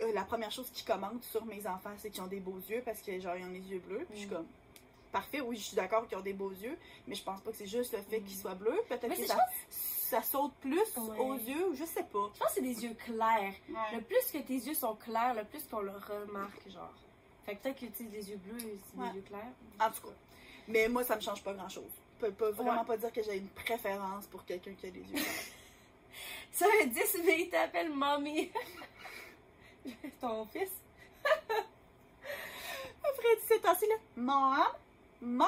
euh, 0.02 0.12
la 0.12 0.22
première 0.24 0.50
chose 0.50 0.68
qu'ils 0.70 0.84
commentent 0.86 1.24
sur 1.24 1.44
mes 1.46 1.66
enfants, 1.66 1.90
c'est 1.98 2.10
qu'ils 2.10 2.22
ont 2.22 2.26
des 2.26 2.40
beaux 2.40 2.58
yeux 2.68 2.82
parce 2.84 3.00
que, 3.00 3.18
genre, 3.20 3.36
ils 3.36 3.44
ont 3.46 3.50
les 3.50 3.60
yeux 3.70 3.78
bleus. 3.86 4.04
Puis 4.10 4.16
je 4.16 4.26
suis 4.26 4.26
Mm. 4.28 4.32
comme. 4.34 4.46
Oui, 5.44 5.56
je 5.56 5.62
suis 5.62 5.76
d'accord 5.76 6.06
qu'ils 6.08 6.16
ont 6.18 6.22
des 6.22 6.32
beaux 6.32 6.50
yeux, 6.52 6.78
mais 7.06 7.14
je 7.14 7.22
pense 7.22 7.40
pas 7.40 7.50
que 7.50 7.56
c'est 7.56 7.66
juste 7.66 7.92
le 7.94 8.02
fait 8.02 8.20
qu'ils 8.20 8.36
soient 8.36 8.54
bleus. 8.54 8.80
Peut-être 8.88 9.08
que 9.16 9.26
ça, 9.26 9.38
ça 9.70 10.22
saute 10.22 10.52
plus 10.60 10.78
Ouais. 10.96 11.18
aux 11.18 11.34
yeux, 11.34 11.74
je 11.74 11.84
sais 11.84 12.02
pas. 12.04 12.30
Je 12.34 12.38
pense 12.38 12.48
que 12.48 12.54
c'est 12.54 12.60
des 12.62 12.84
yeux 12.84 12.94
clairs. 12.94 13.54
Le 13.92 14.00
plus 14.00 14.30
que 14.32 14.38
tes 14.38 14.54
yeux 14.54 14.74
sont 14.74 14.94
clairs, 14.96 15.34
le 15.34 15.44
plus 15.44 15.62
qu'on 15.64 15.80
le 15.80 15.92
remarque, 15.92 16.68
genre. 16.70 16.92
Fait 17.44 17.54
que 17.56 17.62
peut-être 17.62 17.80
que 17.80 17.86
tu 17.86 18.04
les 18.08 18.30
yeux 18.30 18.36
bleus, 18.38 18.58
c'est 18.58 19.00
Ouais. 19.00 19.08
des 19.10 19.16
yeux 19.16 19.22
clairs. 19.22 19.52
En 19.80 19.90
tout 19.90 20.02
cas. 20.08 20.14
Mais 20.68 20.88
moi, 20.88 21.04
ça 21.04 21.14
me 21.16 21.20
change 21.20 21.42
pas 21.44 21.52
grand 21.54 21.68
chose. 21.68 21.84
Je 22.20 22.26
peux 22.26 22.32
pas, 22.32 22.50
vraiment 22.50 22.84
pas 22.84 22.96
dire 22.96 23.12
que 23.12 23.22
j'ai 23.22 23.36
une 23.36 23.48
préférence 23.48 24.26
pour 24.26 24.44
quelqu'un 24.44 24.72
qui 24.72 24.86
a 24.86 24.90
les 24.90 25.00
yeux 25.00 25.14
verts. 25.14 25.22
Ça 26.52 26.66
veut 26.66 26.86
dire, 26.88 27.02
mais 27.24 27.42
il 27.42 27.50
t'appelle 27.50 27.92
mommy. 27.92 28.50
Ton 30.20 30.46
fils. 30.46 30.70
Après 33.04 33.36
17 33.42 33.66
ans, 33.66 33.74
c'est 33.78 33.86
là. 33.86 33.94
Mom! 34.16 34.64
Mom! 35.20 35.46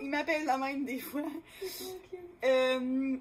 Il 0.00 0.10
m'appelle 0.10 0.44
la 0.44 0.56
même 0.58 0.84
des 0.84 0.98
fois. 0.98 1.22
Euh, 2.44 3.16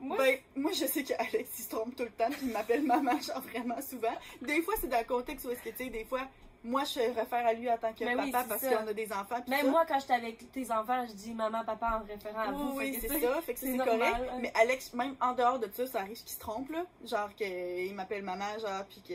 Moi, 0.00 0.16
ben, 0.16 0.38
moi, 0.56 0.72
je 0.72 0.84
sais 0.86 1.02
qu'Alex, 1.04 1.50
il 1.58 1.62
se 1.64 1.68
trompe 1.70 1.94
tout 1.96 2.02
le 2.04 2.10
temps, 2.10 2.30
puis 2.30 2.40
il 2.46 2.52
m'appelle 2.52 2.82
maman, 2.82 3.18
genre 3.20 3.40
vraiment 3.40 3.80
souvent. 3.80 4.14
Des 4.40 4.60
fois, 4.62 4.74
c'est 4.80 4.88
dans 4.88 4.98
le 4.98 5.04
contexte 5.04 5.46
où 5.46 5.50
est-ce 5.50 5.62
que, 5.62 5.70
tu 5.70 5.84
sais, 5.84 5.90
des 5.90 6.04
fois, 6.04 6.22
moi, 6.64 6.82
je 6.84 7.00
réfère 7.00 7.44
à 7.46 7.52
lui 7.52 7.68
en 7.70 7.76
tant 7.78 7.92
que 7.92 8.04
Ben 8.04 8.16
papa 8.16 8.24
oui, 8.24 8.46
parce 8.48 8.60
qu'on 8.68 8.86
a 8.86 8.92
des 8.92 9.12
enfants. 9.12 9.42
même 9.48 9.64
ça. 9.64 9.70
moi, 9.70 9.84
quand 9.86 9.98
j'étais 10.00 10.12
avec 10.14 10.52
tes 10.52 10.70
enfants, 10.70 11.04
je 11.08 11.12
dis 11.12 11.34
maman, 11.34 11.64
papa 11.64 12.00
en 12.02 12.06
référant 12.06 12.38
à 12.40 12.52
vous. 12.52 12.76
Oui, 12.78 12.96
c'est 13.00 13.20
ça. 13.20 13.40
Fait 13.42 13.54
que 13.54 13.60
c'est 13.60 13.76
correct. 13.76 14.00
hein. 14.02 14.38
Mais 14.40 14.52
Alex, 14.54 14.92
même 14.94 15.16
en 15.20 15.32
dehors 15.34 15.58
de 15.58 15.68
ça, 15.72 15.86
ça 15.86 16.00
arrive 16.00 16.20
qu'il 16.22 16.32
se 16.32 16.38
trompe, 16.38 16.70
là. 16.70 16.84
Genre 17.04 17.34
qu'il 17.34 17.92
m'appelle 17.94 18.22
maman, 18.22 18.58
genre, 18.60 18.84
puis 18.88 19.02
que. 19.08 19.14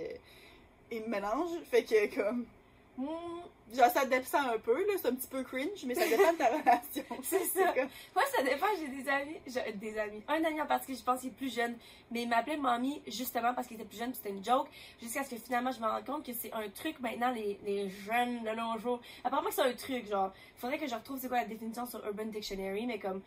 Il 0.92 1.02
me 1.04 1.08
mélange. 1.08 1.52
Fait 1.70 1.84
que, 1.84 2.16
comme. 2.16 2.46
Hmm, 2.98 3.42
Genre, 3.76 3.90
ça 3.92 4.06
descend 4.06 4.46
un 4.56 4.58
peu, 4.60 4.74
là. 4.88 4.94
C'est 4.98 5.08
un 5.10 5.14
petit 5.16 5.28
peu 5.28 5.44
cringe, 5.44 5.84
mais 5.86 5.94
ça 5.94 6.08
dépend 6.08 6.32
de 6.34 6.38
ta 6.38 6.48
relation. 6.58 7.04
C'est 7.24 7.44
ça. 7.44 7.74
comme- 7.74 7.90
Moi, 8.16 8.24
ça 8.36 8.42
dépend. 8.42 8.66
J'ai 8.80 8.88
des 8.88 9.10
amis. 9.10 9.38
j'ai 9.46 9.74
des 9.74 9.98
amis. 10.00 10.24
Un 10.28 10.44
ami 10.46 10.62
en 10.62 10.66
particulier, 10.66 10.98
je 10.98 11.04
pense 11.04 11.20
qu'il 11.20 11.30
est 11.30 11.34
plus 11.34 11.54
jeune. 11.54 11.76
Mais 12.10 12.24
il 12.24 12.30
m'appelait 12.30 12.56
mamie 12.58 13.02
justement 13.08 13.54
parce 13.54 13.68
qu'il 13.68 13.76
était 13.76 13.86
plus 13.88 14.00
jeune. 14.00 14.14
C'était 14.14 14.30
une 14.30 14.44
joke. 14.44 14.68
Jusqu'à 15.02 15.24
ce 15.26 15.32
que 15.32 15.36
finalement, 15.36 15.72
je 15.72 15.80
me 15.82 15.86
rende 15.86 16.06
compte 16.06 16.26
que 16.26 16.32
c'est 16.34 16.52
un 16.54 16.68
truc 16.70 17.00
maintenant, 17.02 17.30
les, 17.32 17.60
les 17.66 17.90
jeunes 17.90 18.44
de 18.44 18.50
nos 18.52 18.80
jours. 18.80 19.02
Apparemment 19.24 19.50
c'est 19.52 19.62
un 19.64 19.74
truc. 19.74 20.08
Genre, 20.08 20.32
faudrait 20.56 20.78
que 20.80 20.88
je 20.88 20.96
retrouve 20.96 21.20
c'est 21.20 21.28
quoi 21.28 21.38
la 21.42 21.46
définition 21.46 21.86
sur 21.86 22.04
Urban 22.06 22.26
Dictionary. 22.26 22.86
Mais 22.86 23.00
comme 23.00 23.22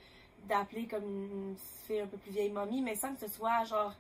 d'appeler 0.48 0.87
comme 0.87 1.04
une 1.04 1.56
fille 1.87 2.00
un 2.00 2.06
peu 2.06 2.16
plus 2.16 2.33
vieille 2.33 2.50
mamie. 2.50 2.80
Mais 2.80 2.94
sans 2.96 3.14
que 3.14 3.20
ce 3.20 3.28
soit 3.28 3.62
genre 3.64 3.92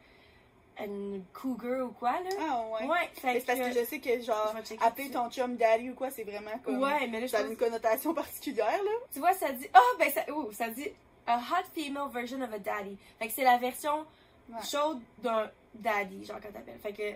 une 0.84 1.24
cougar 1.32 1.86
ou 1.86 1.90
quoi, 1.92 2.12
là? 2.12 2.30
Ah, 2.40 2.62
ouais. 2.72 2.86
Ouais, 2.88 3.10
fait 3.14 3.26
Mais 3.34 3.40
c'est 3.40 3.46
parce 3.46 3.58
que 3.58 3.80
je 3.80 3.84
sais 3.84 3.98
que, 4.00 4.20
genre, 4.20 4.54
appeler 4.80 5.10
ton 5.10 5.30
chum 5.30 5.56
daddy 5.56 5.90
ou 5.90 5.94
quoi, 5.94 6.10
c'est 6.10 6.24
vraiment 6.24 6.58
comme. 6.64 6.80
Ouais, 6.82 7.06
mais 7.08 7.20
là, 7.20 7.26
je 7.26 7.30
Ça 7.32 7.38
a 7.38 7.42
pense- 7.42 7.50
une 7.50 7.56
connotation 7.56 8.14
particulière, 8.14 8.82
là. 8.82 8.90
Tu 9.12 9.18
vois, 9.18 9.32
ça 9.34 9.52
dit. 9.52 9.68
Ah, 9.74 9.80
ben, 9.98 10.10
ça, 10.10 10.22
ouh, 10.32 10.52
ça 10.52 10.68
dit. 10.68 10.88
A 11.26 11.38
hot 11.38 11.64
female 11.74 12.08
version 12.12 12.40
of 12.42 12.52
a 12.52 12.58
daddy. 12.58 12.96
Fait 13.18 13.26
que 13.28 13.32
c'est 13.32 13.44
la 13.44 13.58
version 13.58 14.04
Ouais. 14.48 14.58
chaude 14.68 15.00
d'un 15.18 15.48
daddy, 15.74 16.24
genre 16.24 16.38
quand 16.42 16.52
t'appelles. 16.52 16.78
Fait 16.82 16.92
que. 16.92 17.12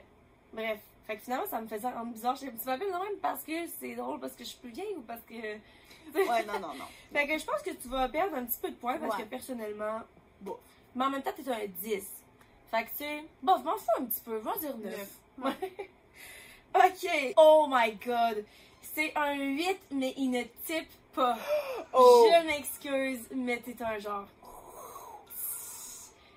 Bref. 0.52 0.78
Fait 1.06 1.16
que 1.16 1.22
finalement, 1.22 1.46
ça 1.46 1.60
me 1.60 1.66
faisait 1.66 1.88
rendre 1.90 2.12
bizarre. 2.12 2.36
Je 2.36 2.46
tu 2.46 2.52
m'appelles 2.64 2.86
de 2.88 2.92
même 2.92 3.18
parce 3.20 3.42
que 3.42 3.52
c'est 3.80 3.94
drôle, 3.94 4.20
parce 4.20 4.34
que 4.34 4.44
je 4.44 4.48
suis 4.50 4.58
plus 4.58 4.70
vieille 4.70 4.94
ou 4.96 5.02
parce 5.02 5.20
que. 5.22 5.34
Ouais, 5.34 6.44
non, 6.46 6.60
non, 6.60 6.74
non. 6.74 6.84
Fait 7.12 7.26
que 7.26 7.36
je 7.38 7.44
pense 7.44 7.60
que 7.62 7.70
tu 7.70 7.88
vas 7.88 8.08
perdre 8.08 8.36
un 8.36 8.44
petit 8.44 8.58
peu 8.60 8.68
de 8.70 8.76
points 8.76 8.98
parce 8.98 9.16
Ouais. 9.16 9.24
que 9.24 9.28
personnellement. 9.28 10.00
Bon. 10.40 10.56
Mais 10.94 11.04
en 11.06 11.10
même 11.10 11.22
temps, 11.22 11.32
t'es 11.36 11.50
un 11.50 11.66
10. 11.82 12.06
Fait 12.70 12.84
que 12.84 12.90
tu 12.90 12.96
sais. 12.98 13.24
Bon, 13.42 13.56
je 13.58 13.62
m'en 13.64 13.76
fous 13.76 13.84
un 14.00 14.04
petit 14.04 14.20
peu. 14.20 14.40
Je 14.40 14.44
vais 14.44 14.58
dire 14.58 14.76
9. 14.76 14.96
Neuf. 14.96 15.10
Ouais. 15.60 15.90
Ok, 16.76 17.34
oh 17.36 17.66
my 17.70 17.92
god. 18.04 18.44
C'est 18.82 19.12
un 19.16 19.34
8, 19.34 19.78
mais 19.92 20.12
il 20.16 20.30
ne 20.30 20.42
type 20.66 20.90
pas. 21.12 21.38
Oh! 21.92 22.26
Je 22.28 22.46
m'excuse, 22.46 23.28
mais 23.32 23.58
t'es 23.60 23.80
un 23.84 23.98
genre. 24.00 24.26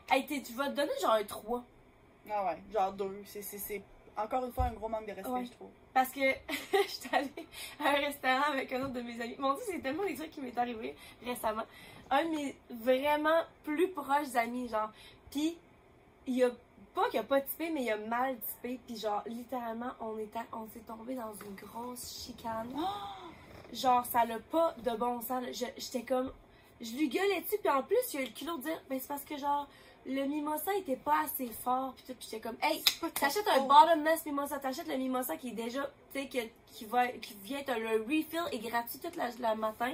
Hey, 0.09 0.25
t'es- 0.27 0.41
tu 0.43 0.53
vas 0.53 0.69
te 0.69 0.75
donner 0.75 0.91
genre 1.01 1.13
un 1.13 1.23
3. 1.23 1.63
Ah 2.29 2.45
ouais, 2.45 2.57
genre 2.71 2.91
deux. 2.93 3.23
C'est- 3.25 3.41
C'est 3.41 3.57
c'est 3.57 3.81
encore 4.15 4.45
une 4.45 4.51
fois 4.51 4.65
un 4.65 4.73
gros 4.73 4.87
manque 4.87 5.07
de 5.07 5.13
respect, 5.13 5.29
Ouais. 5.29 5.45
je 5.45 5.51
trouve. 5.51 5.69
Parce 5.93 6.09
que 6.11 6.19
j'étais 6.71 7.15
allée 7.15 7.47
à 7.79 7.89
un 7.89 7.93
restaurant 7.93 8.51
avec 8.53 8.71
un 8.73 8.81
autre 8.83 8.93
de 8.93 9.01
mes 9.01 9.19
amis. 9.19 9.35
Mon 9.39 9.53
dieu, 9.55 9.63
c'est 9.65 9.79
tellement 9.79 10.03
des 10.05 10.15
trucs 10.15 10.29
qui 10.31 10.41
m'est 10.41 10.57
arrivé 10.57 10.95
récemment. 11.25 11.63
Un 12.11 12.23
de 12.25 12.29
mes 12.29 12.55
vraiment 12.69 13.41
plus 13.63 13.89
proches 13.89 14.35
amis, 14.35 14.69
genre. 14.69 14.91
Pis, 15.31 15.57
il 16.27 16.43
a 16.43 16.49
pas 16.93 17.09
qu'il 17.09 17.19
a 17.19 17.23
pas 17.23 17.41
typé, 17.41 17.69
mais 17.69 17.83
il 17.83 17.91
a 17.91 17.97
mal 17.97 18.37
typé. 18.39 18.79
Puis 18.85 18.97
genre, 18.97 19.23
littéralement, 19.25 19.91
on, 19.99 20.17
était, 20.17 20.39
on 20.51 20.67
s'est 20.67 20.85
tombé 20.85 21.15
dans 21.15 21.33
une 21.45 21.55
grosse 21.55 22.25
chicane. 22.25 22.69
Genre, 23.73 24.05
ça 24.05 24.25
n'a 24.25 24.39
pas 24.39 24.73
de 24.81 24.91
bon 24.91 25.19
sens. 25.21 25.43
J'étais 25.51 26.03
comme. 26.03 26.31
Je 26.79 26.95
lui 26.95 27.09
gueulais 27.09 27.41
dessus, 27.41 27.57
puis 27.59 27.69
en 27.69 27.83
plus, 27.83 27.97
il 28.13 28.19
a 28.19 28.21
eu 28.21 28.25
le 28.27 28.31
culot 28.31 28.57
de 28.57 28.63
dire, 28.63 28.81
ben 28.89 28.97
c'est 28.97 29.07
parce 29.07 29.23
que 29.23 29.35
genre, 29.35 29.67
le 30.05 30.23
mimosa 30.25 30.73
était 30.75 30.95
pas 30.95 31.23
assez 31.25 31.47
fort, 31.47 31.93
puis 31.95 32.05
tout, 32.05 32.13
puis 32.13 32.29
j'étais 32.29 32.39
comme, 32.39 32.55
hey, 32.61 32.83
T'achètes 33.19 33.47
un 33.47 33.61
bottomless 33.61 34.25
mimosa, 34.25 34.59
t'achètes 34.59 34.87
le 34.87 34.95
mimosa 34.95 35.35
qui 35.37 35.49
est 35.49 35.53
déjà, 35.53 35.89
tu 36.13 36.21
sais, 36.21 36.51
qui, 36.71 36.85
va, 36.85 37.07
qui 37.07 37.35
vient, 37.43 37.61
t'as 37.65 37.77
le 37.77 38.03
refill 38.03 38.43
est 38.51 38.59
gratuit 38.59 38.99
toute 38.99 39.15
la, 39.15 39.29
la 39.39 39.55
matin. 39.55 39.91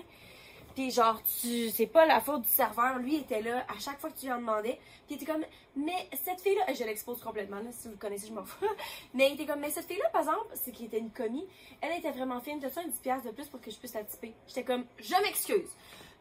Puis 0.76 0.90
genre, 0.90 1.22
tu, 1.42 1.70
c'est 1.70 1.88
pas 1.88 2.06
la 2.06 2.20
faute 2.20 2.42
du 2.42 2.50
serveur, 2.50 2.98
lui 2.98 3.18
était 3.18 3.42
là 3.42 3.66
à 3.68 3.80
chaque 3.80 4.00
fois 4.00 4.10
que 4.10 4.18
tu 4.18 4.26
lui 4.26 4.34
en 4.34 4.40
demandais. 4.40 4.80
Puis 5.06 5.16
il 5.16 5.22
était 5.22 5.32
comme, 5.32 5.44
mais 5.76 6.08
cette 6.24 6.42
fille-là, 6.42 6.74
je 6.74 6.84
l'expose 6.84 7.22
complètement, 7.22 7.58
là, 7.58 7.72
si 7.72 7.88
vous 7.88 7.94
le 7.94 8.00
connaissez, 8.00 8.28
je 8.28 8.34
m'en 8.34 8.44
fous. 8.44 8.66
Mais 9.14 9.30
il 9.30 9.34
était 9.34 9.46
comme, 9.46 9.60
mais 9.60 9.70
cette 9.70 9.86
fille-là, 9.86 10.10
par 10.10 10.22
exemple, 10.22 10.48
c'est 10.54 10.72
qui 10.72 10.86
était 10.86 11.00
une 11.00 11.12
commis, 11.12 11.46
elle 11.82 11.98
était 11.98 12.12
vraiment 12.12 12.40
fine, 12.42 12.60
t'as-tu 12.60 12.80
un 12.80 12.84
10$ 12.84 13.02
piastres 13.02 13.28
de 13.28 13.34
plus 13.34 13.48
pour 13.48 13.62
que 13.62 13.70
je 13.70 13.78
puisse 13.78 13.94
la 13.94 14.04
typer? 14.04 14.34
J'étais 14.48 14.64
comme, 14.64 14.86
je 14.98 15.16
m'excuse. 15.22 15.70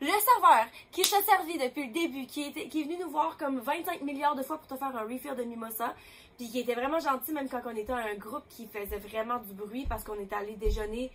Le 0.00 0.08
serveur 0.08 0.66
qui 0.90 1.02
t'a 1.02 1.22
servi 1.22 1.58
depuis 1.58 1.86
le 1.86 1.92
début, 1.92 2.26
qui, 2.26 2.42
était, 2.42 2.68
qui 2.68 2.80
est 2.80 2.84
venu 2.84 2.98
nous 2.98 3.10
voir 3.10 3.36
comme 3.36 3.60
25 3.60 4.02
milliards 4.02 4.34
de 4.34 4.42
fois 4.42 4.58
pour 4.58 4.66
te 4.66 4.76
faire 4.76 4.94
un 4.96 5.02
refill 5.02 5.34
de 5.36 5.44
mimosa, 5.44 5.94
puis 6.36 6.48
qui 6.48 6.60
était 6.60 6.74
vraiment 6.74 6.98
gentil 6.98 7.32
même 7.32 7.48
quand 7.48 7.60
on 7.64 7.76
était 7.76 7.92
un 7.92 8.14
groupe 8.14 8.44
qui 8.48 8.66
faisait 8.66 8.98
vraiment 8.98 9.38
du 9.38 9.54
bruit 9.54 9.86
parce 9.88 10.02
qu'on 10.02 10.18
était 10.18 10.34
allé 10.34 10.56
déjeuner 10.56 11.10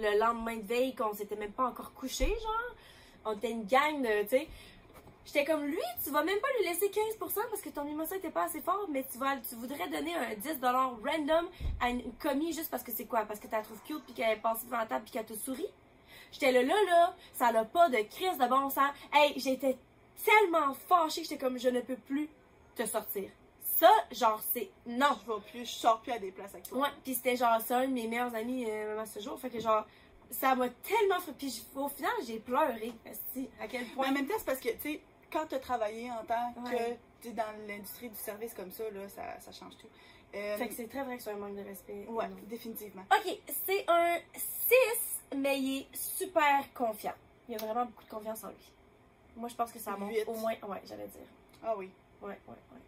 le 0.00 0.18
lendemain 0.18 0.56
de 0.56 0.66
veille 0.66 0.94
qu'on 0.94 1.14
s'était 1.14 1.36
même 1.36 1.52
pas 1.52 1.66
encore 1.66 1.92
couché 1.94 2.26
genre. 2.26 2.74
On 3.24 3.32
était 3.32 3.50
une 3.50 3.66
gang 3.66 4.00
de 4.00 4.22
tu 4.22 4.28
sais. 4.28 4.48
J'étais 5.26 5.44
comme 5.44 5.64
lui 5.64 5.78
tu 6.02 6.10
vas 6.10 6.24
même 6.24 6.38
pas 6.40 6.48
lui 6.58 6.68
laisser 6.68 6.88
15% 6.88 7.18
parce 7.18 7.60
que 7.60 7.68
ton 7.68 7.84
mimosa 7.84 8.16
était 8.16 8.30
pas 8.30 8.44
assez 8.44 8.60
fort 8.60 8.86
mais 8.90 9.04
tu 9.10 9.18
vas 9.18 9.36
tu 9.36 9.54
voudrais 9.54 9.88
donner 9.88 10.14
un 10.14 10.32
10$ 10.32 10.60
random 10.62 11.48
à 11.80 11.90
une 11.90 12.12
commis 12.14 12.52
juste 12.52 12.70
parce 12.70 12.82
que 12.82 12.90
c'est 12.92 13.04
quoi? 13.04 13.24
Parce 13.26 13.38
que 13.38 13.46
tu 13.46 13.52
la 13.52 13.62
trouves 13.62 13.80
cute 13.84 14.02
puis 14.04 14.14
qu'elle 14.14 14.38
est 14.38 14.40
passée 14.40 14.64
devant 14.64 14.78
la 14.78 14.86
table 14.86 15.04
puis 15.04 15.12
qu'elle 15.12 15.26
te 15.26 15.34
sourit? 15.34 15.68
J'étais 16.32 16.52
là 16.52 16.62
là 16.62 16.74
là. 16.86 17.14
Ça 17.34 17.52
n'a 17.52 17.64
pas 17.64 17.88
de 17.88 17.98
crise 18.08 18.38
de 18.38 18.48
bon 18.48 18.70
sens. 18.70 18.90
Hey 19.12 19.34
j'étais 19.36 19.76
tellement 20.24 20.74
fâchée 20.74 21.22
que 21.22 21.28
j'étais 21.28 21.44
comme 21.44 21.58
je 21.58 21.68
ne 21.68 21.80
peux 21.80 21.96
plus 21.96 22.28
te 22.74 22.86
sortir 22.86 23.30
ça 23.80 23.90
genre 24.12 24.40
c'est 24.52 24.70
non 24.86 25.16
Je 25.26 25.32
vais 25.32 25.40
plus, 25.50 25.66
je 25.66 25.72
sors 25.74 26.00
plus 26.00 26.12
à 26.12 26.18
des 26.18 26.30
places 26.30 26.52
avec 26.54 26.68
toi. 26.68 26.78
Ouais, 26.82 26.88
puis 27.02 27.14
c'était 27.14 27.36
genre 27.36 27.60
ça, 27.60 27.78
un 27.78 27.88
de 27.88 27.92
mes 27.92 28.06
meilleurs 28.06 28.34
amis 28.34 28.64
euh, 28.68 29.00
à 29.00 29.06
ce 29.06 29.18
jour. 29.20 29.38
Fait 29.40 29.50
que 29.50 29.58
genre, 29.60 29.84
ça 30.30 30.54
m'a 30.54 30.68
tellement 30.68 31.18
fait. 31.20 31.32
Puis 31.32 31.64
au 31.74 31.88
final, 31.88 32.12
j'ai 32.26 32.38
pleuré. 32.38 32.92
à 33.60 33.66
quel 33.68 33.82
Mais 33.82 33.86
point. 33.94 34.08
en 34.08 34.12
même 34.12 34.26
temps, 34.26 34.34
c'est 34.38 34.44
parce 34.46 34.60
que, 34.60 34.68
tu 34.70 34.80
sais, 34.80 35.00
quand 35.32 35.46
tu 35.46 35.54
as 35.54 35.58
travaillé 35.60 36.10
en 36.10 36.24
tant 36.24 36.52
Ouais. 36.64 36.70
que 36.76 37.22
tu 37.22 37.28
es 37.28 37.32
dans 37.32 37.44
l'industrie 37.66 38.08
du 38.10 38.16
service 38.16 38.54
comme 38.54 38.70
ça, 38.70 38.84
là, 38.90 39.08
ça, 39.08 39.40
ça 39.40 39.52
change 39.52 39.76
tout. 39.78 39.88
Euh, 40.34 40.56
Fait 40.58 40.68
que 40.68 40.74
c'est 40.74 40.86
très 40.88 41.02
vrai 41.02 41.16
que 41.16 41.22
c'est 41.24 41.32
un 41.32 41.36
manque 41.36 41.56
de 41.56 41.62
respect. 41.64 42.06
ouais, 42.08 42.28
Non. 42.28 42.36
définitivement. 42.46 43.02
Ok, 43.12 43.36
c'est 43.66 43.84
un 43.88 44.18
6, 44.34 44.76
mais 45.36 45.58
il 45.58 45.78
est 45.80 45.86
super 45.96 46.72
confiant. 46.72 47.14
Il 47.48 47.54
a 47.56 47.58
vraiment 47.58 47.86
beaucoup 47.86 48.04
de 48.04 48.10
confiance 48.10 48.44
en 48.44 48.48
lui. 48.50 48.72
Moi, 49.36 49.48
je 49.48 49.54
pense 49.56 49.72
que 49.72 49.78
ça 49.80 49.96
monte 49.96 50.12
au 50.28 50.34
moins. 50.34 50.54
Ouais, 50.68 50.82
j'allais 50.84 51.08
dire. 51.08 51.26
Ah 51.64 51.74
oui. 51.76 51.90
Ouais, 52.22 52.28
ouais, 52.28 52.36
ouais. 52.46 52.78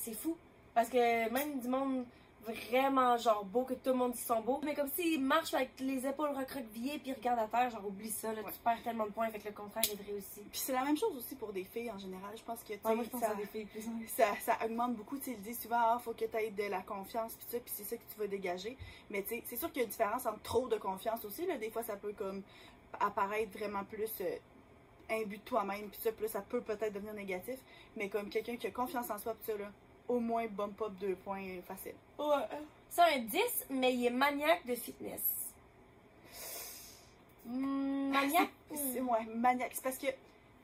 C'est 0.00 0.14
fou. 0.14 0.36
Parce 0.74 0.88
que 0.88 1.28
même 1.30 1.60
du 1.60 1.68
monde 1.68 2.04
vraiment 2.46 3.18
genre 3.18 3.44
beau, 3.44 3.64
que 3.64 3.74
tout 3.74 3.90
le 3.90 3.96
monde 3.96 4.12
dit 4.12 4.20
sont 4.22 4.40
beaux, 4.40 4.60
mais 4.64 4.74
comme 4.74 4.88
s'ils 4.96 5.20
marchent 5.20 5.52
avec 5.52 5.78
les 5.78 6.06
épaules 6.06 6.30
recroquevillées 6.30 6.98
puis 6.98 7.12
regardent 7.12 7.40
à 7.40 7.46
terre, 7.46 7.68
genre 7.70 7.86
oublie 7.86 8.10
ça, 8.10 8.32
là, 8.32 8.40
Ouais. 8.42 8.50
tu 8.50 8.58
perds 8.60 8.82
tellement 8.82 9.04
de 9.04 9.10
points, 9.10 9.30
que 9.30 9.46
le 9.46 9.52
contraire 9.54 9.84
est 9.84 10.02
vrai 10.02 10.12
aussi. 10.16 10.40
Puis 10.50 10.58
c'est 10.58 10.72
la 10.72 10.82
même 10.84 10.96
chose 10.96 11.14
aussi 11.18 11.34
pour 11.34 11.52
des 11.52 11.64
filles 11.64 11.90
en 11.90 11.98
général. 11.98 12.30
Je 12.34 12.42
pense 12.42 12.60
que, 12.62 12.68
tu 12.72 12.78
sais, 12.80 12.88
Ouais, 12.88 12.94
moi, 12.94 13.04
je 13.04 13.10
pense 13.10 13.20
ça, 13.20 13.32
à 13.32 13.34
des 13.34 13.44
filles 13.44 13.66
plus. 13.66 13.82
ça, 14.08 14.28
ça 14.40 14.56
augmente 14.64 14.94
beaucoup. 14.94 15.18
Tu 15.18 15.34
disent 15.36 15.60
souvent, 15.60 15.76
ah, 15.80 16.00
faut 16.02 16.12
que 16.14 16.24
tu 16.24 16.36
aies 16.36 16.50
de 16.50 16.64
la 16.70 16.80
confiance, 16.80 17.34
puis 17.34 17.46
ça, 17.50 17.58
puis 17.60 17.72
c'est 17.76 17.84
ça 17.84 17.96
que 17.96 18.02
tu 18.10 18.18
vas 18.18 18.26
dégager. 18.26 18.78
Mais 19.10 19.22
tu 19.22 19.28
sais, 19.28 19.42
c'est 19.46 19.56
sûr 19.56 19.68
qu'il 19.70 19.78
y 19.78 19.82
a 19.82 19.84
une 19.84 19.90
différence 19.90 20.24
entre 20.24 20.40
trop 20.40 20.66
de 20.66 20.76
confiance 20.78 21.22
aussi. 21.26 21.44
Là. 21.46 21.58
Des 21.58 21.70
fois, 21.70 21.82
ça 21.82 21.96
peut 21.96 22.14
comme 22.14 22.42
apparaître 22.98 23.56
vraiment 23.56 23.84
plus 23.84 24.10
euh, 24.22 24.36
imbu 25.10 25.36
de 25.36 25.42
toi-même, 25.42 25.90
puis 25.90 26.00
ça, 26.00 26.10
puis 26.12 26.22
là, 26.24 26.28
ça 26.30 26.40
peut 26.40 26.62
peut-être 26.62 26.94
devenir 26.94 27.12
négatif. 27.12 27.58
Mais 27.96 28.08
comme 28.08 28.30
quelqu'un 28.30 28.56
qui 28.56 28.66
a 28.66 28.70
confiance 28.70 29.10
en 29.10 29.18
soi, 29.18 29.34
puis 29.34 29.52
ça, 29.52 29.58
là, 29.58 29.70
au 30.10 30.18
moins 30.18 30.46
bump 30.48 30.80
up 30.82 30.92
deux 31.00 31.14
points 31.14 31.60
facile. 31.66 31.94
Ouais. 32.18 32.44
C'est 32.90 33.02
un 33.02 33.18
10, 33.20 33.40
mais 33.70 33.94
il 33.94 34.06
est 34.06 34.10
maniaque 34.10 34.66
de 34.66 34.74
fitness. 34.74 35.22
Hmm, 37.46 38.10
maniaque? 38.10 38.50
C'est 38.74 39.00
ouais, 39.00 39.24
maniaque. 39.34 39.70
C'est 39.74 39.82
parce 39.82 39.98
que. 39.98 40.08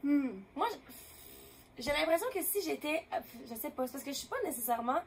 hmm, 0.02 0.30
Moi, 0.56 0.66
j'ai 1.78 1.92
l'impression 1.92 2.26
que 2.34 2.42
si 2.42 2.60
j'étais. 2.62 3.04
Je 3.48 3.54
sais 3.54 3.70
pas, 3.70 3.86
c'est 3.86 3.92
parce 3.92 4.04
que 4.04 4.12
je 4.12 4.16
suis 4.16 4.28
pas 4.28 4.42
nécessairement 4.44 5.00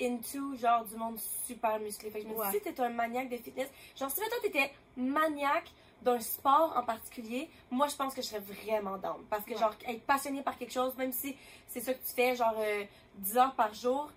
into 0.00 0.56
genre 0.56 0.84
du 0.84 0.96
monde 0.96 1.18
super 1.46 1.78
musclé. 1.80 2.10
Fait 2.10 2.20
que 2.20 2.28
je 2.28 2.32
me 2.32 2.34
dis, 2.50 2.56
si 2.56 2.60
t'es 2.60 2.80
un 2.80 2.88
maniaque 2.90 3.28
de 3.28 3.36
fitness, 3.36 3.68
genre 3.98 4.10
si 4.10 4.16
toi 4.16 4.28
t'étais 4.42 4.72
maniaque 4.96 5.70
d'un 6.02 6.20
sport 6.20 6.74
en 6.76 6.82
particulier, 6.82 7.48
moi 7.70 7.88
je 7.88 7.96
pense 7.96 8.14
que 8.14 8.22
je 8.22 8.26
serais 8.28 8.40
vraiment 8.40 8.98
down. 8.98 9.24
Parce 9.30 9.44
que 9.44 9.52
Ouais. 9.52 9.58
genre 9.58 9.74
être 9.88 10.02
passionné 10.02 10.42
par 10.42 10.56
quelque 10.58 10.72
chose, 10.72 10.94
même 10.96 11.12
si 11.12 11.34
c'est 11.68 11.80
ça 11.80 11.94
que 11.94 12.06
tu 12.06 12.12
fais, 12.14 12.36
genre 12.36 12.54
euh, 12.58 12.84
10 13.16 13.38
heures 13.38 13.54
par 13.54 13.72
jour, 13.74 14.10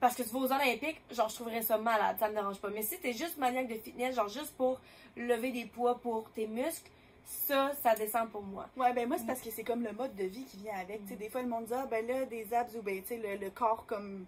parce 0.00 0.14
que 0.14 0.22
tu 0.22 0.28
vas 0.30 0.38
aux 0.38 0.52
Olympiques, 0.52 1.00
genre 1.10 1.28
je 1.28 1.34
trouverais 1.34 1.62
ça 1.62 1.76
malade, 1.78 2.16
ça 2.18 2.28
me 2.28 2.34
dérange 2.34 2.58
pas. 2.60 2.70
Mais 2.70 2.82
si 2.82 2.98
t'es 2.98 3.12
juste 3.12 3.36
maniaque 3.38 3.68
de 3.68 3.74
fitness, 3.74 4.14
genre 4.16 4.28
juste 4.28 4.54
pour 4.56 4.80
lever 5.16 5.50
des 5.52 5.66
poids 5.66 5.98
pour 5.98 6.30
tes 6.30 6.46
muscles, 6.46 6.90
ça, 7.24 7.72
ça 7.82 7.94
descend 7.94 8.30
pour 8.30 8.42
moi. 8.42 8.66
Ouais, 8.76 8.92
ben 8.92 9.06
moi, 9.06 9.16
c'est 9.18 9.26
parce 9.26 9.40
que 9.40 9.50
c'est 9.50 9.62
comme 9.64 9.82
le 9.84 9.92
mode 9.92 10.14
de 10.16 10.24
vie 10.24 10.44
qui 10.44 10.56
vient 10.56 10.74
avec. 10.74 11.02
Tu 11.02 11.10
sais, 11.10 11.16
des 11.16 11.28
fois, 11.28 11.42
le 11.42 11.48
monde 11.48 11.66
dit, 11.66 11.74
ah, 11.74 11.86
ben 11.86 12.04
là, 12.06 12.24
des 12.24 12.52
abs 12.54 12.74
ou 12.76 12.82
ben, 12.82 13.00
tu 13.02 13.08
sais, 13.08 13.16
le, 13.18 13.36
le 13.36 13.50
corps 13.50 13.84
comme 13.86 14.24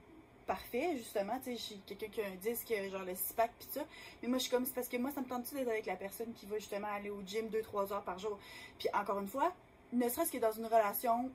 parfait, 0.52 0.96
justement. 0.98 1.38
Tu 1.38 1.52
sais, 1.52 1.56
suis 1.56 1.80
quelqu'un 1.86 2.08
qui 2.08 2.20
a 2.20 2.26
un 2.26 2.34
disque, 2.36 2.72
genre 2.90 3.04
le 3.04 3.14
six-pack, 3.14 3.50
pis 3.58 3.66
ça. 3.70 3.80
Mais 4.22 4.28
moi, 4.28 4.36
je 4.36 4.42
suis 4.42 4.50
comme, 4.50 4.66
c'est 4.66 4.74
parce 4.74 4.88
que 4.88 4.98
moi, 4.98 5.10
ça 5.10 5.22
me 5.22 5.26
tente-tu 5.26 5.54
d'être 5.54 5.68
avec 5.68 5.86
la 5.86 5.96
personne 5.96 6.32
qui 6.34 6.44
va 6.44 6.58
justement 6.58 6.88
aller 6.88 7.08
au 7.10 7.22
gym 7.24 7.48
2-3 7.48 7.92
heures 7.92 8.02
par 8.02 8.18
jour? 8.18 8.38
Puis 8.78 8.88
encore 8.92 9.18
une 9.20 9.28
fois, 9.28 9.52
ne 9.92 10.06
serait-ce 10.10 10.30
que 10.30 10.38
dans 10.38 10.52
une 10.52 10.66
relation 10.66 11.30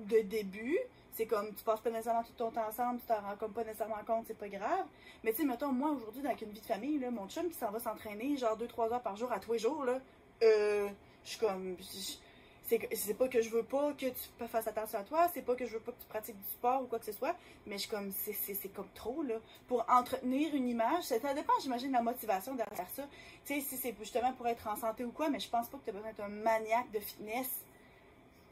de 0.00 0.18
début, 0.20 0.78
c'est 1.14 1.26
comme, 1.26 1.54
tu 1.54 1.64
passes 1.64 1.80
pas 1.80 1.90
nécessairement 1.90 2.24
tout 2.24 2.32
ton 2.36 2.50
temps 2.50 2.66
ensemble, 2.68 3.00
tu 3.00 3.06
t'en 3.06 3.20
rends 3.20 3.36
comme 3.36 3.52
pas 3.52 3.64
nécessairement 3.64 4.02
compte, 4.06 4.24
c'est 4.26 4.36
pas 4.38 4.48
grave. 4.48 4.86
Mais 5.24 5.32
tu 5.32 5.38
sais, 5.38 5.44
mettons, 5.46 5.72
moi, 5.72 5.90
aujourd'hui, 5.90 6.22
dans 6.22 6.30
une 6.36 6.50
vie 6.50 6.60
de 6.60 6.66
famille, 6.66 6.98
là, 6.98 7.10
mon 7.10 7.28
chum 7.28 7.48
qui 7.48 7.54
s'en 7.56 7.70
va 7.70 7.78
s'entraîner, 7.80 8.36
genre 8.36 8.56
2-3 8.58 8.92
heures 8.92 9.02
par 9.02 9.16
jour 9.16 9.32
à 9.32 9.38
tous 9.40 9.52
les 9.54 9.58
jours, 9.60 9.84
là, 9.84 9.98
euh, 10.42 10.88
je 11.24 11.30
suis 11.30 11.38
comme, 11.38 11.76
je- 11.78 12.16
c'est 12.64 13.14
pas 13.14 13.28
que 13.28 13.40
je 13.42 13.50
veux 13.50 13.62
pas 13.64 13.92
que 13.92 14.06
tu 14.06 14.46
fasses 14.48 14.66
attention 14.66 14.98
à 14.98 15.02
toi, 15.02 15.28
c'est 15.34 15.42
pas 15.42 15.54
que 15.54 15.66
je 15.66 15.72
veux 15.74 15.80
pas 15.80 15.92
que 15.92 16.00
tu 16.00 16.06
pratiques 16.06 16.36
du 16.40 16.48
sport 16.48 16.82
ou 16.82 16.86
quoi 16.86 16.98
que 16.98 17.04
ce 17.04 17.12
soit, 17.12 17.34
mais 17.66 17.76
je 17.78 17.88
comme, 17.88 18.10
c'est- 18.12 18.68
comme 18.74 18.88
trop, 18.94 19.22
là. 19.22 19.34
Pour 19.68 19.84
entretenir 19.88 20.54
une 20.54 20.68
image, 20.68 21.04
ça, 21.04 21.20
ça 21.20 21.34
dépend, 21.34 21.52
j'imagine, 21.62 21.88
de 21.88 21.94
la 21.94 22.02
motivation 22.02 22.54
derrière 22.54 22.88
ça. 22.94 23.02
Tu 23.44 23.54
sais, 23.54 23.60
si 23.60 23.76
c'est 23.76 23.94
justement 23.98 24.32
pour 24.34 24.46
être 24.46 24.66
en 24.68 24.76
santé 24.76 25.04
ou 25.04 25.10
quoi, 25.12 25.28
mais 25.28 25.40
je 25.40 25.48
pense 25.50 25.68
pas 25.68 25.78
que 25.78 25.84
tu 25.84 25.90
as 25.90 25.92
besoin 25.92 26.08
d'être 26.10 26.20
un 26.24 26.28
maniaque 26.28 26.90
de 26.92 27.00
fitness. 27.00 27.50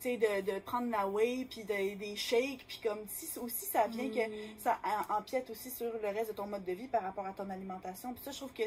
Tu 0.03 0.09
sais, 0.09 0.16
de, 0.16 0.53
de 0.53 0.59
prendre 0.61 0.90
la 0.90 1.07
whey, 1.07 1.44
puis 1.49 1.62
de- 1.64 1.94
des 1.94 2.16
shakes, 2.16 2.64
puis 2.66 2.81
comme, 2.83 3.01
si 3.09 3.38
aussi 3.38 3.66
ça 3.66 3.87
vient 3.87 4.09
que 4.09 4.29
Mm. 4.29 4.59
ça 4.59 4.79
empiète 5.11 5.51
aussi 5.51 5.70
sur 5.70 5.92
le 5.92 6.09
reste 6.09 6.31
de 6.31 6.37
ton 6.37 6.46
mode 6.46 6.64
de 6.64 6.73
vie 6.73 6.88
par 6.88 7.03
rapport 7.03 7.27
à 7.27 7.33
ton 7.33 7.49
alimentation. 7.51 8.14
Puis 8.14 8.23
ça, 8.25 8.31
je 8.31 8.38
trouve 8.38 8.53
que 8.55 8.62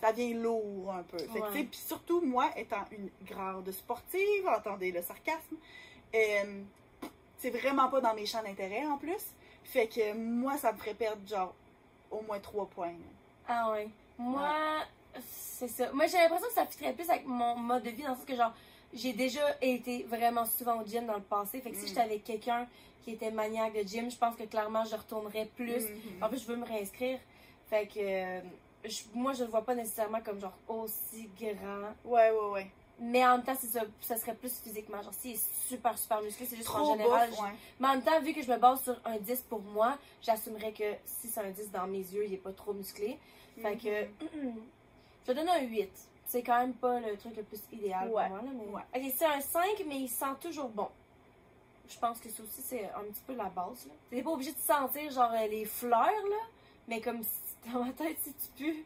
ça 0.00 0.12
vient 0.12 0.34
lourd 0.34 0.92
un 0.92 1.02
peu. 1.02 1.18
Fait 1.18 1.26
que, 1.40 1.52
Ouais. 1.52 1.64
Puis 1.64 1.80
surtout, 1.86 2.20
moi, 2.20 2.50
étant 2.56 2.84
une 2.92 3.08
grande 3.26 3.70
sportive, 3.70 4.46
entendez 4.48 4.92
le 4.92 5.02
sarcasme, 5.02 5.56
euh, 6.14 6.62
c'est 7.38 7.50
vraiment 7.50 7.88
pas 7.88 8.00
dans 8.00 8.14
mes 8.14 8.26
champs 8.26 8.42
d'intérêt 8.42 8.84
en 8.86 8.98
plus. 8.98 9.22
Fait 9.64 9.86
que 9.86 10.12
moi, 10.14 10.56
ça 10.58 10.72
me 10.72 10.78
ferait 10.78 10.94
perdre 10.94 11.26
genre 11.28 11.54
au 12.10 12.22
moins 12.22 12.38
trois 12.40 12.66
points. 12.66 12.94
Ah 13.46 13.70
ouais. 13.72 13.88
Moi, 14.18 14.50
c'est 15.30 15.68
ça. 15.68 15.92
Moi, 15.92 16.06
j'ai 16.06 16.18
l'impression 16.18 16.48
que 16.48 16.54
ça 16.54 16.66
fitterait 16.66 16.92
plus 16.92 17.08
avec 17.08 17.26
mon 17.26 17.56
mode 17.56 17.82
de 17.82 17.90
vie 17.90 18.02
dans 18.02 18.10
le 18.10 18.16
sens 18.16 18.24
que, 18.24 18.34
genre, 18.36 18.52
j'ai 18.92 19.12
déjà 19.12 19.40
été 19.62 20.02
vraiment 20.04 20.44
souvent 20.44 20.80
au 20.80 20.84
gym 20.86 21.06
dans 21.06 21.14
le 21.16 21.22
passé. 21.22 21.60
Fait 21.60 21.70
que 21.70 21.76
si 21.76 21.84
Mm. 21.84 21.88
j'étais 21.88 22.00
avec 22.00 22.24
quelqu'un 22.24 22.66
qui 23.04 23.12
était 23.12 23.30
maniaque 23.30 23.72
de 23.74 23.82
gym, 23.86 24.10
je 24.10 24.16
pense 24.16 24.36
que 24.36 24.42
clairement, 24.44 24.84
je 24.84 24.94
retournerais 24.96 25.48
plus. 25.56 25.88
Mhm. 25.88 26.22
En 26.22 26.28
plus, 26.28 26.38
je 26.42 26.46
veux 26.46 26.56
me 26.56 26.64
réinscrire. 26.66 27.18
Fait 27.70 27.86
que, 27.86 27.98
euh, 27.98 28.40
je- 28.84 29.02
moi, 29.14 29.32
je 29.32 29.44
le 29.44 29.50
vois 29.50 29.62
pas 29.64 29.74
nécessairement 29.74 30.20
comme, 30.20 30.40
genre, 30.40 30.56
aussi 30.68 31.28
grand. 31.38 31.92
Ouais, 32.04 32.30
ouais, 32.30 32.50
ouais. 32.52 32.70
Mais 33.02 33.24
en 33.26 33.36
même 33.38 33.44
temps, 33.44 33.54
ça, 33.54 33.80
ça 34.02 34.16
serait 34.18 34.34
plus 34.34 34.60
physiquement. 34.60 35.00
Genre, 35.02 35.14
s'il 35.14 35.32
est 35.32 35.66
super, 35.68 35.96
super 35.98 36.20
musclé, 36.20 36.44
c'est 36.46 36.56
juste 36.56 36.68
en 36.70 36.92
général. 36.92 37.30
je-. 37.32 37.40
Mais 37.78 37.88
en 37.88 37.92
même 37.92 38.02
temps, 38.02 38.20
vu 38.20 38.34
que 38.34 38.42
je 38.42 38.50
me 38.52 38.58
base 38.58 38.82
sur 38.82 39.00
un 39.06 39.16
10 39.16 39.40
pour 39.48 39.60
moi, 39.62 39.96
j'assumerais 40.20 40.72
que 40.72 40.84
si 41.06 41.28
c'est 41.28 41.40
un 41.40 41.50
10 41.50 41.70
dans 41.70 41.86
mes 41.86 41.98
yeux, 41.98 42.26
il 42.26 42.34
est 42.34 42.38
pas 42.38 42.52
trop 42.52 42.74
musclé. 42.74 43.18
Fait 43.62 43.76
que. 43.76 44.04
Mhm. 44.36 44.54
je 45.26 45.32
donne 45.32 45.48
un 45.48 45.60
8. 45.62 45.90
C'est 46.26 46.42
quand 46.42 46.58
même 46.58 46.74
pas 46.74 47.00
le 47.00 47.16
truc 47.16 47.36
le 47.36 47.42
plus 47.42 47.60
idéal 47.72 48.08
Ouais, 48.10 48.26
pour 48.28 48.36
moi. 48.36 48.42
Là, 48.42 48.50
mais... 48.54 48.66
ouais. 49.00 49.06
Ok, 49.08 49.12
c'est 49.16 49.24
un 49.26 49.40
5, 49.40 49.82
mais 49.88 49.96
il 49.96 50.08
sent 50.08 50.34
toujours 50.40 50.68
bon. 50.68 50.88
Je 51.88 51.98
pense 51.98 52.20
que 52.20 52.28
ça 52.28 52.42
aussi, 52.42 52.62
c'est 52.62 52.84
un 52.90 53.02
petit 53.04 53.22
peu 53.26 53.34
la 53.34 53.44
base. 53.48 53.88
T'es 54.10 54.22
pas 54.22 54.30
obligé 54.30 54.52
de 54.52 54.58
sentir 54.58 55.10
genre 55.10 55.32
les 55.50 55.64
fleurs, 55.64 56.04
là, 56.04 56.36
mais 56.86 57.00
comme 57.00 57.22
dans 57.66 57.84
ma 57.84 57.92
tête, 57.92 58.16
si 58.22 58.32
tu 58.56 58.64
pues. 58.64 58.84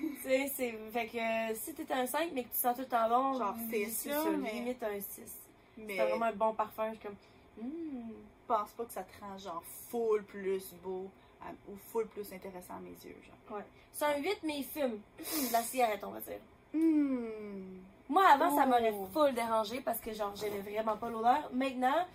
Tu 0.00 0.22
sais, 0.22 0.52
c'est. 0.54 0.72
Fait 0.92 1.06
que 1.06 1.54
si 1.54 1.74
t'es 1.74 1.92
un 1.92 2.06
5, 2.06 2.30
mais 2.32 2.44
que 2.44 2.48
tu 2.50 2.56
sens 2.56 2.74
tout 2.74 2.80
le 2.82 2.88
temps 2.88 3.08
bon, 3.08 3.38
Genre 3.38 3.54
c'est 3.70 3.84
six, 3.86 4.08
ça, 4.10 4.24
là, 4.24 4.30
mais- 4.38 4.52
limite 4.52 4.82
un 4.82 5.00
6. 5.00 5.38
Mais 5.76 5.96
C'est 5.96 6.06
vraiment 6.06 6.26
un 6.26 6.32
bon 6.32 6.54
parfum. 6.54 6.90
Je 6.92 6.98
suis 6.98 7.06
comme. 7.06 7.16
Je 7.58 8.46
pense 8.46 8.70
pas 8.70 8.84
que 8.84 8.92
ça 8.92 9.02
te 9.02 9.20
rend 9.20 9.38
genre 9.38 9.62
full 9.90 10.22
plus 10.24 10.74
beau 10.82 11.08
à- 11.40 11.52
ou 11.70 11.76
full 11.90 12.06
plus 12.08 12.32
intéressant 12.32 12.74
à 12.76 12.80
mes 12.80 12.90
yeux. 12.90 13.16
Genre. 13.22 13.60
C'est 13.92 14.04
un 14.06 14.16
8, 14.18 14.38
mais 14.44 14.58
il 14.58 14.64
fume. 14.64 14.98
de 15.18 15.52
la 15.52 15.62
cigarette, 15.62 16.02
on 16.04 16.10
va 16.10 16.20
dire. 16.20 16.38
Hmm. 16.72 17.80
Moi, 18.08 18.24
avant, 18.26 18.54
ça 18.56 18.66
m'aurait 18.66 18.92
full 19.12 19.34
dérangé 19.34 19.80
parce 19.80 20.00
que, 20.00 20.12
genre, 20.12 20.34
j'aimais 20.36 20.60
vraiment 20.60 20.96
pas 20.96 21.08
l'odeur. 21.10 21.50
Maintenant, 21.52 22.06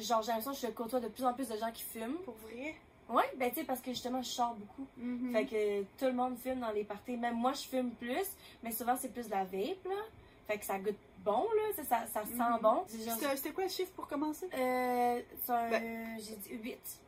genre, 0.00 0.22
j'ai 0.22 0.32
l'impression 0.32 0.52
que 0.52 0.58
je 0.58 0.72
côtoie 0.72 1.00
de 1.00 1.08
plus 1.08 1.24
en 1.24 1.32
plus 1.34 1.48
de 1.48 1.56
gens 1.56 1.70
qui 1.72 1.82
fument. 1.82 2.16
Pour 2.24 2.34
vrai? 2.34 2.74
Ouais, 3.08 3.30
ben, 3.36 3.50
tu 3.50 3.56
sais, 3.56 3.64
parce 3.64 3.80
que 3.80 3.90
justement, 3.90 4.22
je 4.22 4.28
sors 4.28 4.54
beaucoup. 4.54 4.86
Mhm. 4.96 5.32
Fait 5.32 5.44
que 5.46 5.82
tout 5.98 6.06
le 6.06 6.12
monde 6.14 6.38
fume 6.38 6.60
dans 6.60 6.70
les 6.72 6.84
parties. 6.84 7.16
Même 7.16 7.36
moi, 7.36 7.52
je 7.52 7.62
fume 7.62 7.90
plus, 7.92 8.26
mais 8.62 8.72
souvent, 8.72 8.96
c'est 8.96 9.12
plus 9.12 9.26
de 9.26 9.30
la 9.32 9.44
vape, 9.44 9.84
là. 9.84 10.00
Fait 10.46 10.58
que 10.58 10.64
ça 10.64 10.78
goûte 10.78 10.96
bon, 11.24 11.46
là. 11.54 11.82
Ça, 11.84 12.06
ça, 12.06 12.24
sent 12.24 12.34
Mhm. 12.34 12.58
bon. 12.62 12.84
Genre- 13.04 13.36
C'était 13.36 13.52
quoi 13.52 13.64
le 13.64 13.70
chiffre 13.70 13.92
pour 13.92 14.06
commencer? 14.08 14.46
Euh, 14.54 15.20
c'est 15.44 15.52
un. 15.52 15.70
Ben- 15.70 16.18
J'ai 16.18 16.36
dit 16.36 16.62
8. 16.62 16.98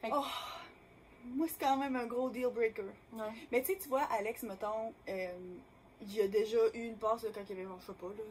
Fait 0.00 0.10
que- 0.10 0.14
Oh, 0.16 0.24
moi, 1.34 1.46
c'est 1.48 1.58
quand 1.60 1.76
même 1.76 1.96
un 1.96 2.06
gros 2.06 2.28
deal 2.30 2.48
breaker. 2.48 2.84
Ouais. 3.12 3.20
Mais 3.52 3.60
tu 3.62 3.72
sais, 3.72 3.78
tu 3.82 3.88
vois, 3.88 4.02
Alex, 4.18 4.42
mettons, 4.44 4.92
euh, 5.08 5.28
il 6.02 6.14
y 6.14 6.20
a 6.20 6.28
déjà 6.28 6.58
eu 6.74 6.80
une 6.88 6.96
passe 6.96 7.22
là, 7.22 7.30
quand 7.34 7.40
il 7.48 7.52
avait, 7.52 7.66
je 7.80 7.86
sais 7.86 7.92
pas, 7.92 8.06
là, 8.08 8.24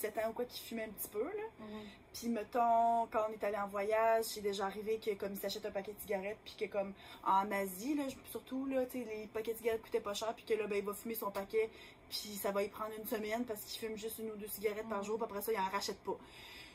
17 0.00 0.18
ans 0.18 0.30
ou 0.30 0.32
quoi, 0.32 0.44
qui 0.44 0.60
fumait 0.60 0.84
un 0.84 0.88
petit 0.90 1.08
peu. 1.08 1.22
Là. 1.24 1.42
Mhm. 1.60 1.80
Puis, 2.14 2.28
mettons, 2.28 3.06
quand 3.12 3.26
on 3.28 3.32
est 3.32 3.44
allé 3.44 3.56
en 3.56 3.66
voyage, 3.68 4.24
c'est 4.24 4.40
déjà 4.40 4.66
arrivé 4.66 4.98
que 4.98 5.12
comme 5.14 5.32
il 5.34 5.38
s'achète 5.38 5.64
un 5.66 5.70
paquet 5.70 5.92
de 5.92 6.00
cigarettes, 6.00 6.38
puis 6.44 6.54
que 6.58 6.72
comme 6.72 6.92
en 7.24 7.50
Asie, 7.52 7.94
là, 7.94 8.04
surtout, 8.30 8.66
là, 8.66 8.86
tu 8.86 9.02
sais, 9.02 9.08
les 9.08 9.26
paquets 9.26 9.52
de 9.52 9.58
cigarettes 9.58 9.82
coûtaient 9.82 10.00
pas 10.00 10.14
cher, 10.14 10.32
puis 10.34 10.44
que 10.44 10.54
là, 10.54 10.66
ben, 10.66 10.78
il 10.78 10.84
va 10.84 10.94
fumer 10.94 11.14
son 11.14 11.30
paquet, 11.30 11.68
puis 12.08 12.36
ça 12.40 12.50
va 12.52 12.62
y 12.62 12.68
prendre 12.68 12.90
une 12.98 13.06
semaine 13.06 13.44
parce 13.44 13.60
qu'il 13.62 13.78
fume 13.86 13.96
juste 13.98 14.18
une 14.18 14.30
ou 14.30 14.36
deux 14.36 14.48
cigarettes 14.48 14.88
par 14.88 14.98
Mhm. 14.98 15.04
jour, 15.04 15.16
puis 15.18 15.24
après 15.24 15.42
ça, 15.42 15.52
il 15.52 15.58
en 15.58 15.68
rachète 15.68 15.98
pas. 15.98 16.16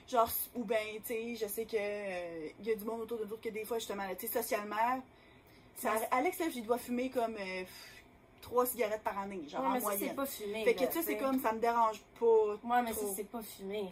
Genre, 0.08 0.30
ou 0.56 0.64
ben, 0.66 0.78
tu 0.98 1.14
sais, 1.14 1.36
je 1.36 1.48
sais 1.48 1.66
que 1.66 1.78
euh, 1.80 2.50
il 2.60 2.66
y 2.68 2.72
a 2.72 2.76
du 2.76 2.84
monde 2.84 3.02
autour 3.02 3.18
de 3.20 3.26
nous 3.26 3.38
que 3.38 3.50
des 3.50 3.64
fois, 3.66 3.80
justement, 3.80 4.06
là, 4.06 4.16
tu 4.16 4.28
sais, 4.28 4.34
socialement, 4.42 5.02
ça-. 5.76 5.94
Alex, 6.12 6.40
là, 6.40 6.46
il 6.54 6.66
doit 6.66 6.78
fumer 6.78 7.10
comme 7.10 7.36
euh, 7.36 7.64
trois 8.44 8.66
cigarettes 8.68 9.04
par 9.04 9.18
année, 9.18 9.44
genre 9.48 9.62
Ouais, 9.62 9.68
en 9.68 9.72
mais 9.74 9.80
ça, 9.82 9.92
c'est 9.98 10.14
pas 10.16 10.26
fumé. 10.28 10.64
Fait 10.64 10.76
que 10.76 10.86
tu 10.86 10.92
sais, 10.92 11.02
c'est 11.02 11.18
comme, 11.18 11.40
ça 11.42 11.52
me 11.54 11.60
dérange 11.60 12.00
pas. 12.20 12.26
Ouais, 12.64 12.82
mais 12.84 12.94
ça, 12.94 13.02
trop. 13.02 13.14
c'est 13.16 13.24
pas 13.30 13.42
fumé. 13.42 13.86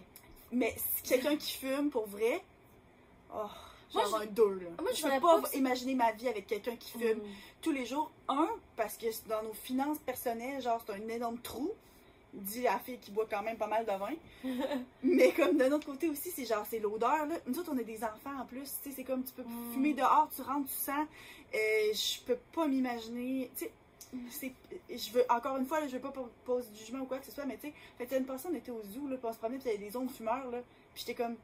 Mais 0.51 0.75
si 0.95 1.03
quelqu'un 1.03 1.35
qui 1.37 1.57
fume, 1.57 1.89
pour 1.89 2.05
vrai, 2.07 2.43
oh, 3.33 3.45
Moi, 3.93 4.03
genre 4.05 4.19
je- 4.19 4.23
un 4.23 4.25
deux, 4.27 4.53
là. 4.59 4.69
moi, 4.81 4.91
je 4.91 4.97
je 4.97 5.03
peux 5.07 5.19
pas, 5.19 5.41
imaginer 5.53 5.95
ma 5.95 6.11
vie 6.11 6.27
avec 6.27 6.45
quelqu'un 6.47 6.75
qui 6.75 6.91
fume 6.91 7.17
Mhm. 7.19 7.23
tous 7.61 7.71
les 7.71 7.85
jours. 7.85 8.11
Un, 8.27 8.49
parce 8.75 8.97
que 8.97 9.07
dans 9.27 9.41
nos 9.43 9.53
finances 9.53 9.99
personnelles, 9.99 10.61
genre, 10.61 10.81
c'est 10.85 10.93
un 10.93 11.07
énorme 11.07 11.39
trou. 11.39 11.71
Dit 12.33 12.61
la 12.61 12.79
fille 12.79 12.97
qui 12.97 13.11
boit 13.11 13.27
quand 13.29 13.43
même 13.43 13.57
pas 13.57 13.67
mal 13.67 13.85
de 13.85 13.91
vin. 13.91 14.13
Mais 15.03 15.31
comme 15.33 15.57
d'un 15.57 15.69
autre 15.73 15.85
côté 15.85 16.07
aussi, 16.07 16.31
c'est 16.31 16.45
genre, 16.45 16.65
c'est 16.69 16.79
l'odeur, 16.79 17.25
là. 17.25 17.35
Nous 17.45 17.59
autres, 17.59 17.71
on 17.73 17.77
est 17.77 17.83
des 17.83 18.03
enfants 18.05 18.39
en 18.41 18.45
plus. 18.45 18.71
Tu 18.81 18.89
sais, 18.89 18.95
c'est 18.95 19.03
comme, 19.03 19.23
tu 19.23 19.33
peux 19.33 19.43
Mm. 19.43 19.73
fumer 19.73 19.93
dehors, 19.93 20.29
tu 20.33 20.41
rentres, 20.41 20.69
tu 20.69 20.75
sens. 20.75 21.05
Euh, 21.53 21.57
je 21.93 22.21
peux 22.25 22.37
pas 22.53 22.67
m'imaginer. 22.67 23.49
Tu 23.57 23.65
sais, 23.65 23.65
c'est. 23.65 23.71
Je 24.13 25.11
veux, 25.11 25.23
encore 25.29 25.57
une 25.57 25.65
fois, 25.65 25.79
là, 25.79 25.87
je 25.87 25.93
veux 25.93 26.01
pas 26.01 26.11
po- 26.11 26.29
poser 26.43 26.69
du 26.71 26.79
jugement 26.79 26.99
ou 26.99 27.05
quoi 27.05 27.19
que 27.19 27.25
ce 27.25 27.31
soit, 27.31 27.45
mais 27.45 27.57
tu 27.57 27.67
sais, 27.69 27.73
fait 27.97 28.17
une 28.17 28.25
personne, 28.25 28.51
on 28.53 28.57
était 28.57 28.71
au 28.71 28.81
zoo, 28.83 29.07
là, 29.07 29.15
on 29.23 29.31
se 29.33 29.37
promenait, 29.37 29.57
puis 29.59 29.69
il 29.69 29.73
y 29.73 29.75
avait 29.75 29.85
des 29.85 29.91
zones 29.91 30.09
fumeurs, 30.09 30.49
là. 30.51 30.59
Puis 30.93 31.03
j'étais 31.05 31.15
comme, 31.23 31.35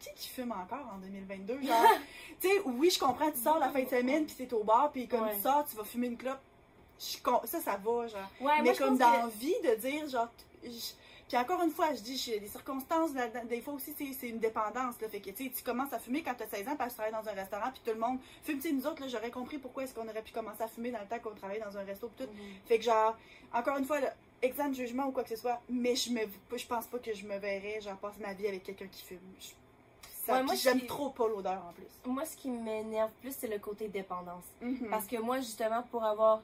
qui 0.00 0.08
qui 0.14 0.28
fume 0.28 0.52
encore 0.52 0.90
en 0.94 0.98
2022? 0.98 1.60
Genre, 1.62 1.84
tu 2.40 2.48
sais, 2.48 2.60
oui, 2.64 2.90
je 2.90 2.98
comprends, 2.98 3.30
tu 3.30 3.38
sors 3.40 3.58
la 3.58 3.68
fin 3.68 3.82
de 3.82 3.88
semaine, 3.88 4.24
puis 4.26 4.34
t'es 4.36 4.52
au 4.54 4.64
bar, 4.64 4.90
puis 4.92 5.06
comme 5.08 5.22
Ouais. 5.22 5.34
tu 5.36 5.42
sors, 5.42 5.66
tu 5.68 5.76
vas 5.76 5.84
fumer 5.84 6.06
une 6.06 6.16
clope. 6.16 6.40
Je 6.98 7.16
ça, 7.46 7.60
ça 7.60 7.76
va, 7.76 8.06
genre. 8.08 8.20
Ouais, 8.40 8.52
mais 8.58 8.62
moi, 8.70 8.74
comme 8.74 8.96
dans 8.98 9.12
que- 9.12 9.18
la 9.18 9.26
vie, 9.28 9.54
de 9.62 9.74
dire, 9.76 10.08
genre, 10.08 10.28
je- 10.64 10.70
puis 11.28 11.36
encore 11.36 11.62
une 11.62 11.70
fois, 11.70 11.92
je 11.94 12.00
dis, 12.00 12.16
j'ai 12.16 12.40
des 12.40 12.48
circonstances, 12.48 13.12
là-dedans. 13.14 13.44
des 13.44 13.60
fois 13.60 13.74
aussi, 13.74 13.94
c'est 14.18 14.28
une 14.28 14.38
dépendance, 14.38 15.00
là, 15.00 15.08
fait 15.08 15.20
que, 15.20 15.30
tu 15.30 15.50
tu 15.50 15.62
commences 15.62 15.92
à 15.92 15.98
fumer 15.98 16.22
quand 16.22 16.34
t'as 16.34 16.46
16 16.46 16.68
ans, 16.68 16.76
parce 16.76 16.94
que 16.94 17.02
tu 17.02 17.08
travailles 17.10 17.24
dans 17.24 17.30
un 17.30 17.34
restaurant, 17.34 17.70
puis 17.70 17.80
tout 17.84 17.92
le 17.92 18.00
monde 18.00 18.18
fume, 18.42 18.58
tu 18.58 18.72
nous 18.72 18.86
autres, 18.86 19.02
là, 19.02 19.08
j'aurais 19.08 19.30
compris 19.30 19.58
pourquoi 19.58 19.84
est-ce 19.84 19.94
qu'on 19.94 20.08
aurait 20.08 20.22
pu 20.22 20.32
commencer 20.32 20.62
à 20.62 20.68
fumer 20.68 20.90
dans 20.90 21.00
le 21.00 21.06
temps 21.06 21.18
qu'on 21.18 21.34
travaillait 21.34 21.62
dans 21.62 21.76
un 21.76 21.84
resto, 21.84 22.08
pis 22.08 22.24
tout. 22.24 22.30
Mhm. 22.32 22.38
Fait 22.66 22.78
que, 22.78 22.84
genre, 22.84 23.16
encore 23.52 23.76
une 23.76 23.84
fois, 23.84 24.00
là, 24.00 24.14
exemple 24.42 24.70
de 24.70 24.74
jugement 24.76 25.06
ou 25.06 25.12
quoi 25.12 25.22
que 25.22 25.30
ce 25.30 25.36
soit, 25.36 25.60
mais 25.68 25.94
je 25.96 26.10
me, 26.10 26.20
je 26.56 26.66
pense 26.66 26.86
pas 26.86 26.98
que 26.98 27.12
je 27.12 27.26
me 27.26 27.36
verrais, 27.38 27.80
genre, 27.80 27.96
passer 27.98 28.20
ma 28.20 28.32
vie 28.32 28.46
avec 28.46 28.62
quelqu'un 28.62 28.86
qui 28.86 29.02
fume. 29.04 29.18
Je- 29.40 29.46
ça- 30.24 30.32
Ouais, 30.34 30.42
moi, 30.42 30.52
puis 30.54 30.62
j'aime 30.62 30.86
trop 30.86 31.10
pas 31.10 31.26
l'odeur, 31.28 31.62
en 31.68 31.72
plus. 31.72 31.86
Moi, 32.06 32.24
ce 32.24 32.36
qui 32.36 32.50
m'énerve 32.50 33.10
plus, 33.20 33.34
c'est 33.36 33.48
le 33.48 33.58
côté 33.58 33.88
dépendance. 33.88 34.44
Mhm. 34.60 34.88
Parce 34.90 35.06
que 35.06 35.16
moi, 35.16 35.38
justement, 35.38 35.82
pour 35.90 36.04
avoir. 36.04 36.42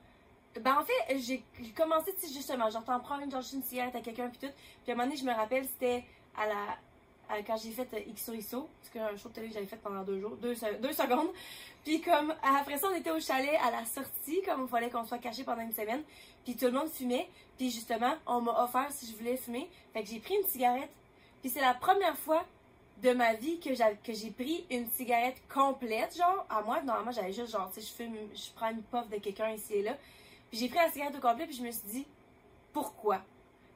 Ben, 0.61 0.79
en 0.79 0.85
fait, 0.85 1.19
j'ai 1.19 1.45
commencé, 1.77 2.15
tu 2.15 2.29
justement, 2.33 2.71
genre, 2.71 2.85
t'en 2.85 3.01
prends 3.01 3.19
une, 3.21 3.31
genre, 3.31 3.43
une 3.53 3.63
cigarette 3.63 3.97
à 3.97 4.01
quelqu'un, 4.01 4.29
puis 4.29 4.39
tout. 4.39 4.55
Puis 4.83 4.93
à 4.93 4.95
un 4.95 4.97
moment 4.97 5.09
donné, 5.09 5.21
je 5.21 5.25
me 5.25 5.33
rappelle, 5.33 5.65
c'était 5.67 6.05
à 6.37 6.47
la. 6.47 7.43
quand 7.43 7.57
j'ai 7.57 7.71
fait 7.71 7.89
euh, 7.95 8.13
XOXO, 8.13 8.69
parce 8.81 8.91
que 8.93 8.99
un 8.99 9.17
show 9.17 9.29
de 9.29 9.35
télé 9.35 9.49
que 9.49 9.55
j'avais 9.55 9.67
fait 9.67 9.77
pendant 9.77 10.03
deux 10.03 10.21
jours, 10.21 10.37
deux, 10.37 10.55
deux 10.81 10.93
secondes. 10.93 11.29
Puis 11.85 12.01
comme, 12.01 12.35
après 12.43 12.79
ça, 12.79 12.89
on 12.91 12.95
était 12.95 13.11
au 13.11 13.21
chalet 13.21 13.59
à 13.63 13.71
la 13.71 13.85
sortie, 13.85 14.43
comme 14.43 14.63
il 14.63 14.69
fallait 14.69 14.91
qu'on 14.91 15.05
soit 15.05 15.19
caché 15.19 15.45
pendant 15.45 15.63
une 15.63 15.73
semaine. 15.73 16.03
Puis 16.45 16.57
tout 16.57 16.67
le 16.67 16.73
monde 16.73 16.89
fumait. 16.89 17.29
Puis 17.59 17.71
justement, 17.71 18.15
on 18.27 18.41
m'a 18.41 18.65
offert 18.65 18.87
si 18.91 19.07
je 19.11 19.17
voulais 19.17 19.37
fumer. 19.37 19.69
Fait 19.93 20.03
que 20.03 20.09
j'ai 20.09 20.21
pris 20.21 20.35
une 20.35 20.47
cigarette. 20.47 20.91
Puis 21.43 21.51
c'est 21.51 21.61
la 21.61 21.75
première 21.75 22.17
fois 22.17 22.45
de 23.03 23.13
ma 23.13 23.35
vie 23.35 23.61
que 23.61 23.71
j'ai 23.75 24.31
pris 24.31 24.65
une 24.71 24.89
cigarette 24.93 25.37
complète, 25.53 26.17
genre, 26.17 26.47
à 26.49 26.63
moi, 26.63 26.81
normalement, 26.83 27.11
j'avais 27.11 27.33
juste, 27.33 27.53
genre, 27.53 27.71
tu 27.73 27.81
sais, 27.81 27.87
je 27.87 27.93
fume, 27.93 28.17
je 28.35 28.51
prends 28.55 28.71
une 28.71 28.83
puff 28.83 29.09
de 29.11 29.19
quelqu'un 29.19 29.51
ici 29.51 29.75
et 29.75 29.83
là. 29.83 29.97
J'ai 30.55 30.69
pris 30.69 30.79
la 30.79 30.91
cigarette 30.91 31.17
au 31.17 31.21
complet, 31.21 31.47
puis 31.47 31.57
je 31.57 31.63
me 31.63 31.71
suis 31.71 31.89
dit, 31.89 32.07
pourquoi? 32.73 33.21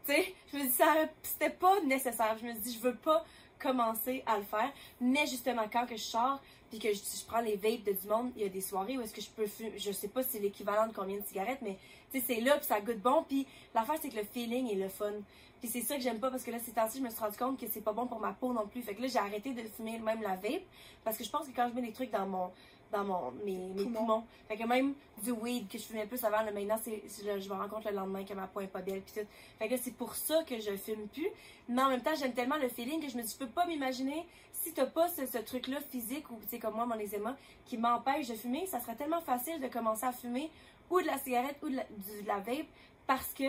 Tu 0.07 0.13
sais, 0.13 0.35
je 0.53 0.59
me 0.59 0.63
dit, 0.63 0.71
ça 0.71 0.95
c'était 1.23 1.51
pas 1.51 1.81
nécessaire. 1.81 2.37
Je 2.41 2.47
me 2.47 2.53
suis 2.53 2.61
dit, 2.61 2.75
je 2.75 2.81
veux 2.81 2.95
pas 2.95 3.25
commencer 3.59 4.23
à 4.27 4.39
le 4.39 4.45
faire. 4.45 4.71
Mais 5.01 5.27
justement, 5.27 5.65
quand 5.71 5.87
que 5.87 5.97
je 5.97 6.03
sors, 6.03 6.41
puis 6.71 6.79
que 6.79 6.93
je, 6.93 6.99
je 6.99 7.25
prends 7.27 7.41
les 7.41 7.57
vapes 7.57 7.85
de 7.85 7.93
du 7.93 8.07
monde, 8.07 8.31
il 8.37 8.43
y 8.43 8.45
a 8.45 8.49
des 8.49 8.61
soirées 8.61 8.97
où 8.97 9.01
est-ce 9.01 9.13
que 9.13 9.21
je 9.21 9.31
peux 9.31 9.47
fumer, 9.47 9.73
je 9.77 9.91
sais 9.91 10.09
pas 10.09 10.23
si 10.23 10.31
c'est 10.33 10.39
l'équivalent 10.39 10.87
de 10.87 10.93
combien 10.93 11.17
de 11.17 11.25
cigarettes, 11.25 11.61
mais 11.63 11.77
tu 12.13 12.21
sais, 12.21 12.25
c'est 12.27 12.41
là, 12.41 12.57
puis 12.57 12.67
ça 12.67 12.81
goûte 12.81 13.01
bon, 13.01 13.25
puis 13.27 13.47
l'affaire, 13.75 13.97
c'est 14.01 14.09
que 14.09 14.17
le 14.17 14.25
feeling 14.25 14.71
est 14.71 14.77
le 14.77 14.89
fun. 14.89 15.13
Puis 15.61 15.69
c'est 15.69 15.81
ça 15.81 15.97
que 15.97 16.03
j'aime 16.03 16.21
pas 16.21 16.31
parce 16.31 16.45
que 16.45 16.53
là, 16.53 16.59
ces 16.61 16.71
temps-ci, 16.71 16.99
je 16.99 17.03
me 17.03 17.11
suis 17.11 17.19
rendu 17.19 17.37
compte 17.37 17.59
que 17.59 17.67
c'est 17.69 17.81
pas 17.81 17.93
bon 17.93 18.07
pour 18.07 18.21
ma 18.21 18.33
peau 18.33 18.53
non 18.53 18.69
plus. 18.69 18.83
Fait 18.83 18.95
que 18.95 19.03
là, 19.03 19.09
j'ai 19.09 19.19
arrêté 19.19 19.53
de 19.53 19.63
fumer 19.77 19.99
même 19.99 20.23
la 20.23 20.37
vape 20.37 20.63
parce 21.05 21.17
que 21.17 21.25
je 21.25 21.31
pense 21.31 21.49
que 21.49 21.53
quand 21.55 21.69
je 21.69 21.75
mets 21.75 21.87
des 21.87 21.93
trucs 21.93 22.13
dans 22.13 22.27
mon 22.27 22.53
dans 22.93 23.05
mon 23.05 23.31
mes, 23.45 23.57
mes 23.57 23.85
Poumons. 23.85 23.99
poumons. 23.99 24.25
Fait 24.49 24.57
que 24.57 24.65
même 24.65 24.95
du 25.23 25.33
weed 25.33 25.69
que 25.69 25.79
je 25.79 25.85
fumais 25.85 26.07
plus 26.07 26.23
avant, 26.25 26.43
là, 26.43 26.51
maintenant 26.53 26.79
c'est 26.83 27.03
je, 27.07 27.41
je 27.41 27.49
me 27.49 27.55
rends 27.55 27.69
compte 27.69 27.85
le 27.85 27.93
lendemain 27.93 28.25
que 28.25 28.35
ma 28.35 28.47
peau 28.47 28.61
est 28.61 28.67
pas 28.67 28.81
belle 28.81 29.03
puis 29.03 29.21
tout. 29.21 29.29
Fait 29.59 29.69
que 29.69 29.77
c'est 29.77 29.95
pour 29.95 30.15
ça 30.15 30.43
que 30.45 30.59
je 30.59 30.77
fume 30.77 31.09
plus. 31.09 31.29
Mais 31.69 31.83
en 31.83 31.89
même 31.89 32.03
temps, 32.03 32.15
j'aime 32.19 32.33
tellement 32.33 32.57
le 32.57 32.69
feeling 32.69 33.01
que 33.01 33.11
je 33.11 33.17
me 33.17 33.23
dis 33.23 33.33
je 33.33 33.45
peux 33.45 33.51
pas 33.51 33.67
m'imaginer 33.67 34.27
si 34.53 34.73
t'as 34.73 34.87
pas 34.87 35.09
ce, 35.09 35.27
ce 35.27 35.39
truc-là 35.39 35.81
physique 35.81 36.31
ou 36.31 36.39
tu 36.43 36.49
sais 36.49 36.59
comme 36.59 36.75
moi 36.75 36.87
mon 36.87 36.99
eczéma 36.99 37.37
qui 37.67 37.77
m'empêche 37.77 38.29
de 38.29 38.35
fumer, 38.35 38.67
ça 38.67 38.81
serait 38.81 38.97
tellement 38.97 39.21
facile 39.21 39.61
de 39.61 39.69
commencer 39.69 40.05
à 40.05 40.13
fumer 40.13 40.51
ou 40.91 41.01
de 41.01 41.07
la 41.07 41.19
cigarette 41.19 41.57
ou 41.63 41.69
de 41.69 41.77
la, 41.77 41.85
de 41.85 42.27
la 42.27 42.39
vape 42.39 42.67
parce 43.07 43.33
que 43.35 43.45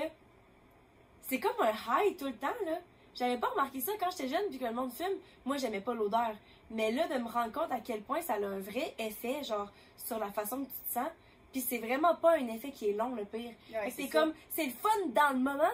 c'est 1.28 1.40
comme 1.40 1.52
un 1.62 1.72
high 1.72 2.18
tout 2.18 2.26
le 2.26 2.34
temps, 2.34 2.48
là. 2.66 2.80
J'avais 3.16 3.38
pas 3.38 3.48
remarqué 3.48 3.82
ça 3.82 3.92
quand 4.00 4.10
j'étais 4.12 4.30
jeune, 4.30 4.48
puis 4.50 4.58
que 4.60 4.66
le 4.66 4.72
monde 4.74 4.92
fume. 4.92 5.18
Moi, 5.46 5.58
j'aimais 5.58 5.82
pas 5.82 5.94
l'odeur. 5.94 6.34
Mais 6.72 6.91
là, 6.91 7.07
de 7.07 7.15
me 7.15 7.28
rendre 7.28 7.51
compte 7.51 7.72
à 7.72 7.80
quel 7.80 8.01
point 8.01 8.22
ça 8.22 8.34
a 8.34 8.45
un 8.45 8.59
vrai 8.59 8.93
effet, 8.99 9.43
genre, 9.43 9.72
sur 9.97 10.20
la 10.20 10.32
façon 10.32 10.57
que 10.63 10.70
tu 10.70 10.88
te 10.88 10.93
sens. 10.93 11.09
Puis 11.51 11.61
c'est 11.61 11.80
vraiment 11.80 12.15
pas 12.15 12.38
un 12.38 12.47
effet 12.47 12.72
qui 12.72 12.89
est 12.89 12.93
long, 12.93 13.15
le 13.15 13.26
pire. 13.26 13.51
Ouais, 13.72 13.91
c'est 13.95 14.07
comme, 14.07 14.34
c'est 14.51 14.65
le 14.65 14.72
fun 14.72 14.89
dans 15.15 15.34
le 15.34 15.39
moment, 15.39 15.72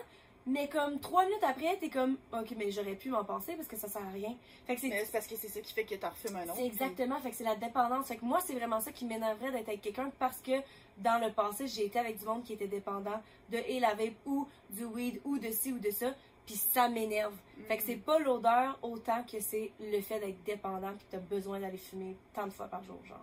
mais 0.47 0.69
comme 0.69 0.99
trois 0.99 1.25
minutes 1.25 1.43
après, 1.43 1.75
t'es 1.77 1.89
comme, 1.89 2.17
ok, 2.31 2.53
mais 2.55 2.71
j'aurais 2.71 2.95
pu 2.95 3.09
m'en 3.09 3.25
passer 3.25 3.53
parce 3.55 3.67
que 3.67 3.75
ça 3.75 3.89
sert 3.89 4.01
à 4.01 4.11
rien. 4.11 4.33
Fait 4.67 4.75
que 4.75 4.81
c'est 4.81 4.89
Mais 4.89 5.03
c'est 5.03 5.11
parce 5.11 5.27
que 5.27 5.35
c'est 5.35 5.49
ça 5.49 5.59
qui 5.59 5.73
fait 5.73 5.83
que 5.83 5.95
t'en 5.95 6.09
refumes 6.09 6.35
un 6.35 6.43
autre. 6.43 6.53
c'est 6.55 6.65
exactement, 6.65 7.19
fait 7.19 7.31
que 7.31 7.35
c'est 7.35 7.43
la 7.43 7.55
dépendance. 7.55 8.07
Fait 8.07 8.17
que 8.17 8.25
moi, 8.25 8.39
c'est 8.45 8.53
vraiment 8.53 8.79
ça 8.79 8.91
qui 8.91 9.05
m'énerverait 9.05 9.51
d'être 9.51 9.67
avec 9.67 9.81
quelqu'un 9.81 10.11
parce 10.17 10.37
que 10.37 10.53
dans 10.99 11.19
le 11.19 11.31
passé, 11.33 11.67
j'ai 11.67 11.85
été 11.87 11.99
avec 11.99 12.19
du 12.19 12.25
monde 12.25 12.43
qui 12.43 12.53
était 12.53 12.67
dépendant 12.67 13.21
de 13.51 13.57
et 13.57 13.79
la 13.79 13.95
vape 13.95 14.13
ou 14.25 14.47
du 14.69 14.85
weed 14.85 15.19
ou 15.25 15.39
de 15.39 15.51
ci 15.51 15.73
ou 15.73 15.79
de 15.79 15.89
ça, 15.89 16.13
puis 16.45 16.55
ça 16.55 16.87
m'énerve. 16.89 17.33
puis- 17.55 17.63
Fait 17.65 17.77
que 17.77 17.83
c'est 17.83 17.95
pas 17.95 18.19
l'odeur 18.19 18.77
autant 18.81 19.23
que 19.23 19.39
c'est 19.39 19.71
le 19.79 20.01
fait 20.01 20.19
d'être 20.19 20.43
dépendant 20.43 20.91
puis 20.93 21.05
t'as 21.09 21.17
besoin 21.19 21.59
d'aller 21.59 21.77
fumer 21.77 22.15
tant 22.33 22.45
de 22.47 22.51
fois 22.51 22.67
par 22.67 22.83
jour, 22.83 22.97
genre. 23.05 23.19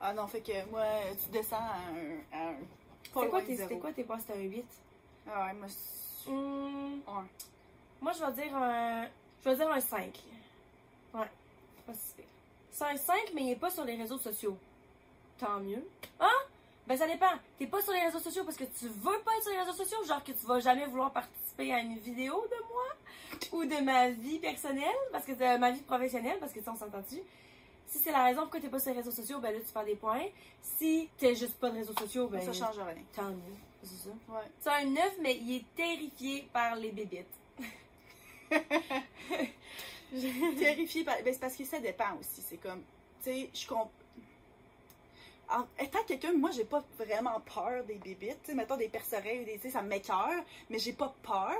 Ah 0.00 0.12
non, 0.14 0.26
fait 0.28 0.40
que 0.42 0.64
moi, 0.70 0.84
tu 1.24 1.28
descends 1.30 1.56
à 1.56 2.38
un. 2.38 2.50
un 2.50 2.52
pas 3.12 3.20
C'était 3.22 3.28
quoi, 3.30 3.42
tes- 3.42 3.78
quoi 3.78 3.92
tes 3.92 4.04
points? 4.04 4.18
C'était 4.20 4.34
un 4.34 4.42
8? 4.42 4.64
Ah 5.28 5.46
ouais, 5.46 5.52
moi, 5.54 5.66
Hmm, 6.26 7.00
Un. 7.08 7.26
moi, 8.00 8.12
je 8.12 8.24
vais 8.24 8.32
dire 8.42 8.56
un. 8.56 9.06
Je 9.44 9.48
vais 9.48 9.56
dire 9.56 9.70
un 9.70 9.80
5. 9.80 10.22
Ouais, 11.14 11.20
c'est 11.76 11.84
pas 11.86 11.94
si 11.94 12.14
pire. 12.14 12.24
C'est 12.70 12.84
un 12.84 12.96
5, 12.96 13.32
mais 13.34 13.42
il 13.42 13.50
est 13.52 13.56
pas 13.56 13.70
sur 13.70 13.84
les 13.84 13.96
réseaux 13.96 14.18
sociaux. 14.18 14.56
Tant 15.38 15.58
mieux. 15.60 15.82
Ah! 16.20 16.28
Ben, 16.86 16.96
ça 16.96 17.06
dépend. 17.06 17.32
T'es 17.58 17.66
pas 17.66 17.82
sur 17.82 17.92
les 17.92 18.00
réseaux 18.00 18.18
sociaux 18.20 18.44
parce 18.44 18.56
que 18.56 18.64
tu 18.64 18.86
veux 18.88 19.18
pas 19.24 19.32
être 19.36 19.42
sur 19.42 19.52
les 19.52 19.58
réseaux 19.60 19.72
sociaux, 19.72 19.98
genre 20.04 20.22
que 20.22 20.32
tu 20.32 20.46
vas 20.46 20.60
jamais 20.60 20.86
vouloir 20.86 21.10
participer 21.12 21.47
à 21.58 21.80
une 21.80 21.98
vidéo 21.98 22.46
de 22.46 22.56
moi 22.68 22.84
ou 23.52 23.64
de 23.64 23.84
ma 23.84 24.10
vie 24.10 24.38
personnelle, 24.38 24.94
parce 25.10 25.24
que 25.24 25.32
de 25.32 25.58
ma 25.58 25.72
vie 25.72 25.80
professionnelle, 25.80 26.36
parce 26.38 26.52
que 26.52 26.60
sais, 26.60 26.68
on 26.68 26.76
s'entend-tu. 26.76 27.16
Si 27.86 27.98
c'est 27.98 28.12
la 28.12 28.22
raison 28.24 28.42
pourquoi 28.42 28.60
t'es 28.60 28.68
pas 28.68 28.78
sur 28.78 28.92
les 28.92 28.98
réseaux 28.98 29.10
sociaux, 29.10 29.40
ben 29.40 29.52
là, 29.52 29.58
tu 29.66 29.72
perds 29.72 29.84
des 29.84 29.96
points. 29.96 30.26
Si 30.62 31.08
t'es 31.18 31.34
juste 31.34 31.54
pas 31.54 31.70
de 31.70 31.76
réseaux 31.76 31.94
sociaux, 31.98 32.28
ben. 32.28 32.40
Ça 32.40 32.52
change 32.52 32.78
rien. 32.78 33.02
Tant 33.14 33.30
mieux. 33.30 33.56
C'est 33.82 33.96
ça. 33.96 34.10
Ouais. 34.28 34.44
C'est 34.60 34.70
un 34.70 34.84
9, 34.84 35.16
mais 35.22 35.36
il 35.36 35.56
est 35.56 35.64
terrifié 35.74 36.48
par 36.52 36.76
les 36.76 36.92
bébites. 36.92 37.26
Terrifié 40.58 41.02
par. 41.04 41.16
Ben, 41.22 41.32
c'est 41.32 41.40
parce 41.40 41.56
que 41.56 41.64
ça 41.64 41.80
dépend 41.80 42.14
aussi. 42.20 42.42
C'est 42.42 42.58
comme. 42.58 42.82
Tu 43.22 43.30
sais, 43.30 43.50
je 43.54 43.66
comprends. 43.66 43.90
En 45.50 45.66
étant 45.82 46.02
quelqu'un, 46.06 46.32
moi, 46.34 46.50
j'ai 46.50 46.64
pas 46.64 46.84
vraiment 46.98 47.40
peur 47.40 47.84
des 47.84 47.94
bébites. 47.94 48.42
Tu 48.42 48.50
sais, 48.50 48.54
mettons 48.54 48.76
des 48.76 48.88
perce-oreilles, 48.88 49.44
des- 49.46 49.54
tu 49.54 49.60
sais, 49.60 49.70
ça 49.70 49.82
m'écœure, 49.82 50.44
mais 50.68 50.78
j'ai 50.78 50.92
pas 50.92 51.14
peur. 51.22 51.56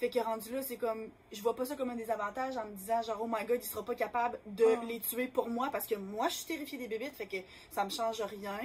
Fait 0.00 0.10
que 0.10 0.18
rendu 0.18 0.52
là, 0.52 0.62
c'est 0.62 0.76
comme. 0.78 1.08
Je 1.30 1.40
vois 1.42 1.54
pas 1.54 1.64
ça 1.64 1.76
comme 1.76 1.90
un 1.90 1.94
désavantage 1.94 2.56
en 2.56 2.64
me 2.64 2.72
disant, 2.74 3.00
genre, 3.02 3.18
oh 3.22 3.28
my 3.28 3.44
god, 3.44 3.60
il 3.62 3.64
sera 3.68 3.84
pas 3.84 3.94
capable 3.94 4.40
de 4.46 4.64
Ah. 4.66 4.84
les 4.84 4.98
tuer 4.98 5.28
pour 5.28 5.48
moi 5.48 5.68
parce 5.70 5.86
que 5.86 5.94
moi, 5.94 6.28
je 6.28 6.34
suis 6.34 6.46
terrifiée 6.46 6.76
des 6.76 6.88
bébites, 6.88 7.14
fait 7.14 7.26
que 7.26 7.36
ça 7.70 7.84
me 7.84 7.90
change 7.90 8.20
rien. 8.22 8.58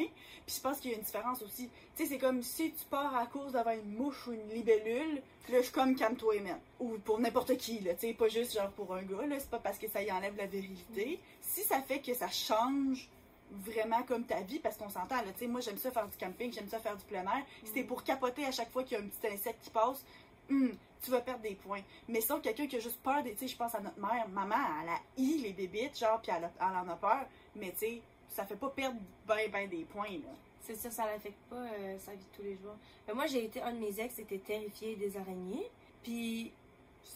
Puis 0.47 0.55
je 0.55 0.61
pense 0.61 0.79
qu'il 0.79 0.89
y 0.89 0.93
a 0.95 0.97
une 0.97 1.03
différence 1.03 1.43
aussi. 1.43 1.69
Tu 1.95 2.03
sais, 2.03 2.09
c'est 2.09 2.17
comme 2.17 2.41
si 2.41 2.71
tu 2.71 2.83
pars 2.89 3.15
à 3.15 3.27
course 3.27 3.51
devant 3.51 3.69
une 3.69 3.93
mouche 3.93 4.25
ou 4.25 4.31
une 4.33 4.49
libellule, 4.49 5.21
là, 5.49 5.57
je 5.59 5.61
suis 5.61 5.71
comme 5.71 5.93
calme-toi, 5.95 6.39
man. 6.41 6.59
Ou 6.79 6.97
pour 7.05 7.19
n'importe 7.19 7.55
qui, 7.57 7.81
là. 7.81 7.93
Tu 7.93 8.07
sais, 8.07 8.13
pas 8.15 8.29
juste 8.29 8.53
genre 8.55 8.71
pour 8.71 8.95
un 8.95 9.03
gars, 9.03 9.27
là. 9.27 9.39
C'est 9.39 9.51
pas 9.51 9.59
parce 9.59 9.77
que 9.77 9.87
ça 9.87 10.01
y 10.01 10.11
enlève 10.11 10.35
la 10.37 10.47
virilité. 10.47 11.19
Si 11.41 11.61
ça 11.61 11.83
fait 11.83 11.99
que 11.99 12.15
ça 12.15 12.29
change 12.29 13.07
vraiment 13.51 14.03
comme 14.03 14.25
ta 14.25 14.41
vie, 14.41 14.59
parce 14.59 14.77
qu'on 14.77 14.89
s'entend, 14.89 15.17
là. 15.17 15.31
Tu 15.33 15.39
sais, 15.39 15.47
moi, 15.47 15.61
j'aime 15.61 15.77
ça 15.77 15.91
faire 15.91 16.07
du 16.07 16.17
camping, 16.17 16.51
j'aime 16.51 16.67
ça 16.67 16.79
faire 16.79 16.97
du 16.97 17.05
plein 17.05 17.23
air. 17.23 17.43
Si 17.63 17.71
t'es 17.71 17.83
pour 17.83 18.03
capoter 18.03 18.45
à 18.45 18.51
chaque 18.51 18.71
fois 18.71 18.83
qu'il 18.83 18.97
y 18.97 19.01
a 19.01 19.03
un 19.03 19.07
petit 19.07 19.27
insecte 19.27 19.63
qui 19.63 19.69
passe, 19.69 20.03
hum, 20.49 20.75
tu 21.01 21.11
vas 21.11 21.21
perdre 21.21 21.41
des 21.41 21.55
points. 21.55 21.81
Mais 22.07 22.21
sinon, 22.21 22.39
quelqu'un 22.39 22.67
qui 22.67 22.75
a 22.77 22.79
juste 22.79 23.01
peur 23.01 23.23
des. 23.23 23.33
Tu 23.33 23.39
sais, 23.39 23.47
je 23.47 23.57
pense 23.57 23.73
à 23.75 23.79
notre 23.79 23.99
mère. 23.99 24.27
Maman, 24.29 24.55
elle 24.81 24.89
a 24.89 24.99
i 25.17 25.39
les 25.39 25.53
bébites, 25.53 25.97
genre, 25.97 26.21
puis 26.21 26.31
elle, 26.35 26.49
en 26.59 26.89
a 26.89 26.95
peur. 26.95 27.25
Mais 27.55 27.71
tu 27.71 27.79
sais, 27.79 28.01
ça 28.29 28.45
fait 28.45 28.55
pas 28.55 28.69
perdre 28.69 28.99
ben, 29.25 29.49
ben 29.51 29.69
des 29.69 29.83
points, 29.85 30.09
là. 30.09 30.33
C'est 30.61 30.75
sûr, 30.75 30.91
ça 30.91 31.05
l'affecte 31.05 31.39
pas 31.49 31.55
euh, 31.55 31.97
sa 31.99 32.11
vie 32.11 32.17
de 32.17 32.35
tous 32.35 32.43
les 32.43 32.55
jours. 32.55 32.75
Mais 33.07 33.13
moi, 33.13 33.25
j'ai 33.25 33.45
été, 33.45 33.61
un 33.61 33.71
de 33.71 33.79
mes 33.79 33.99
ex 34.01 34.19
était 34.19 34.39
terrifié 34.39 34.97
des 34.97 35.15
araignées. 35.15 35.69
Puis, 36.03 36.51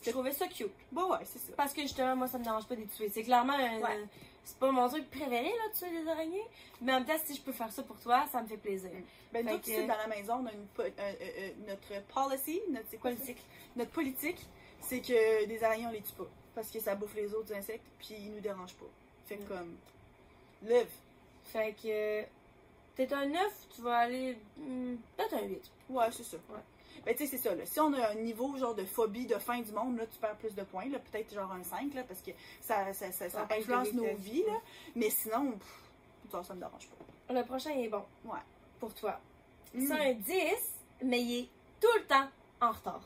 je 0.04 0.12
trouvais 0.12 0.32
ça 0.32 0.48
cute. 0.48 0.72
Bon, 0.92 1.12
ouais, 1.12 1.20
c'est 1.26 1.40
ça. 1.40 1.54
Parce 1.58 1.74
que 1.74 1.82
justement, 1.82 2.16
moi, 2.16 2.28
ça 2.28 2.38
me 2.38 2.44
dérange 2.44 2.66
pas 2.68 2.76
de 2.76 2.82
les 2.82 2.88
tuer. 2.88 3.10
C'est 3.10 3.24
clairement, 3.24 3.54
euh, 3.58 3.80
Ouais. 3.82 4.06
c'est 4.44 4.58
pas 4.58 4.72
mon 4.72 4.88
truc 4.90 5.10
préféré, 5.10 5.44
là, 5.50 5.70
de 5.74 5.78
tuer 5.78 6.02
des 6.02 6.08
araignées. 6.10 6.44
Mais 6.82 6.94
en 6.94 6.98
même 7.00 7.06
temps, 7.06 7.18
si 7.26 7.36
je 7.36 7.42
peux 7.42 7.52
faire 7.52 7.72
ça 7.72 7.84
pour 7.84 8.00
toi, 8.00 8.26
ça 8.32 8.42
me 8.42 8.48
fait 8.48 8.58
plaisir. 8.58 8.90
Ben, 9.32 9.46
Fait 9.48 9.54
nous, 9.54 9.60
que- 9.60 9.88
dans 9.88 9.98
la 9.98 10.08
maison, 10.08 10.34
on 10.42 10.46
a 10.48 10.52
une 10.52 10.68
euh, 10.80 10.90
euh, 11.00 11.14
euh, 11.22 11.50
notre 11.68 12.04
policy, 12.08 12.62
notre, 12.70 12.86
c'est 12.90 12.98
quoi? 12.98 13.12
Politique. 13.12 13.38
notre 13.76 13.92
politique, 13.92 14.46
c'est 14.80 15.02
que 15.02 15.46
des 15.46 15.64
araignées, 15.64 15.88
on 15.88 15.92
les 15.92 16.02
tue 16.02 16.14
pas. 16.14 16.28
Parce 16.56 16.70
que 16.72 16.80
ça 16.80 16.96
bouffe 16.96 17.16
les 17.16 17.34
autres 17.34 17.54
insectes, 17.54 17.86
puis 18.00 18.16
ils 18.20 18.32
nous 18.34 18.42
dérangent 18.42 18.76
pas. 18.76 18.86
Fait 19.26 19.38
que 19.38 19.44
Mm. 19.44 19.48
comme, 19.48 19.78
live. 20.64 20.88
Fait 21.46 21.74
que, 21.82 22.24
peut-être 22.96 23.14
un 23.14 23.26
9, 23.28 23.68
tu 23.76 23.82
vas 23.82 23.98
aller, 24.00 24.38
hmm, 24.58 24.96
peut-être 25.18 25.34
un 25.36 25.44
8. 25.44 25.72
Ouais, 25.90 26.06
c'est 26.12 26.24
ça. 26.24 26.38
Ouais. 26.50 26.60
Ben, 27.06 27.16
tu 27.16 27.26
sais, 27.26 27.38
c'est 27.38 27.50
ça, 27.50 27.56
là. 27.56 27.66
Si 27.66 27.80
on 27.80 27.94
a 27.94 28.12
un 28.12 28.16
niveau, 28.16 28.56
genre, 28.58 28.76
de 28.76 28.86
phobie 28.86 29.26
de 29.26 29.36
fin 29.36 29.60
du 29.60 29.72
monde, 29.72 29.98
là, 29.98 30.06
tu 30.06 30.20
perds 30.20 30.38
plus 30.38 30.54
de 30.54 30.64
points, 30.64 30.90
là. 30.90 31.00
Peut-être, 31.00 31.34
genre, 31.34 31.52
un 31.52 31.64
5, 31.64 31.94
là, 31.94 32.04
parce 32.04 32.22
que 32.22 32.32
ça, 32.62 32.94
ça, 32.94 33.12
ça, 33.12 33.48
influence 33.50 33.94
nos 33.94 34.14
vies, 34.16 34.44
là. 34.46 34.60
Mais 34.96 35.10
sinon, 35.10 35.52
pff, 35.52 35.92
ça, 36.32 36.44
ça 36.44 36.54
me 36.54 36.60
dérange 36.60 36.88
pas. 36.88 37.34
Le 37.34 37.44
prochain 37.44 37.72
est 37.72 37.90
bon. 37.90 38.04
Ouais. 38.26 38.40
Pour 38.80 38.94
toi. 38.94 39.20
Mm. 39.74 39.88
C'est 39.88 39.94
un 39.94 40.14
10, 40.14 40.34
mais 41.04 41.22
il 41.22 41.40
est 41.40 41.50
tout 41.80 41.98
le 41.98 42.06
temps 42.06 42.28
en 42.62 42.72
retard. 42.72 43.02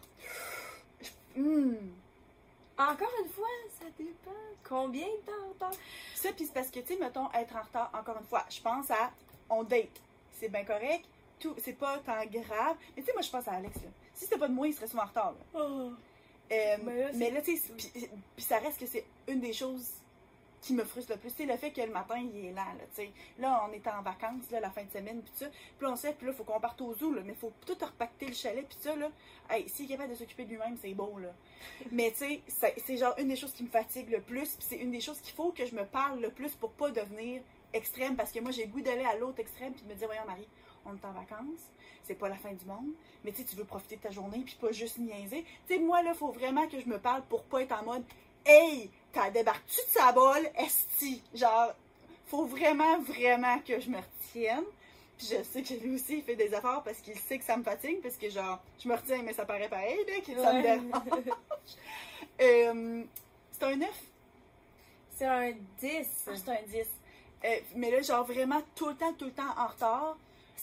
Mm. 1.36 1.76
Encore 2.78 3.12
une 3.24 3.30
fois, 3.30 3.48
ça 3.80 3.86
dépend. 3.98 4.32
Combien 4.68 5.06
de 5.06 5.26
temps 5.26 5.46
en 5.46 5.50
retard? 5.50 5.80
Ça, 6.16 6.32
puis 6.34 6.46
c'est 6.46 6.54
parce 6.54 6.72
que, 6.72 6.80
tu 6.80 6.88
sais, 6.88 7.00
mettons, 7.00 7.32
être 7.34 7.56
en 7.56 7.62
retard, 7.62 7.91
encore 7.93 8.18
une 8.18 8.26
fois, 8.26 8.43
je 8.50 8.60
pense 8.62 8.89
à 8.91 9.12
on 9.50 9.64
date. 9.64 10.02
C'est 10.32 10.50
bien 10.50 10.66
correct. 10.66 11.06
Tout, 11.40 11.56
c'est 11.64 11.74
pas 11.74 11.98
tant 12.00 12.24
grave. 12.26 12.78
Mais 12.96 13.02
tu 13.02 13.08
sais, 13.08 13.14
moi, 13.14 13.22
je 13.22 13.30
pense 13.30 13.48
à 13.48 13.54
Alex, 13.54 13.76
là. 13.78 13.90
Si 14.14 14.24
c'était 14.26 14.38
pas 14.38 14.48
de 14.48 14.54
moi, 14.54 14.68
il 14.68 14.74
serait 14.74 14.88
souvent 14.88 15.04
en 15.04 15.08
retard, 15.08 15.34
là. 15.54 15.60
Euh, 16.52 16.78
Mais 17.16 17.32
là, 17.32 17.42
c'est- 17.44 17.56
tu 17.56 17.58
sais, 17.58 18.10
puis 18.36 18.44
ça 18.46 18.60
reste 18.60 18.80
que 18.80 18.86
c'est 18.86 19.06
une 19.28 19.40
des 19.42 19.52
choses 19.54 19.90
qui 20.62 20.74
me 20.74 20.84
frustre 20.84 21.12
le 21.12 21.18
plus. 21.20 21.32
Tu 21.32 21.38
sais, 21.38 21.46
le 21.46 21.58
fait 21.58 21.72
que 21.72 21.82
le 21.82 21.92
matin, 21.92 22.18
il 22.18 22.46
est 22.46 22.52
là, 22.52 22.66
là, 22.78 22.84
tu 22.96 23.04
sais. 23.04 23.12
Là, 23.40 23.68
on 23.70 23.74
est 23.74 23.86
en 23.88 24.02
vacances, 24.02 24.50
là, 24.52 24.60
la 24.60 24.70
fin 24.72 24.84
de 24.84 24.90
semaine, 24.92 25.22
puis 25.22 25.32
ça. 25.36 25.48
Puis 25.78 25.88
on 25.88 25.96
sait, 25.96 26.14
puis 26.14 26.26
là, 26.28 26.34
faut 26.34 26.44
qu'on 26.44 26.60
parte 26.60 26.80
au 26.82 26.94
zoo, 26.94 27.14
là. 27.14 27.22
Mais 27.26 27.34
faut 27.34 27.52
tout 27.66 27.78
repacter 27.80 28.28
le 28.28 28.34
chalet, 28.34 28.66
puis 28.68 28.78
ça, 28.80 28.96
là. 28.96 29.10
Hey, 29.50 29.68
s'il 29.70 29.86
est 29.86 29.90
capable 29.90 30.12
de 30.12 30.16
s'occuper 30.16 30.46
de 30.46 30.50
lui-même, 30.52 30.78
c'est 30.82 30.94
beau, 30.94 31.18
là. 31.20 31.30
mais 31.92 32.12
tu 32.12 32.18
sais, 32.20 32.42
c'est- 32.48 32.76
c'est 32.86 32.98
genre 32.98 33.14
une 33.20 33.28
des 33.28 33.36
choses 33.36 33.54
qui 33.54 33.64
me 33.64 33.70
fatigue 33.70 34.10
le 34.10 34.22
plus, 34.22 34.56
puis 34.56 34.66
c'est 34.70 34.78
une 34.78 34.92
des 34.92 35.02
choses 35.02 35.20
qu'il 35.22 35.36
faut 35.36 35.52
que 35.52 35.66
je 35.66 35.76
me 35.76 35.86
parle 35.86 36.20
le 36.22 36.30
plus 36.30 36.52
pour 36.56 36.72
pas 36.72 36.90
devenir 36.90 37.42
extrême, 37.74 38.16
parce 38.16 38.32
que 38.32 38.40
moi, 38.40 38.52
j'ai 38.52 38.66
le 38.66 38.72
goût 38.72 38.82
d'aller 38.82 39.04
à 39.06 39.16
l'autre 39.18 39.40
extrême, 39.40 39.74
puis 39.74 39.84
de 39.84 39.90
me 39.90 39.96
dire, 39.96 40.08
voyons, 40.08 40.26
Marie, 40.26 40.48
on 40.86 40.96
est 40.96 41.06
en 41.06 41.12
vacances, 41.12 41.70
c'est 42.04 42.16
pas 42.16 42.30
la 42.30 42.36
fin 42.36 42.54
du 42.54 42.66
monde, 42.66 42.92
mais 43.24 43.32
tu 43.32 43.44
veux 43.56 43.64
profiter 43.64 43.98
de 43.98 44.02
ta 44.02 44.12
journée, 44.12 44.42
puis 44.46 44.56
pas 44.60 44.72
juste 44.72 44.98
niaiser. 44.98 45.46
Tu 45.68 45.76
sais, 45.76 45.80
moi, 45.80 46.02
là, 46.04 46.14
faut 46.14 46.32
vraiment 46.32 46.68
que 46.68 46.80
je 46.80 46.88
me 46.88 47.00
parle 47.00 47.24
pour 47.24 47.44
pas 47.44 47.62
être 47.62 47.72
en 47.72 47.84
mode, 47.84 48.04
hey, 48.46 48.90
t'as 49.12 49.32
débarques-tu 49.32 49.78
de 49.78 50.00
sa 50.00 50.12
bol, 50.12 50.50
esti? 50.58 51.22
Genre, 51.34 51.74
faut 52.28 52.46
vraiment, 52.46 53.00
vraiment 53.00 53.60
que 53.60 53.80
je 53.80 53.90
me 53.90 53.98
retienne. 53.98 54.66
Puis 55.18 55.28
je 55.32 55.44
sais 55.44 55.64
que 55.64 55.74
lui 55.76 55.96
aussi, 55.96 56.18
il 56.18 56.24
fait 56.24 56.36
des 56.36 56.54
efforts 56.54 56.84
parce 56.84 57.00
qu'il 57.00 57.18
sait 57.18 57.40
que 57.40 57.46
ça 57.46 57.56
me 57.56 57.64
fatigue, 57.64 58.02
parce 58.02 58.18
que 58.18 58.30
genre, 58.30 58.62
je 58.84 58.90
me 58.90 58.96
retiens, 58.96 59.22
mais 59.24 59.34
ça 59.34 59.46
paraît 59.46 59.70
pareil, 59.70 59.98
là, 60.08 60.20
que 60.20 60.42
ça 60.42 60.54
me 60.54 60.62
dérange. 60.62 61.24
Euh, 62.42 63.04
c'est 63.54 63.64
un 63.64 63.78
9? 63.78 63.90
C'est 65.16 65.26
un 65.26 65.52
10. 65.52 65.58
c'est 66.36 66.50
un 66.50 66.62
10. 66.68 66.86
Euh, 67.46 67.60
mais 67.78 67.92
là, 67.92 68.02
genre, 68.02 68.26
vraiment, 68.26 68.62
tout 68.76 68.90
le 68.90 68.96
temps, 68.96 69.14
tout 69.14 69.26
le 69.26 69.32
temps 69.32 69.58
en 69.58 69.68
retard. 69.68 70.18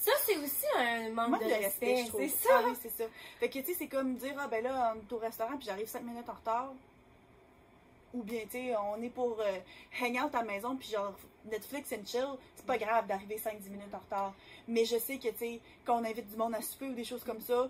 Ça, 0.05 0.11
c'est 0.27 0.37
aussi 0.37 0.67
un 0.77 1.11
manque 1.11 1.31
Manque 1.31 1.45
de, 1.45 1.49
de 1.49 1.55
respect. 1.55 2.07
C'est 2.11 2.49
Ah 2.51 2.59
ça. 2.61 2.63
oui, 2.67 2.77
c'est 2.83 2.91
ça. 2.91 3.05
Fait 3.39 3.49
que, 3.49 3.61
tu 3.61 3.67
sais, 3.67 3.75
c'est 3.75 3.87
comme 3.87 4.17
dire, 4.17 4.35
ah 4.37 4.49
ben 4.49 4.65
là, 4.65 4.95
on 4.97 4.99
est 4.99 5.13
au 5.13 5.19
restaurant, 5.19 5.57
puis 5.57 5.67
j'arrive 5.67 5.87
5 5.87 6.03
minutes 6.03 6.29
en 6.29 6.33
retard. 6.33 6.73
Ou 8.13 8.23
bien, 8.25 8.41
tu 8.43 8.51
sais, 8.51 8.75
on 8.77 9.01
est 9.01 9.09
pour 9.11 9.39
euh, 9.41 9.59
hang 10.01 10.19
out 10.25 10.35
à 10.35 10.39
la 10.39 10.45
maison, 10.45 10.75
puis 10.77 10.89
genre, 10.89 11.15
Netflix 11.45 11.93
and 11.93 12.05
chill, 12.05 12.27
c'est 12.57 12.67
pas 12.67 12.79
grave 12.79 13.07
d'arriver 13.07 13.37
5-10 13.37 13.71
minutes 13.71 13.95
en 13.95 13.99
retard. 13.99 14.35
Mais 14.67 14.85
je 14.85 14.99
sais 14.99 15.19
que, 15.19 15.29
tu 15.29 15.39
sais, 15.39 15.61
quand 15.85 16.01
on 16.01 16.05
invite 16.05 16.29
du 16.29 16.37
monde 16.37 16.55
à 16.57 16.61
souper 16.63 16.87
ou 16.87 16.95
des 16.95 17.05
choses 17.05 17.23
comme 17.23 17.41
ça, 17.41 17.69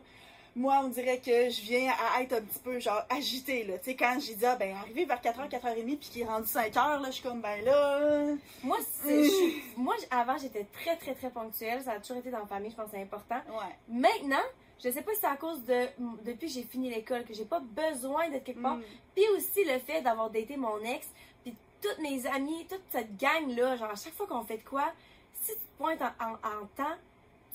moi, 0.55 0.81
on 0.85 0.89
dirait 0.89 1.19
que 1.19 1.49
je 1.51 1.61
viens 1.63 1.93
à 2.15 2.23
être 2.23 2.35
un 2.35 2.43
petit 2.43 2.59
peu, 2.59 2.79
genre, 2.79 3.03
agitée, 3.09 3.65
là. 3.65 3.79
Tu 3.79 3.85
sais, 3.87 3.97
quand 3.97 4.19
j'ai 4.21 4.35
dit, 4.35 4.45
ah 4.45 4.57
ben, 4.57 4.77
arrivé 4.77 5.05
vers 5.07 5.21
4h, 5.21 5.49
4h30, 5.49 5.85
puis 5.97 6.09
qu'il 6.11 6.23
est 6.23 6.27
rendu 6.27 6.47
5h, 6.47 6.75
là, 7.01 7.03
je 7.07 7.11
suis 7.13 7.23
comme, 7.23 7.41
ben 7.41 7.65
là. 7.65 8.35
Moi, 8.63 8.77
suis- 9.03 9.63
moi, 9.77 9.95
avant, 10.11 10.37
j'étais 10.39 10.65
très, 10.73 10.97
très, 10.97 11.15
très 11.15 11.31
ponctuelle. 11.31 11.83
Ça 11.83 11.93
a 11.93 12.01
toujours 12.01 12.19
été 12.19 12.31
dans 12.31 12.41
la 12.41 12.47
famille, 12.47 12.71
je 12.71 12.77
pense 12.77 12.87
que 12.87 12.97
c'est 12.97 13.03
important. 13.03 13.41
Ouais. 13.49 13.75
Maintenant, 13.89 14.43
je 14.83 14.91
sais 14.91 15.03
pas 15.03 15.13
si 15.15 15.21
c'est 15.21 15.27
à 15.27 15.37
cause 15.37 15.65
de 15.65 15.87
depuis 16.25 16.49
que 16.49 16.53
j'ai 16.53 16.65
fini 16.65 16.91
l'école 16.91 17.25
que 17.25 17.33
j'ai 17.35 17.45
pas 17.45 17.61
besoin 17.61 18.29
d'être 18.29 18.45
quelque 18.45 18.61
part. 18.63 18.77
Mm. 18.77 18.83
Puis 19.15 19.25
aussi 19.37 19.65
le 19.65 19.79
fait 19.79 20.03
d'avoir 20.03 20.29
daté 20.29 20.57
mon 20.57 20.79
ex, 20.83 21.07
puis 21.45 21.55
toutes 21.81 21.99
mes 22.01 22.27
amies, 22.27 22.67
toute 22.69 22.83
cette 22.91 23.17
gang 23.17 23.49
là, 23.57 23.77
genre 23.77 23.91
à 23.91 23.95
chaque 23.95 24.15
fois 24.15 24.27
qu'on 24.27 24.43
fait 24.45 24.57
de 24.59 24.65
quoi, 24.65 24.93
si 25.41 25.53
tu 25.53 25.59
te 25.59 25.79
pointes 25.79 26.03
en, 26.03 26.25
en- 26.25 26.33
en 26.35 26.67
temps, 26.77 26.97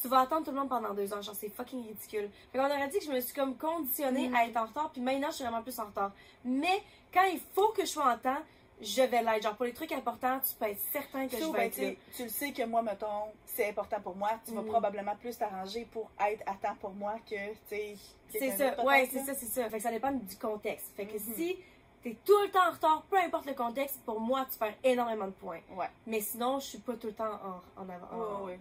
tu 0.02 0.08
vas 0.08 0.20
attendre 0.22 0.45
tout 0.45 0.52
le 0.52 0.58
monde 0.58 0.70
pendant 0.70 0.93
deux 0.93 1.12
ans. 1.14 1.22
Genre 1.22 1.36
c'est 1.36 1.50
fucking 1.50 1.86
ridicule. 1.88 2.30
Fait 2.52 2.58
qu'on 2.60 2.66
aurait 2.66 2.88
dit 2.89 3.00
que 3.00 3.06
je 3.06 3.12
me 3.12 3.20
suis 3.20 3.34
comme 3.34 3.56
conditionnée 3.58 4.30
Mm. 4.30 4.36
à 4.36 4.45
être 4.48 4.58
en 4.58 4.66
retard, 4.66 4.89
puis 4.91 5.02
maintenant 5.02 5.30
je 5.30 5.36
suis 5.36 5.43
vraiment 5.43 5.64
plus 5.64 5.78
en 5.80 5.86
retard. 5.86 6.12
Mais 6.45 6.84
quand 7.14 7.24
il 7.26 7.39
faut 7.54 7.70
que 7.70 7.82
je 7.82 7.88
sois 7.89 8.12
en 8.14 8.18
temps, 8.18 8.38
je 8.80 9.02
vais 9.02 9.24
l'être. 9.24 9.41
Genre 9.43 9.56
pour 9.56 9.66
les 9.66 9.74
trucs 9.74 9.91
importants, 9.91 10.39
tu 10.48 10.54
peux 10.54 10.66
être 10.66 10.80
certain 10.91 11.26
que 11.28 11.32
Surtout, 11.38 11.48
je 11.48 11.52
ben, 11.52 11.58
vais 11.58 11.66
être 11.68 11.74
tu 11.76 11.82
là. 11.86 11.91
tu 12.16 12.24
le 12.24 12.30
sais 12.30 12.52
que 12.52 12.64
moi, 12.64 12.82
mettons, 12.84 13.24
c'est 13.45 13.70
important 13.70 14.00
pour 14.02 14.16
moi. 14.16 14.30
Tu 14.45 14.54
vas 14.54 14.62
Mm. 14.62 14.68
probablement 14.68 15.16
plus 15.16 15.36
t'arranger 15.38 15.86
pour 15.91 16.10
être 16.20 16.43
à 16.45 16.54
temps 16.54 16.76
pour 16.80 16.91
moi 16.91 17.16
que, 17.28 17.36
tu 17.54 17.58
sais, 17.70 17.98
C'est 18.32 18.52
ça, 18.58 18.84
ouais, 18.86 19.10
c'est 19.12 19.24
ça, 19.26 19.34
c'est 19.34 19.45
ça. 19.48 19.68
Fait 19.70 19.78
que 19.78 19.84
ça 19.84 19.89
dépend 19.91 20.12
du 20.12 20.36
contexte. 20.38 20.91
Fait 20.95 21.06
que 21.08 21.14
Mhm. 21.18 21.34
si 21.36 21.58
t'es 22.04 22.16
tout 22.24 22.38
le 22.43 22.52
temps 22.52 22.68
en 22.68 22.72
retard, 22.74 23.02
peu 23.10 23.18
importe 23.18 23.48
le 23.48 23.54
contexte, 23.56 24.00
pour 24.06 24.20
moi, 24.20 24.45
tu 24.52 24.60
perds 24.60 24.76
énormément 24.84 25.26
de 25.26 25.32
points. 25.32 25.62
Ouais. 25.76 25.89
Mais 26.06 26.22
sinon, 26.22 26.60
je 26.60 26.66
suis 26.68 26.78
pas 26.78 26.93
tout 26.98 27.08
le 27.08 27.14
temps 27.14 27.34
en, 27.78 27.82
en 27.82 27.89
avant. 27.89 28.43
Ouais, 28.45 28.52
ouais. 28.52 28.60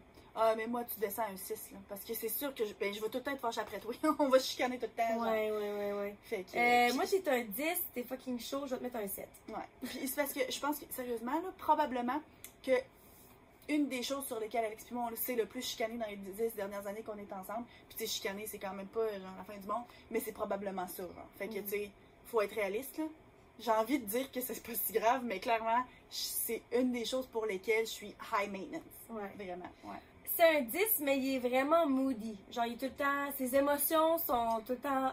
Mais 0.57 0.67
moi, 0.67 0.85
tu 0.85 0.99
descends 0.99 1.23
à 1.23 1.27
un 1.31 1.37
6, 1.37 1.71
là. 1.73 1.79
Parce 1.89 2.03
que 2.05 2.15
c'est 2.15 2.29
sûr 2.29 2.55
que 2.55 2.65
je, 2.65 2.73
ben, 2.75 2.93
je 2.95 3.01
vais 3.01 3.09
tout 3.09 3.19
le 3.19 3.23
temps 3.23 3.33
être 3.33 3.41
fâchée 3.41 3.61
après 3.61 3.79
toi. 3.79 3.93
On 4.19 4.29
va 4.29 4.39
chicaner 4.39 4.79
tout 4.79 4.87
le 4.87 4.93
temps. 5.03 5.09
genre. 5.15 5.23
Ouais, 5.33 5.51
ouais, 5.51 5.73
ouais, 5.73 5.93
ouais. 5.93 6.17
Fait 6.23 6.43
que. 6.45 6.57
Euh, 6.57 6.95
moi, 6.95 7.05
j'ai 7.05 7.23
un 7.29 7.45
10, 7.45 7.65
t'es 7.95 8.03
fucking 8.03 8.39
chaud, 8.41 8.63
je 8.67 8.71
vais 8.73 8.79
te 8.79 8.83
mettre 8.83 8.97
un 8.97 9.09
7. 9.09 9.29
Ouais. 9.49 9.55
Puis 9.89 10.09
c'est 10.09 10.17
parce 10.17 10.33
que 10.33 10.41
je 10.51 10.59
pense 10.61 10.79
que, 10.79 10.85
sérieusement, 10.91 11.35
là, 11.41 11.53
probablement 11.59 12.21
que 12.63 12.73
une 13.69 13.89
des 13.89 14.03
choses 14.05 14.25
sur 14.27 14.39
lesquelles 14.39 14.65
Alex 14.65 14.85
et 14.91 14.95
moi, 14.95 15.05
on 15.09 15.11
le 15.11 15.17
sait 15.17 15.35
le 15.35 15.45
plus 15.45 15.61
chicané 15.63 15.97
dans 15.99 16.07
les 16.07 16.15
dix 16.17 16.55
dernières 16.55 16.87
années 16.87 17.03
qu'on 17.03 17.19
est 17.19 17.33
ensemble. 17.33 17.67
Puis, 17.89 17.99
tu 17.99 18.07
sais, 18.07 18.13
chicané, 18.13 18.47
c'est 18.47 18.59
quand 18.59 18.73
même 18.75 18.87
pas 18.87 19.09
genre 19.19 19.35
la 19.37 19.43
fin 19.45 19.59
du 19.59 19.67
monde, 19.67 19.83
mais 20.11 20.21
c'est 20.21 20.31
probablement 20.33 20.87
ça. 20.87 21.03
genre. 21.03 21.27
Fait 21.37 21.49
que, 21.49 21.55
Mhm. 21.59 21.65
tu 21.65 21.71
sais, 21.71 21.91
faut 22.27 22.41
être 22.43 22.55
réaliste, 22.55 22.99
là. 22.99 23.05
J'ai 23.59 23.71
envie 23.71 23.99
de 23.99 24.05
dire 24.05 24.31
que 24.31 24.41
c'est 24.43 24.63
pas 24.63 24.75
si 24.75 24.93
grave, 24.93 25.23
mais 25.25 25.41
clairement, 25.41 25.83
c'est 26.11 26.61
une 26.73 26.93
des 26.93 27.07
choses 27.07 27.27
pour 27.27 27.47
lesquelles 27.47 27.87
je 27.87 27.91
suis 27.91 28.15
high 28.39 28.51
maintenance. 28.53 28.83
Ouais. 29.11 29.33
Vraiment, 29.37 29.65
ouais. 29.85 29.97
C'est 30.37 30.59
un 30.59 30.61
10, 30.61 31.01
mais 31.01 31.19
il 31.19 31.37
est 31.37 31.39
vraiment 31.39 31.87
moody. 31.87 32.37
Genre, 32.51 32.67
il 32.67 32.75
est 32.75 32.77
tout 32.77 32.85
le 32.85 32.91
temps. 32.91 33.33
Ses 33.39 33.57
émotions 33.57 34.19
sont 34.19 34.61
tout 34.67 34.73
le 34.73 34.79
temps 34.79 35.07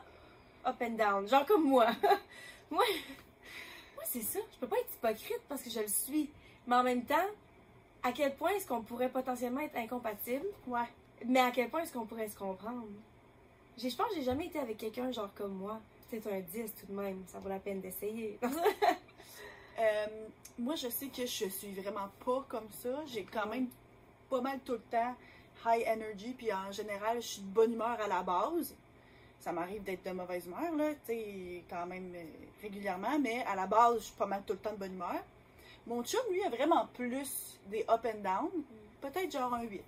up 0.66 0.76
and 0.82 0.98
down. 0.98 1.26
Genre 1.26 1.46
comme 1.46 1.64
moi. 1.64 1.86
moi, 2.70 2.84
moi 3.96 4.04
c'est 4.04 4.22
ça. 4.22 4.40
Je 4.52 4.58
peux 4.60 4.68
pas 4.68 4.76
être 4.80 4.94
hypocrite 4.94 5.42
parce 5.48 5.64
que 5.64 5.70
je 5.70 5.80
le 5.80 5.88
suis. 5.88 6.30
Mais 6.68 6.76
en 6.76 6.84
même 6.84 7.06
temps, 7.06 7.30
à 8.04 8.12
quel 8.12 8.36
point 8.36 8.50
est-ce 8.52 8.68
qu'on 8.68 8.82
pourrait 8.82 9.08
potentiellement 9.08 9.62
être 9.62 9.78
incompatibles? 9.78 10.48
Ouais. 10.68 10.90
Mais 11.26 11.40
à 11.40 11.52
quel 11.52 11.70
point 11.70 11.84
est-ce 11.84 11.94
qu'on 11.94 12.06
pourrait 12.06 12.28
se 12.28 12.38
comprendre? 12.38 12.88
Je 13.78 13.96
pense 13.96 14.10
que 14.10 14.16
j'ai 14.16 14.24
jamais 14.24 14.48
été 14.48 14.60
avec 14.60 14.76
quelqu'un 14.76 15.10
genre 15.14 15.34
comme 15.34 15.54
moi. 15.54 15.80
C'est 16.10 16.28
un 16.28 16.42
10 16.42 16.74
tout 16.82 16.88
de 16.88 17.00
même. 17.00 17.24
Ça 17.28 17.40
vaut 17.40 17.50
la 17.50 17.60
peine 17.60 17.80
d'essayer. 17.80 18.40
Euh, 19.80 20.28
moi, 20.60 20.76
je 20.76 20.88
sais 20.88 21.08
que 21.08 21.26
je 21.26 21.50
suis 21.50 21.74
vraiment 21.74 22.08
pas 22.24 22.46
comme 22.48 22.70
ça. 22.70 23.04
J'ai 23.08 23.24
quand 23.24 23.48
même 23.48 23.70
pas 24.34 24.42
mal 24.42 24.60
tout 24.66 24.74
le 24.74 24.80
temps 24.80 25.16
high 25.66 25.86
energy, 25.88 26.34
puis 26.38 26.52
en 26.52 26.72
général, 26.72 27.22
je 27.22 27.28
suis 27.28 27.42
de 27.42 27.48
bonne 27.48 27.74
humeur 27.74 27.98
à 28.02 28.08
la 28.08 28.22
base. 28.24 28.76
Ça 29.40 29.52
m'arrive 29.52 29.84
d'être 29.84 30.04
de 30.06 30.12
mauvaise 30.12 30.46
humeur, 30.46 30.74
là, 30.76 30.92
tu 30.94 31.00
sais, 31.08 31.64
quand 31.70 31.86
même 31.86 32.14
euh, 32.16 32.24
régulièrement, 32.62 33.20
mais 33.20 33.44
à 33.46 33.56
la 33.56 33.68
base, 33.68 33.96
je 34.00 34.04
suis 34.06 34.16
pas 34.16 34.26
mal 34.26 34.42
tout 34.48 34.54
le 34.54 34.60
temps 34.60 34.72
de 34.72 34.78
bonne 34.78 34.94
humeur. 34.94 35.22
Mon 35.86 36.02
chum, 36.04 36.22
lui, 36.32 36.42
a 36.44 36.50
vraiment 36.50 36.88
plus 36.94 37.60
des 37.68 37.86
up 37.90 38.06
and 38.06 38.22
down, 38.22 38.50
peut-être 39.02 39.32
genre 39.32 39.54
un 39.54 39.64
8. 39.64 39.82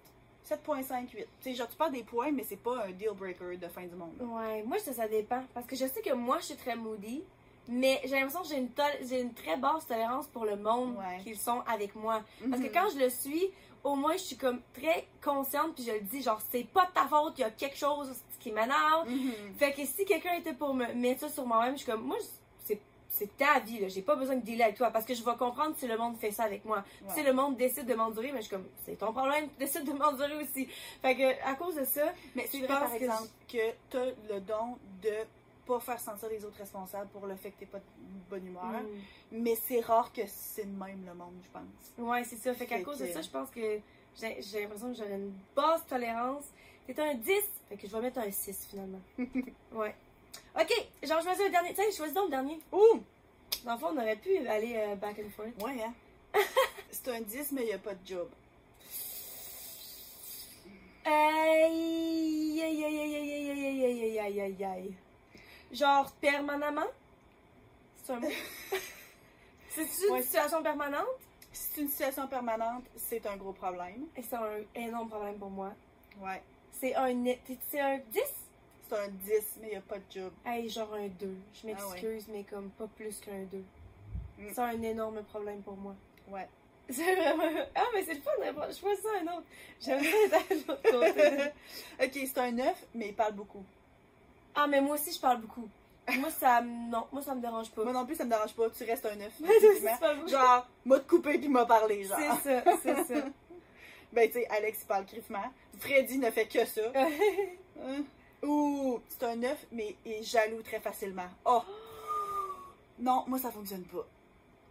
7.5, 0.48 1.10
8. 1.10 1.10
Tu 1.12 1.28
sais, 1.42 1.56
genre, 1.56 1.68
tu 1.68 1.76
parles 1.76 1.94
des 1.94 2.04
points, 2.04 2.32
mais 2.32 2.44
c'est 2.44 2.58
pas 2.58 2.86
un 2.86 2.92
deal 2.92 3.12
breaker 3.16 3.58
de 3.58 3.68
fin 3.68 3.84
du 3.88 3.96
monde. 3.96 4.14
là. 4.20 4.26
Ouais, 4.26 4.64
moi, 4.64 4.78
ça, 4.80 4.94
ça 4.94 5.08
dépend. 5.08 5.44
Parce 5.54 5.66
que 5.66 5.76
je 5.76 5.88
sais 5.88 6.02
que 6.02 6.14
moi, 6.14 6.38
je 6.40 6.46
suis 6.46 6.56
très 6.56 6.76
moody. 6.76 7.24
Mais 7.68 8.00
j'ai 8.04 8.12
l'impression 8.12 8.44
que 8.44 8.48
j'ai 8.50 8.58
une, 8.60 8.70
j'ai 9.10 9.22
une 9.22 9.34
très 9.34 9.58
basse 9.58 9.88
tolérance 9.88 10.28
pour 10.28 10.46
le 10.46 10.56
monde 10.56 10.98
Ouais. 10.98 11.20
qu'ils 11.24 11.40
sont 11.40 11.62
avec 11.66 11.96
moi. 11.96 12.22
Parce 12.48 12.62
que 12.62 12.68
Mhm. 12.68 12.72
quand 12.74 12.90
je 12.94 13.00
le 13.00 13.10
suis, 13.10 13.50
au 13.86 13.96
moins, 13.96 14.14
je 14.14 14.24
suis 14.24 14.36
comme 14.36 14.60
très 14.74 15.08
consciente. 15.24 15.76
Puis 15.76 15.86
je 15.86 15.92
le 15.92 16.02
dis, 16.02 16.22
genre, 16.22 16.42
c'est 16.52 16.66
pas 16.66 16.88
de 16.88 16.92
ta 16.92 17.08
faute, 17.08 17.36
il 17.38 17.42
y 17.42 17.44
a 17.46 17.52
quelque 17.52 17.78
chose 17.78 18.12
qui 18.40 18.52
m'énerve. 18.52 19.08
Mhm. 19.08 19.32
Fait 19.58 19.72
que 19.72 19.86
si 19.86 20.04
quelqu'un 20.06 20.34
était 20.34 20.54
pour 20.54 20.74
me 20.74 20.92
mettre 20.94 21.22
ça 21.22 21.30
sur 21.30 21.46
moi-même, 21.46 21.74
je 21.78 21.84
suis 21.84 21.92
comme, 21.92 22.04
moi, 22.04 22.18
c'est, 23.08 23.38
ta 23.38 23.60
vie, 23.60 23.80
là. 23.80 23.88
J'ai 23.88 24.02
pas 24.02 24.18
besoin 24.18 24.36
de 24.36 24.42
dealer 24.42 24.64
avec 24.64 24.76
toi. 24.76 24.92
Parce 24.92 25.06
que 25.06 25.14
je 25.14 25.24
vais 25.24 25.36
comprendre 25.38 25.74
si 25.78 25.88
le 25.88 25.98
monde 25.98 26.18
fait 26.18 26.32
ça 26.32 26.44
avec 26.44 26.66
moi. 26.66 26.84
Ouais. 27.02 27.14
Si 27.14 27.24
le 27.24 27.32
monde 27.32 27.56
décide 27.56 27.86
de 27.86 27.94
m'endurer, 27.94 28.32
mais 28.34 28.40
je 28.42 28.48
suis 28.48 28.56
comme, 28.56 28.68
c'est 28.86 28.98
ton 28.98 29.14
problème, 29.14 29.48
tu 29.58 29.60
décides 29.60 29.86
de 29.86 29.94
m'endurer 29.94 30.36
aussi. 30.36 30.68
Fait 31.02 31.16
que, 31.16 31.48
à 31.50 31.56
cause 31.56 31.76
de 31.76 31.86
ça, 31.86 32.12
Mais 32.36 32.46
c'est 32.52 32.60
Je 32.60 32.66
vrai, 32.66 32.74
pense 32.74 32.90
par 32.90 32.98
que 32.98 33.04
exemple, 33.04 33.30
que 33.48 33.72
tu 33.90 33.98
as 33.98 34.34
le 34.34 34.42
don 34.42 34.78
de 35.02 35.14
pas 35.66 35.80
faire 35.80 36.00
sentir 36.00 36.30
les 36.30 36.44
autres 36.46 36.58
responsables 36.58 37.10
pour 37.10 37.26
le 37.28 37.36
fait 37.36 37.52
que 37.52 37.60
t'es 37.60 37.66
pas 37.66 37.80
de 37.80 37.84
bonne 38.30 38.46
humeur. 38.48 38.64
Mm. 38.66 38.88
Mais 39.32 39.56
c'est 39.56 39.82
rare 39.82 40.12
que 40.14 40.22
c'est 40.28 40.64
le 40.64 40.70
même 40.70 41.04
le 41.06 41.14
monde, 41.14 41.34
je 41.44 41.50
pense. 41.50 42.08
Ouais, 42.08 42.24
c'est 42.24 42.38
ça. 42.38 42.54
Fait 42.54 42.66
qu'à 42.66 42.82
cause 42.82 42.98
que- 43.00 43.04
de 43.04 43.12
ça, 43.12 43.22
je 43.22 43.30
pense 43.30 43.50
que 43.50 43.80
j'ai 44.20 44.62
l'impression 44.62 44.92
que 44.92 44.98
j'aurais 44.98 45.16
une 45.16 45.34
basse 45.56 45.86
tolérance. 45.88 46.44
T'es 46.88 47.00
un 47.00 47.16
10, 47.16 47.32
fait 47.70 47.78
que 47.78 47.88
je 47.88 47.92
vais 47.96 48.02
mettre 48.02 48.20
un 48.20 48.30
6 48.32 48.68
finalement. 48.70 49.02
ouais. 49.74 49.96
Ok, 50.60 50.72
genre, 51.04 51.20
je 51.20 51.26
choisis 51.26 51.44
le 51.46 51.50
dernier. 51.52 51.74
Tiens, 51.74 51.86
je 51.90 51.96
choisis 51.96 52.14
donc 52.14 52.26
le 52.26 52.32
dernier. 52.32 52.60
Ouh! 52.72 53.02
Dans 53.64 53.74
le 53.74 53.80
fond, 53.80 53.88
on 53.94 53.98
aurait 53.98 54.16
pu 54.18 54.38
aller 54.48 54.76
euh, 54.76 54.96
back 54.96 55.18
and 55.20 55.30
forth. 55.36 55.64
Ouais, 55.64 55.82
hein? 55.84 55.94
c'est 56.92 57.08
un 57.10 57.22
10, 57.22 57.52
mais 57.54 57.62
il 57.64 57.68
n'y 57.68 57.74
a 57.74 57.80
pas 57.80 57.94
de 57.96 58.06
job. 58.06 58.28
Aïe, 61.06 62.62
aïe, 62.64 62.84
aïe, 62.84 62.98
aïe, 62.98 63.16
aïe, 63.16 63.32
aïe, 63.32 63.50
aïe, 63.52 63.84
aïe, 63.86 64.20
aïe, 64.20 64.20
aïe, 64.20 64.42
aïe, 64.42 64.64
aïe. 64.66 64.94
Genre, 65.76 66.10
permanemment? 66.22 66.88
C'est 68.02 68.14
un 68.14 68.20
mot? 68.20 68.30
C'est-tu 69.70 70.08
une 70.10 70.22
situation 70.22 70.64
permanente? 70.64 71.06
C'est 71.52 71.82
une 71.82 71.90
situation 71.90 72.28
permanente, 72.28 72.86
c'est 72.96 73.26
un 73.26 73.36
gros 73.36 73.52
problème. 73.52 74.06
Et 74.16 74.22
c'est 74.22 74.36
un 74.36 74.60
énorme 74.74 75.10
problème 75.10 75.38
pour 75.38 75.50
moi. 75.50 75.74
Ouais. 76.22 76.42
C'est 76.72 76.96
un, 76.96 77.08
c'est 77.70 77.80
un 77.82 77.98
10? 77.98 78.22
C'est 78.88 78.96
un 78.96 79.08
10, 79.08 79.58
mais 79.62 79.68
il 79.68 79.70
n'y 79.72 79.76
a 79.76 79.82
pas 79.82 79.98
de 79.98 80.04
job. 80.10 80.32
Hey, 80.46 80.70
genre 80.70 80.94
un 80.94 81.08
2. 81.08 81.36
Je 81.54 81.60
Ah 81.64 81.66
m'excuse, 81.66 82.28
mais 82.30 82.44
comme 82.44 82.70
pas 82.72 82.88
plus 82.88 83.20
qu'un 83.20 83.44
2. 83.52 83.58
Mm. 83.58 83.64
C'est 84.54 84.62
un 84.62 84.82
énorme 84.82 85.24
problème 85.24 85.62
pour 85.62 85.76
moi. 85.76 85.96
Ouais. 86.30 86.48
C'est 86.90 87.16
vraiment. 87.16 87.66
Ah, 87.74 87.86
mais 87.94 88.04
c'est 88.04 88.14
le 88.14 88.22
fun, 88.22 88.32
hein, 88.44 88.68
je 88.70 88.78
choisis 88.78 89.06
un 89.20 89.24
autre. 89.24 89.48
J'aime 89.82 90.02
bien 90.02 90.12
être 90.26 90.36
à 90.36 90.54
l'autre 90.54 90.82
côté. 90.84 91.52
ok, 92.04 92.28
c'est 92.28 92.38
un 92.38 92.52
9, 92.52 92.86
mais 92.94 93.08
il 93.08 93.16
parle 93.16 93.34
beaucoup. 93.34 93.66
Ah, 94.56 94.68
mais 94.68 94.82
moi 94.82 94.96
aussi, 94.96 95.12
je 95.14 95.20
parle 95.20 95.42
beaucoup. 95.42 95.68
Moi, 96.18 96.30
ça. 96.30 96.62
me- 96.62 96.90
Non, 96.92 97.06
moi, 97.12 97.22
ça 97.22 97.34
me 97.36 97.42
dérange 97.42 97.70
pas. 97.72 97.84
Moi 97.84 97.92
non 97.94 98.06
plus, 98.06 98.16
ça 98.16 98.24
me 98.26 98.30
dérange 98.30 98.54
pas. 98.54 98.70
Tu 98.70 98.84
restes 98.84 99.06
un 99.06 99.16
9. 99.16 99.34
Ouais, 99.42 99.48
c'est 99.60 99.76
ça, 99.80 99.90
c'est 99.94 100.00
pas 100.00 100.14
beaucoup. 100.14 100.28
Genre, 100.30 100.68
m'a 100.86 101.00
te 101.00 101.10
coupé 101.10 101.38
puis 101.40 101.48
m'a 101.50 101.66
parlé, 101.66 102.04
genre. 102.04 102.18
C'est 102.44 102.62
ça, 102.64 102.72
c'est 102.82 103.04
ça. 103.16 103.26
Ben, 104.14 104.28
tu 104.30 104.34
sais, 104.40 104.48
Alex, 104.50 104.80
il 104.84 104.86
parle 104.86 105.06
griffement. 105.06 105.44
Freddy 105.80 106.18
ne 106.20 106.32
fait 106.32 106.48
que 106.48 106.64
ça. 106.66 106.82
Hein? 106.96 108.04
Ouh, 108.44 109.00
c'est 109.10 109.24
un 109.26 109.36
9, 109.36 109.66
mais 109.74 109.96
il 110.06 110.14
est 110.14 110.24
jaloux 110.24 110.62
très 110.62 110.80
facilement. 110.80 111.28
Oh! 111.44 111.62
Non, 113.00 113.26
moi, 113.28 113.38
ça 113.40 113.52
fonctionne 113.52 113.84
pas. 113.84 114.06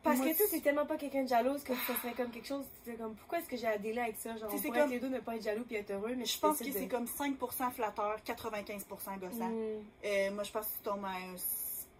Parce 0.04 0.18
Moi, 0.18 0.26
que 0.26 0.32
tu 0.32 0.36
sais, 0.38 0.46
c'est 0.48 0.60
tellement 0.60 0.84
pas 0.86 0.96
quelqu'un 0.98 1.22
de 1.24 1.28
jalouse 1.28 1.64
que 1.64 1.74
ça 1.74 1.94
serait 2.00 2.12
comme 2.12 2.30
quelque 2.30 2.46
chose. 2.46 2.64
Tu 2.84 2.94
comme, 2.94 3.14
pourquoi 3.14 3.38
est-ce 3.38 3.48
que 3.48 3.56
j'ai 3.56 3.66
à 3.66 3.78
délai 3.78 4.02
avec 4.02 4.16
ça? 4.16 4.36
Genre, 4.36 4.48
Tu 4.50 4.56
sais, 4.56 4.58
on 4.58 4.62
c'est 4.62 4.68
pourrait 4.68 4.80
comme- 4.80 4.92
être 4.92 5.02
les 5.02 5.08
deux 5.08 5.08
ne 5.14 5.20
pas 5.20 5.34
être 5.36 5.42
jaloux 5.42 5.64
puis 5.64 5.76
être 5.76 5.90
heureux, 5.92 6.14
mais 6.14 6.26
Je 6.26 6.38
pense 6.38 6.58
que 6.58 6.70
c'est 6.70 6.88
comme 6.88 7.06
5% 7.06 7.70
flatteur, 7.72 8.18
95% 8.24 9.16
gossant. 9.18 9.48
Hmm. 9.48 9.82
Euh, 10.04 10.30
moi, 10.32 10.44
je 10.44 10.52
pense 10.52 10.66
que 10.66 10.72
tu 10.76 10.82
tombes 10.84 11.04
à 11.04 11.08
un 11.08 11.34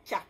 4. 0.05 0.23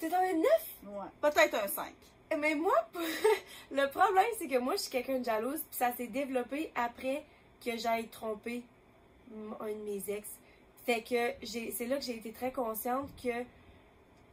T'es 0.00 0.08
dans 0.08 0.16
un 0.16 0.32
9? 0.34 0.44
Ouais. 0.86 1.08
Peut-être 1.20 1.54
un 1.64 1.68
5. 1.68 1.92
Mais 2.38 2.54
moi, 2.54 2.74
le 3.70 3.86
problème, 3.90 4.26
c'est 4.38 4.48
que 4.48 4.58
moi, 4.58 4.74
je 4.74 4.82
suis 4.82 4.90
quelqu'un 4.90 5.18
de 5.20 5.24
jalouse, 5.24 5.60
puis 5.70 5.78
ça 5.78 5.92
s'est 5.96 6.06
développé 6.08 6.72
après 6.74 7.24
que 7.64 7.76
j'aille 7.76 8.08
tromper 8.08 8.62
un 9.60 9.68
de 9.68 9.84
mes 9.84 10.02
ex. 10.08 10.28
Fait 10.84 11.02
que 11.02 11.32
j'ai- 11.46 11.70
c'est 11.70 11.86
là 11.86 11.96
que 11.96 12.02
j'ai 12.02 12.16
été 12.16 12.32
très 12.32 12.50
consciente 12.50 13.08
que 13.22 13.28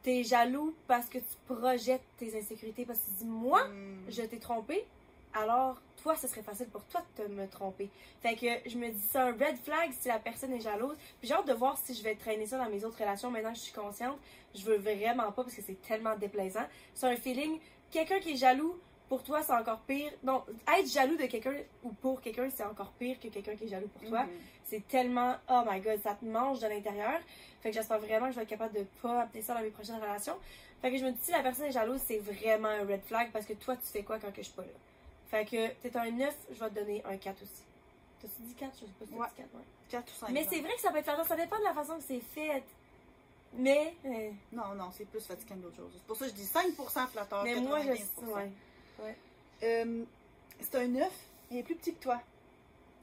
t'es 0.08 0.24
jaloux 0.24 0.74
parce 0.88 1.08
que 1.08 1.18
tu 1.18 1.36
projettes 1.54 2.02
tes 2.18 2.38
insécurités. 2.40 2.86
Parce 2.86 3.00
que 3.00 3.06
tu 3.08 3.12
dis, 3.18 3.26
moi, 3.26 3.68
Hmm. 3.68 4.06
je 4.08 4.22
t'ai 4.22 4.40
trompé, 4.40 4.86
alors 5.34 5.82
toi, 6.02 6.16
ce 6.16 6.30
serait 6.30 6.44
facile 6.44 6.68
pour 6.68 6.86
toi 6.86 7.04
de 7.18 7.24
te 7.24 7.30
me 7.30 7.46
tromper. 7.46 7.90
Fait 8.22 8.36
que 8.36 8.70
je 8.70 8.78
me 8.78 8.88
dis, 8.90 9.02
c'est 9.12 9.18
un 9.18 9.34
red 9.34 9.58
flag 9.66 9.92
si 10.00 10.08
la 10.08 10.20
personne 10.20 10.54
est 10.54 10.62
jalouse. 10.62 10.96
Puis 11.20 11.28
j'ai 11.28 11.34
hâte 11.34 11.46
de 11.48 11.54
voir 11.54 11.78
si 11.78 11.94
je 11.94 12.02
vais 12.04 12.16
traîner 12.16 12.46
ça 12.46 12.58
dans 12.58 12.70
mes 12.70 12.86
autres 12.86 12.98
relations 13.00 13.30
maintenant 13.30 13.52
que 13.52 13.58
je 13.58 13.64
suis 13.64 13.74
consciente. 13.74 14.18
Je 14.56 14.64
veux 14.64 14.78
vraiment 14.78 15.30
pas 15.34 15.44
parce 15.44 15.54
que 15.54 15.62
c'est 15.62 15.82
tellement 15.82 16.16
déplaisant. 16.16 16.66
C'est 16.94 17.08
un 17.08 17.18
feeling, 17.18 17.60
quelqu'un 17.92 18.20
qui 18.22 18.32
est 18.32 18.38
jaloux, 18.38 18.80
pour 19.10 19.24
toi, 19.24 19.42
c'est 19.42 19.54
encore 19.54 19.80
pire. 19.82 20.12
Non, 20.24 20.44
être 20.78 20.88
jaloux 20.90 21.16
de 21.18 21.26
quelqu'un 21.26 21.56
ou 21.84 21.92
pour 21.94 22.22
quelqu'un, 22.22 22.50
c'est 22.50 22.64
encore 22.64 22.92
pire 22.94 23.20
que 23.20 23.28
quelqu'un 23.30 23.56
qui 23.56 23.66
est 23.66 23.70
jaloux 23.70 23.88
pour 23.88 24.08
toi. 24.10 24.24
Mhm. 24.24 24.30
C'est 24.66 24.88
tellement, 24.88 25.36
oh 25.50 25.62
my 25.70 25.80
god, 25.80 26.02
ça 26.02 26.16
te 26.16 26.26
mange 26.26 26.60
de 26.60 26.68
l'intérieur. 26.68 27.20
Fait 27.62 27.70
que 27.70 27.76
j'espère 27.76 28.00
vraiment 28.00 28.26
que 28.28 28.32
je 28.34 28.36
vais 28.38 28.44
être 28.44 28.50
capable 28.50 28.74
de 28.78 28.86
pas 29.02 29.22
appeler 29.22 29.42
ça 29.42 29.54
dans 29.54 29.62
mes 29.62 29.70
prochaines 29.70 29.96
relations. 30.02 30.36
Fait 30.82 30.92
que 30.92 30.98
je 30.98 31.06
me 31.06 31.12
dis, 31.12 31.20
si 31.22 31.32
la 31.32 31.42
personne 31.42 31.66
est 31.66 31.72
jalouse, 31.72 32.02
c'est 32.06 32.20
vraiment 32.20 32.68
un 32.68 32.82
red 32.86 33.02
flag 33.06 33.32
parce 33.32 33.46
que 33.46 33.54
toi, 33.54 33.76
tu 33.78 33.86
fais 33.88 34.04
quoi 34.04 34.20
quand 34.20 34.30
que 34.32 34.38
je 34.38 34.48
suis 34.48 34.54
pas 34.54 34.62
là? 34.64 34.68
Fait 35.30 35.46
que 35.46 35.68
t'es 35.82 35.98
un 35.98 36.12
9, 36.12 36.36
je 36.52 36.60
vais 36.60 36.70
te 36.70 36.76
donner 36.76 37.04
un 37.06 37.18
4 37.18 37.42
aussi. 37.42 37.64
T'as-tu 38.22 38.42
dit 38.44 38.54
4? 38.56 38.74
Je 38.76 38.80
sais 38.86 38.92
pas 39.00 39.06
si 39.06 39.14
Ouais. 39.14 39.28
dit 39.28 39.36
4, 39.38 39.54
ouais. 39.56 39.62
4 39.90 40.04
ou 40.14 40.16
5. 40.20 40.30
Mais 40.32 40.46
c'est 40.50 40.60
vrai 40.62 40.74
que 40.76 40.82
ça 40.82 40.92
peut 40.92 40.98
être 40.98 41.06
fatigant, 41.06 41.28
ça 41.28 41.36
dépend 41.36 41.58
de 41.60 41.64
la 41.64 41.74
façon 41.74 41.96
que 41.98 42.04
c'est 42.04 42.20
fait. 42.20 42.64
Mais, 43.54 43.96
euh, 44.06 44.30
Non, 44.52 44.76
non, 44.76 44.90
c'est 44.92 45.06
plus 45.06 45.26
fatigant 45.26 45.56
que 45.56 45.62
d'autres 45.62 45.78
choses. 45.78 45.92
C'est 45.96 46.06
pour 46.06 46.18
ça 46.18 46.26
que 46.26 46.32
je 46.32 46.36
dis 46.36 46.46
5% 46.46 47.08
flatteur, 47.08 47.44
mais 47.44 47.56
moi, 47.56 47.82
je. 47.82 47.92
95%. 47.92 48.52
Ouais. 49.00 49.18
Euh, 49.64 50.04
c'est 50.60 50.76
un 50.76 50.88
9, 50.88 51.12
il 51.52 51.58
est 51.58 51.64
plus 51.64 51.76
petit 51.76 51.94
que 51.94 52.04
toi. 52.04 52.22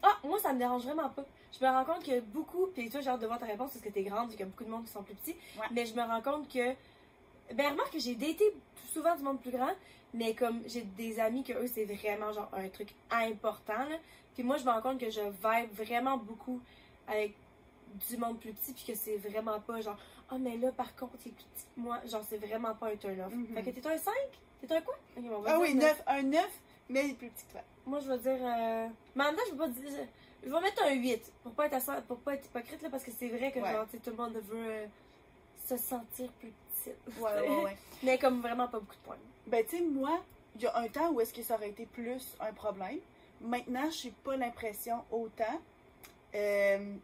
Ah, 0.03 0.19
moi, 0.25 0.39
ça 0.39 0.53
me 0.53 0.59
dérange 0.59 0.85
vraiment 0.85 1.09
pas. 1.09 1.25
Je 1.53 1.65
me 1.65 1.71
rends 1.71 1.85
compte 1.85 2.05
que 2.05 2.21
beaucoup, 2.21 2.67
puis 2.67 2.91
toi, 2.91 3.01
j'ai 3.01 3.09
hâte 3.09 3.21
de 3.21 3.27
voir 3.27 3.39
ta 3.39 3.47
réponse 3.47 3.71
parce 3.73 3.85
que 3.85 3.89
t'es 3.89 4.03
grande, 4.03 4.31
qu'il 4.31 4.41
y 4.41 4.43
a 4.43 4.47
beaucoup 4.47 4.65
de 4.65 4.71
monde 4.71 4.85
qui 4.85 4.93
sont 4.93 5.03
plus 5.03 5.15
petits. 5.15 5.37
Ouais. 5.59 5.67
Mais 5.71 5.87
je 5.87 5.95
me 5.95 6.03
rends 6.03 6.21
compte 6.21 6.49
que. 6.53 6.75
Ben, 7.55 7.71
remarque 7.71 7.93
que 7.93 7.99
j'ai 7.99 8.15
daté 8.15 8.45
souvent 8.93 9.15
du 9.17 9.23
monde 9.23 9.41
plus 9.41 9.51
grand, 9.51 9.73
mais 10.15 10.35
comme 10.35 10.63
j'ai 10.67 10.83
des 10.83 11.21
amis 11.21 11.45
que 11.45 11.53
eux, 11.53 11.67
c'est 11.67 11.85
vraiment 11.85 12.33
genre 12.33 12.49
un 12.53 12.69
truc 12.69 12.89
important, 13.11 13.85
là. 13.89 13.99
Puis 14.35 14.43
moi, 14.43 14.57
je 14.57 14.65
me 14.65 14.71
rends 14.71 14.81
compte 14.81 14.99
que 14.99 15.11
je 15.11 15.21
vibe 15.21 15.73
vraiment 15.75 16.17
beaucoup 16.17 16.61
avec 17.07 17.35
du 18.09 18.17
monde 18.17 18.39
plus 18.41 18.53
petit, 18.53 18.73
puis 18.73 18.85
que 18.87 18.95
c'est 18.95 19.17
vraiment 19.17 19.61
pas 19.61 19.81
genre, 19.81 19.97
ah, 20.31 20.39
mais 20.39 20.57
là, 20.57 20.73
par 20.73 20.95
contre, 20.97 21.13
il 21.25 21.29
est 21.29 21.35
plus 21.35 21.45
petit 21.45 21.67
que 21.75 21.81
moi. 21.81 22.01
Genre, 22.07 22.23
c'est 22.29 22.39
vraiment 22.39 22.75
pas 22.75 22.89
un 22.89 22.97
turn-off. 22.97 23.33
Mhm. 23.33 23.55
Fait 23.55 23.63
que 23.63 23.71
t'es 23.71 23.87
un 23.87 23.99
5 23.99 24.13
T'es 24.67 24.75
un 24.77 24.81
quoi? 24.83 24.95
Ok, 25.17 25.25
on 25.31 25.39
va 25.41 25.51
Ah 25.55 25.59
oui, 25.61 25.75
neuf. 25.75 25.99
9, 25.99 26.03
un 26.07 26.23
9, 26.23 26.49
mais 26.89 27.05
il 27.07 27.11
est 27.13 27.15
plus 27.15 27.29
petit 27.31 27.45
que 27.47 27.53
toi. 27.53 27.61
Moi, 27.87 28.01
je 28.01 28.09
vais 28.09 28.19
dire. 28.19 28.39
euh, 28.47 28.89
Mais 29.15 29.25
en 29.25 29.27
même 29.29 29.37
temps, 29.37 29.43
je 29.49 29.53
vais 29.53 29.59
pas 29.59 29.69
dire. 29.69 29.91
Je 30.45 30.51
vais 30.51 30.61
mettre 30.61 30.83
un 30.83 30.93
8 30.95 31.33
pour 31.43 31.53
pas 31.53 31.67
être, 31.67 31.75
assa- 31.75 32.03
pour 32.03 32.19
pas 32.19 32.35
être 32.35 32.45
hypocrite, 32.47 32.83
là, 32.83 32.91
parce 32.91 33.05
que 33.05 33.11
c'est 33.19 33.29
vrai 33.29 33.51
que 33.53 33.61
Ouais. 33.61 33.73
genre, 33.73 33.87
tout 33.91 34.11
le 34.11 34.17
monde 34.17 34.35
veut 34.35 34.67
euh, 34.67 34.87
se 35.67 35.77
sentir 35.77 36.31
plus 36.33 36.53
petite. 36.85 36.97
Ouais, 37.19 37.31
ouais, 37.49 37.63
ouais. 37.65 37.77
Mais 38.03 38.19
comme 38.19 38.41
vraiment 38.43 38.69
pas 38.69 38.79
beaucoup 38.79 38.95
de 38.95 39.01
points. 39.01 39.17
Ben, 39.47 39.65
tu 39.65 39.79
sais, 39.79 39.83
moi, 39.83 40.21
il 40.57 40.63
y 40.63 40.67
a 40.67 40.77
un 40.77 40.89
temps 40.89 41.11
où 41.13 41.21
est-ce 41.21 41.33
que 41.33 41.43
ça 41.43 41.55
aurait 41.55 41.71
été 41.71 41.87
plus 41.87 42.37
un 42.41 42.53
problème. 42.53 42.99
maintenant, 43.41 43.91
j'ai 43.91 44.11
pas 44.23 44.37
l'impression 44.37 45.03
autant. 45.11 45.61
Euh, 46.35 46.95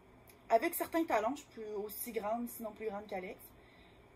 avec 0.49 0.73
certains 0.73 1.03
talons, 1.05 1.31
je 1.35 1.41
suis 1.41 1.49
plus 1.53 1.73
aussi 1.83 2.11
grande, 2.11 2.47
sinon 2.49 2.71
plus 2.71 2.87
grande 2.89 3.07
qu'Alex. 3.07 3.39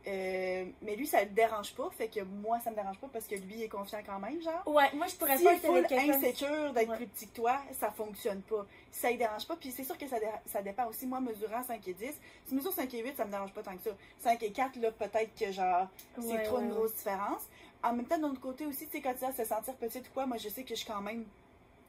Euh, 0.08 0.66
mais 0.84 0.96
lui, 0.96 1.08
ça 1.08 1.24
le 1.24 1.30
dérange 1.32 1.74
pas, 1.74 1.90
fait 1.90 2.08
que 2.08 2.20
moi, 2.22 2.60
ça 2.60 2.70
me 2.70 2.76
dérange 2.76 3.00
pas 3.00 3.08
parce 3.12 3.26
que 3.26 3.36
lui 3.36 3.64
est 3.64 3.68
confiant 3.70 4.02
quand 4.06 4.20
même, 4.20 4.40
genre. 4.42 4.62
Ouais, 4.68 4.92
moi, 4.94 5.08
je 5.08 5.16
pourrais 5.16 5.38
Si 5.38 5.44
pas 5.44 5.54
être 5.54 5.66
full 5.66 5.86
insécure 5.92 6.74
d'être 6.74 6.90
Ouais. 6.90 6.96
plus 6.98 7.08
petit 7.08 7.28
que 7.28 7.36
toi, 7.36 7.58
ça 7.72 7.90
fonctionne 7.90 8.42
pas. 8.44 8.66
Ça 8.92 9.12
ne 9.12 9.18
dérange 9.18 9.48
pas. 9.48 9.56
Puis 9.56 9.72
c'est 9.72 9.84
sûr 9.84 9.98
que 9.98 10.08
ça, 10.08 10.18
ça 10.46 10.62
dépend 10.62 10.86
aussi. 10.88 11.08
Moi, 11.08 11.20
mesurant 11.22 11.64
5 11.64 11.88
et 11.88 11.94
10, 11.94 12.06
si 12.12 12.20
je 12.52 12.56
mesure 12.56 12.72
5 12.72 12.94
et 12.94 13.04
8, 13.04 13.18
ça 13.18 13.26
me 13.26 13.32
dérange 13.32 13.52
pas 13.54 13.64
tant 13.64 13.76
que 13.76 13.82
ça. 13.84 13.92
5 14.20 14.44
et 14.44 14.52
4, 14.52 14.76
là, 14.78 14.92
peut-être 14.92 15.34
que 15.40 15.52
genre, 15.52 15.88
c'est 16.20 16.22
Ouais, 16.28 16.44
trop 16.44 16.58
ouais, 16.58 16.64
une 16.64 16.70
grosse 16.70 16.94
différence. 16.94 17.42
En 17.82 17.94
même 17.94 18.06
temps, 18.06 18.18
d'un 18.20 18.30
autre 18.30 18.42
côté 18.42 18.66
aussi, 18.68 18.86
tu 18.86 18.92
sais, 18.98 19.02
quand 19.02 19.14
tu 19.14 19.20
vas 19.22 19.34
se 19.34 19.44
sentir 19.44 19.74
petite 19.76 20.08
ou 20.08 20.12
quoi, 20.14 20.26
moi, 20.28 20.38
je 20.38 20.50
sais 20.50 20.64
que 20.64 20.70
je 20.76 20.82
suis 20.82 20.88
quand 20.88 21.02
même. 21.02 21.26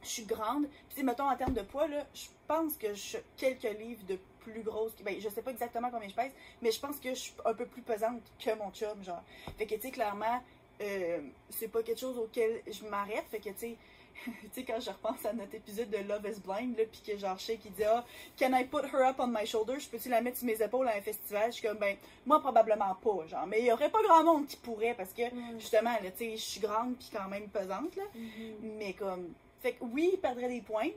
Je 0.02 0.08
suis 0.08 0.24
grande. 0.24 0.68
Puis, 0.94 1.02
mettons, 1.02 1.28
en 1.28 1.36
termes 1.36 1.54
de 1.54 1.62
poids, 1.62 1.88
là, 1.88 2.06
je 2.14 2.26
pense 2.46 2.76
que 2.76 2.88
je 2.94 3.00
suis 3.00 3.18
quelques 3.36 3.78
livres 3.78 4.04
de 4.06 4.18
plus 4.50 4.62
grosse. 4.62 4.92
Ben, 5.04 5.14
je 5.20 5.28
sais 5.28 5.42
pas 5.42 5.50
exactement 5.50 5.90
combien 5.90 6.08
je 6.08 6.14
pèse, 6.14 6.32
mais 6.62 6.70
je 6.70 6.80
pense 6.80 6.98
que 6.98 7.10
je 7.10 7.14
suis 7.20 7.34
un 7.44 7.54
peu 7.54 7.66
plus 7.66 7.82
pesante 7.82 8.22
que 8.42 8.54
mon 8.56 8.70
chum, 8.70 9.02
genre. 9.04 9.22
Fait 9.58 9.66
que, 9.66 9.74
tu 9.74 9.82
sais, 9.82 9.90
clairement, 9.90 10.42
euh, 10.80 11.18
c'est 11.50 11.68
pas 11.68 11.82
quelque 11.82 12.00
chose 12.00 12.18
auquel 12.18 12.62
je 12.66 12.84
m'arrête. 12.86 13.24
Fait 13.30 13.38
que, 13.38 13.50
tu 13.50 13.58
sais, 13.58 13.76
tu 14.24 14.32
sais, 14.52 14.64
quand 14.64 14.80
je 14.80 14.88
repense 14.90 15.24
à 15.26 15.32
notre 15.34 15.54
épisode 15.54 15.90
de 15.90 15.98
Love 15.98 16.26
is 16.26 16.40
Blind, 16.40 16.76
là, 16.78 16.84
pis 16.90 17.02
que 17.06 17.18
genre, 17.18 17.38
Shay 17.38 17.58
qui 17.58 17.68
dit, 17.70 17.84
ah, 17.84 18.02
can 18.38 18.52
I 18.54 18.64
put 18.64 18.84
her 18.92 19.08
up 19.10 19.16
on 19.18 19.26
my 19.26 19.46
shoulder? 19.46 19.78
Je 19.78 19.88
peux-tu 19.88 20.08
la 20.08 20.20
mettre 20.22 20.38
sur 20.38 20.46
mes 20.46 20.60
épaules 20.62 20.88
à 20.88 20.96
un 20.96 21.00
festival? 21.02 21.50
Je 21.52 21.58
suis 21.58 21.68
comme, 21.68 21.76
ben, 21.78 21.96
moi, 22.24 22.40
probablement 22.40 22.94
pas, 22.94 23.26
genre. 23.28 23.46
Mais 23.46 23.60
il 23.60 23.66
y 23.66 23.72
aurait 23.72 23.90
pas 23.90 24.02
grand 24.02 24.24
monde 24.24 24.46
qui 24.46 24.56
pourrait, 24.56 24.94
parce 24.94 25.12
que, 25.12 25.22
Mm. 25.34 25.60
justement, 25.60 25.92
là, 26.02 26.10
tu 26.12 26.18
sais, 26.18 26.30
je 26.36 26.42
suis 26.42 26.60
grande 26.60 26.96
pis 26.96 27.10
quand 27.12 27.28
même 27.28 27.48
pesante, 27.48 27.94
là. 27.96 28.04
Mhm. 28.14 28.76
Mais 28.78 28.92
comme, 28.94 29.32
fait 29.62 29.72
que 29.74 29.84
oui, 29.84 30.10
il 30.14 30.18
perdrait 30.18 30.48
des 30.48 30.60
points, 30.62 30.88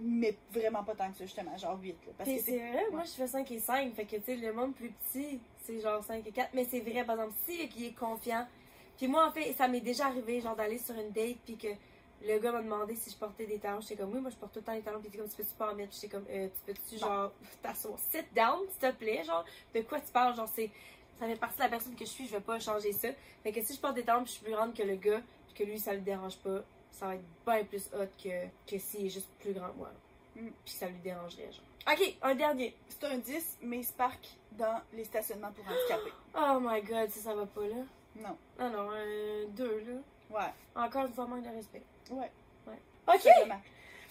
mais 0.00 0.36
vraiment 0.52 0.84
pas 0.84 0.94
tant 0.94 1.10
que 1.10 1.18
ça, 1.18 1.24
justement, 1.24 1.56
genre 1.56 1.78
8, 1.80 1.88
là. 2.06 2.12
Parce 2.18 2.30
que 2.30 2.38
c'est 2.38 2.58
vrai, 2.58 2.86
moi 2.92 3.02
je 3.04 3.10
fais 3.10 3.26
5 3.26 3.50
et 3.50 3.58
5, 3.58 3.94
fait 3.94 4.04
que 4.04 4.16
tu 4.16 4.22
sais, 4.22 4.36
le 4.36 4.52
monde 4.52 4.74
plus 4.74 4.90
petit, 4.90 5.40
c'est 5.64 5.80
genre 5.80 6.02
5 6.04 6.26
et 6.26 6.30
4. 6.30 6.50
Mais 6.54 6.64
c'est 6.64 6.80
vrai, 6.80 7.04
par 7.04 7.16
exemple, 7.16 7.34
si 7.46 7.68
il 7.76 7.86
est 7.86 7.92
confiant, 7.92 8.46
puis 8.96 9.08
moi 9.08 9.26
en 9.26 9.32
fait, 9.32 9.52
ça 9.54 9.68
m'est 9.68 9.80
déjà 9.80 10.06
arrivé, 10.06 10.40
genre 10.40 10.56
d'aller 10.56 10.78
sur 10.78 10.94
une 10.94 11.10
date, 11.10 11.38
puis 11.44 11.56
que 11.56 11.68
le 12.22 12.38
gars 12.38 12.52
m'a 12.52 12.62
demandé 12.62 12.94
si 12.94 13.10
je 13.10 13.16
portais 13.16 13.46
des 13.46 13.58
talons. 13.58 13.80
J'étais 13.80 13.96
comme, 13.96 14.12
oui, 14.12 14.20
moi 14.20 14.30
je 14.30 14.36
porte 14.36 14.52
tout 14.52 14.60
le 14.60 14.64
temps 14.64 14.74
des 14.74 14.82
talons, 14.82 15.00
puis 15.00 15.08
il 15.08 15.14
était 15.14 15.18
comme, 15.18 15.30
tu 15.30 15.36
peux-tu 15.36 15.54
pas 15.54 15.72
en 15.72 15.74
mettre? 15.74 15.94
J'étais 15.94 16.08
comme, 16.08 16.26
euh, 16.30 16.48
tu 16.48 16.72
peux-tu, 16.72 16.98
genre, 16.98 17.32
t'asseoir, 17.62 17.98
sit 17.98 18.26
down, 18.34 18.60
s'il 18.70 18.90
te 18.90 18.96
plaît, 18.96 19.24
genre, 19.24 19.44
de 19.74 19.80
quoi 19.82 20.00
tu 20.00 20.12
parles? 20.12 20.36
Genre, 20.36 20.48
c'est. 20.54 20.70
Ça 21.18 21.26
fait 21.26 21.34
partie 21.34 21.56
de 21.56 21.62
la 21.64 21.68
personne 21.68 21.96
que 21.96 22.04
je 22.04 22.10
suis, 22.10 22.26
je 22.28 22.30
vais 22.30 22.40
pas 22.40 22.60
changer 22.60 22.92
ça. 22.92 23.08
Fait 23.42 23.50
que 23.50 23.60
si 23.60 23.74
je 23.74 23.80
porte 23.80 23.94
des 23.94 24.04
talons, 24.04 24.22
puis 24.22 24.28
je 24.28 24.34
suis 24.34 24.44
plus 24.44 24.52
grande 24.52 24.72
que 24.72 24.84
le 24.84 24.94
gars, 24.94 25.20
puis 25.48 25.64
que 25.64 25.68
lui, 25.68 25.80
ça 25.80 25.92
le 25.92 25.98
dérange 25.98 26.36
pas, 26.36 26.62
ça 26.98 27.06
va 27.06 27.14
être 27.14 27.24
bien 27.46 27.64
plus 27.64 27.88
hot 27.94 28.06
que, 28.22 28.46
que 28.66 28.78
s'il 28.78 29.06
est 29.06 29.10
juste 29.10 29.28
plus 29.38 29.52
grand 29.52 29.68
que 29.68 29.76
moi. 29.76 29.90
Mm. 30.34 30.48
Puis 30.64 30.74
ça 30.74 30.88
lui 30.88 30.98
dérangerait, 30.98 31.50
genre. 31.52 31.92
Ok, 31.92 32.16
un 32.22 32.34
dernier. 32.34 32.74
c'est 32.88 33.04
un 33.04 33.18
10, 33.18 33.58
mais 33.62 33.78
il 33.78 33.84
se 33.84 33.92
parque 33.92 34.28
dans 34.52 34.80
les 34.92 35.04
stationnements 35.04 35.52
pour 35.52 35.64
handicapés. 35.64 36.12
Oh 36.34 36.58
my 36.60 36.82
god, 36.82 37.08
ça, 37.10 37.20
ça 37.20 37.34
va 37.34 37.46
pas 37.46 37.62
là. 37.62 37.76
Non. 38.16 38.36
Ah 38.58 38.68
non, 38.68 38.90
un 38.90 39.46
deux 39.50 39.78
là. 39.86 39.94
Ouais. 40.30 40.52
Encore 40.74 41.06
une 41.06 41.12
fois, 41.12 41.26
manque 41.26 41.44
de 41.44 41.54
respect. 41.54 41.82
Ouais. 42.10 42.30
Ok! 43.06 43.14
Tout 43.14 43.28
simplement. 43.28 43.60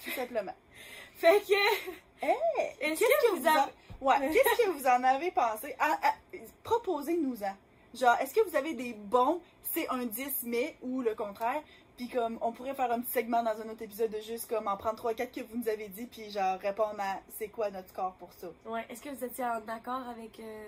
Tout 0.03 0.11
simplement. 0.11 0.55
Fait 1.15 1.41
que. 1.41 1.91
Hey! 2.19 2.33
Est-ce 2.79 2.99
Qu'est-ce 2.99 3.29
que 3.29 3.35
que 3.35 3.39
vous 3.39 3.47
en... 3.47 3.67
Ouais, 4.01 4.15
qu'est-ce 4.33 4.63
que 4.63 4.71
vous 4.71 4.87
en 4.87 5.03
avez 5.03 5.29
pensé? 5.29 5.75
Ah, 5.77 5.99
ah, 6.01 6.15
Proposez-nous-en. 6.63 7.55
Genre, 7.93 8.15
est-ce 8.19 8.33
que 8.33 8.49
vous 8.49 8.55
avez 8.55 8.73
des 8.73 8.93
bons, 8.93 9.39
c'est 9.61 9.87
un 9.89 10.03
10 10.03 10.43
mais, 10.45 10.75
ou 10.81 11.01
le 11.01 11.13
contraire? 11.13 11.61
Puis 11.97 12.07
comme, 12.09 12.37
on 12.41 12.51
pourrait 12.51 12.75
faire 12.75 12.91
un 12.91 13.01
petit 13.01 13.11
segment 13.11 13.41
dans 13.43 13.59
un 13.59 13.69
autre 13.69 13.81
épisode 13.81 14.11
de 14.11 14.19
juste 14.21 14.47
comme 14.49 14.67
en 14.67 14.77
prendre 14.77 15.01
3-4 15.11 15.31
que 15.31 15.41
vous 15.41 15.57
nous 15.57 15.67
avez 15.67 15.87
dit, 15.89 16.05
puis 16.05 16.29
genre 16.29 16.59
répondre 16.59 16.95
à 16.99 17.17
c'est 17.37 17.47
quoi 17.49 17.69
notre 17.71 17.89
score 17.89 18.13
pour 18.13 18.31
ça. 18.33 18.47
Ouais, 18.65 18.85
est-ce 18.89 19.01
que 19.01 19.09
vous 19.09 19.23
étiez 19.25 19.43
en 19.43 19.67
accord 19.67 20.07
avec. 20.09 20.39
euh, 20.39 20.67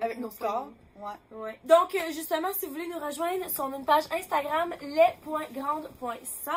Avec 0.00 0.18
nos 0.18 0.30
scores? 0.30 0.68
Ouais. 0.98 1.36
Ouais. 1.38 1.58
Donc, 1.64 1.94
euh, 1.94 1.98
justement, 2.12 2.48
si 2.54 2.66
vous 2.66 2.72
voulez 2.72 2.88
nous 2.88 2.98
rejoindre, 2.98 3.48
sur 3.50 3.66
une 3.72 3.84
page 3.84 4.04
Instagram, 4.10 4.74
les.grandes.sœurs. 4.80 6.54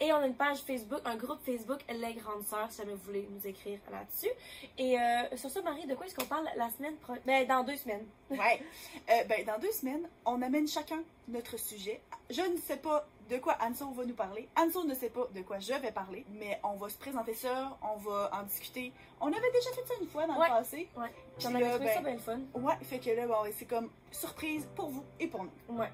Et 0.00 0.12
on 0.12 0.16
a 0.16 0.26
une 0.26 0.34
page 0.34 0.58
Facebook, 0.58 1.00
un 1.04 1.16
groupe 1.16 1.40
Facebook, 1.44 1.80
Les 1.88 2.14
Grandes 2.14 2.44
Sœurs, 2.46 2.70
si 2.70 2.78
jamais 2.78 2.92
vous 2.94 3.02
voulez 3.04 3.28
nous 3.30 3.46
écrire 3.46 3.78
là-dessus. 3.90 4.30
Et 4.78 4.98
euh, 4.98 5.36
sur 5.36 5.50
ça, 5.50 5.60
Marie, 5.62 5.86
de 5.86 5.94
quoi 5.94 6.06
est-ce 6.06 6.14
qu'on 6.14 6.24
parle 6.24 6.48
la 6.56 6.70
semaine 6.70 6.96
prochaine? 6.96 7.22
Ben, 7.26 7.46
dans 7.46 7.62
deux 7.64 7.76
semaines? 7.76 8.06
Ouais. 8.30 8.62
Euh, 9.10 9.24
ben, 9.24 9.44
dans 9.44 9.58
deux 9.58 9.72
semaines, 9.72 10.08
on 10.24 10.40
amène 10.42 10.68
chacun 10.68 11.02
notre 11.28 11.56
sujet. 11.58 12.00
Je 12.30 12.42
ne 12.42 12.56
sais 12.58 12.76
pas 12.76 13.06
de 13.30 13.38
quoi 13.38 13.56
Anso 13.62 13.90
va 13.92 14.04
nous 14.04 14.14
parler. 14.14 14.48
Anso 14.58 14.84
ne 14.84 14.94
sait 14.94 15.08
pas 15.10 15.26
de 15.34 15.40
quoi 15.42 15.58
je 15.58 15.72
vais 15.74 15.92
parler, 15.92 16.24
mais 16.30 16.60
on 16.62 16.74
va 16.74 16.88
se 16.88 16.98
présenter 16.98 17.34
ça, 17.34 17.76
on 17.82 17.96
va 17.96 18.30
en 18.32 18.42
discuter. 18.42 18.92
On 19.20 19.28
avait 19.28 19.50
déjà 19.52 19.70
fait 19.70 19.86
ça 19.86 19.94
une 20.00 20.06
fois 20.08 20.26
dans 20.26 20.38
Ouais. 20.38 20.48
le 20.48 20.54
passé. 20.56 20.88
Ouais. 20.96 21.08
Puis 21.36 21.46
J'en 21.46 21.54
avais 21.54 21.60
là, 21.64 21.70
trouvé 21.70 21.86
ben, 21.86 21.94
ça 21.94 22.00
bien 22.02 22.12
le 22.12 22.18
fun. 22.18 22.40
Ouais, 22.54 22.74
fait 22.82 22.98
que 22.98 23.10
là, 23.10 23.26
bon, 23.26 23.36
c'est 23.56 23.64
comme 23.66 23.90
surprise 24.10 24.68
pour 24.76 24.88
vous 24.90 25.04
et 25.18 25.26
pour 25.26 25.44
nous. 25.44 25.50
Ouais. 25.78 25.90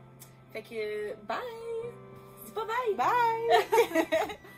Fait 0.52 0.62
que, 0.62 1.14
bye! 1.26 1.38
Dis 2.44 2.52
pas 2.52 2.64
bye! 2.64 2.94
Bye! 2.96 4.28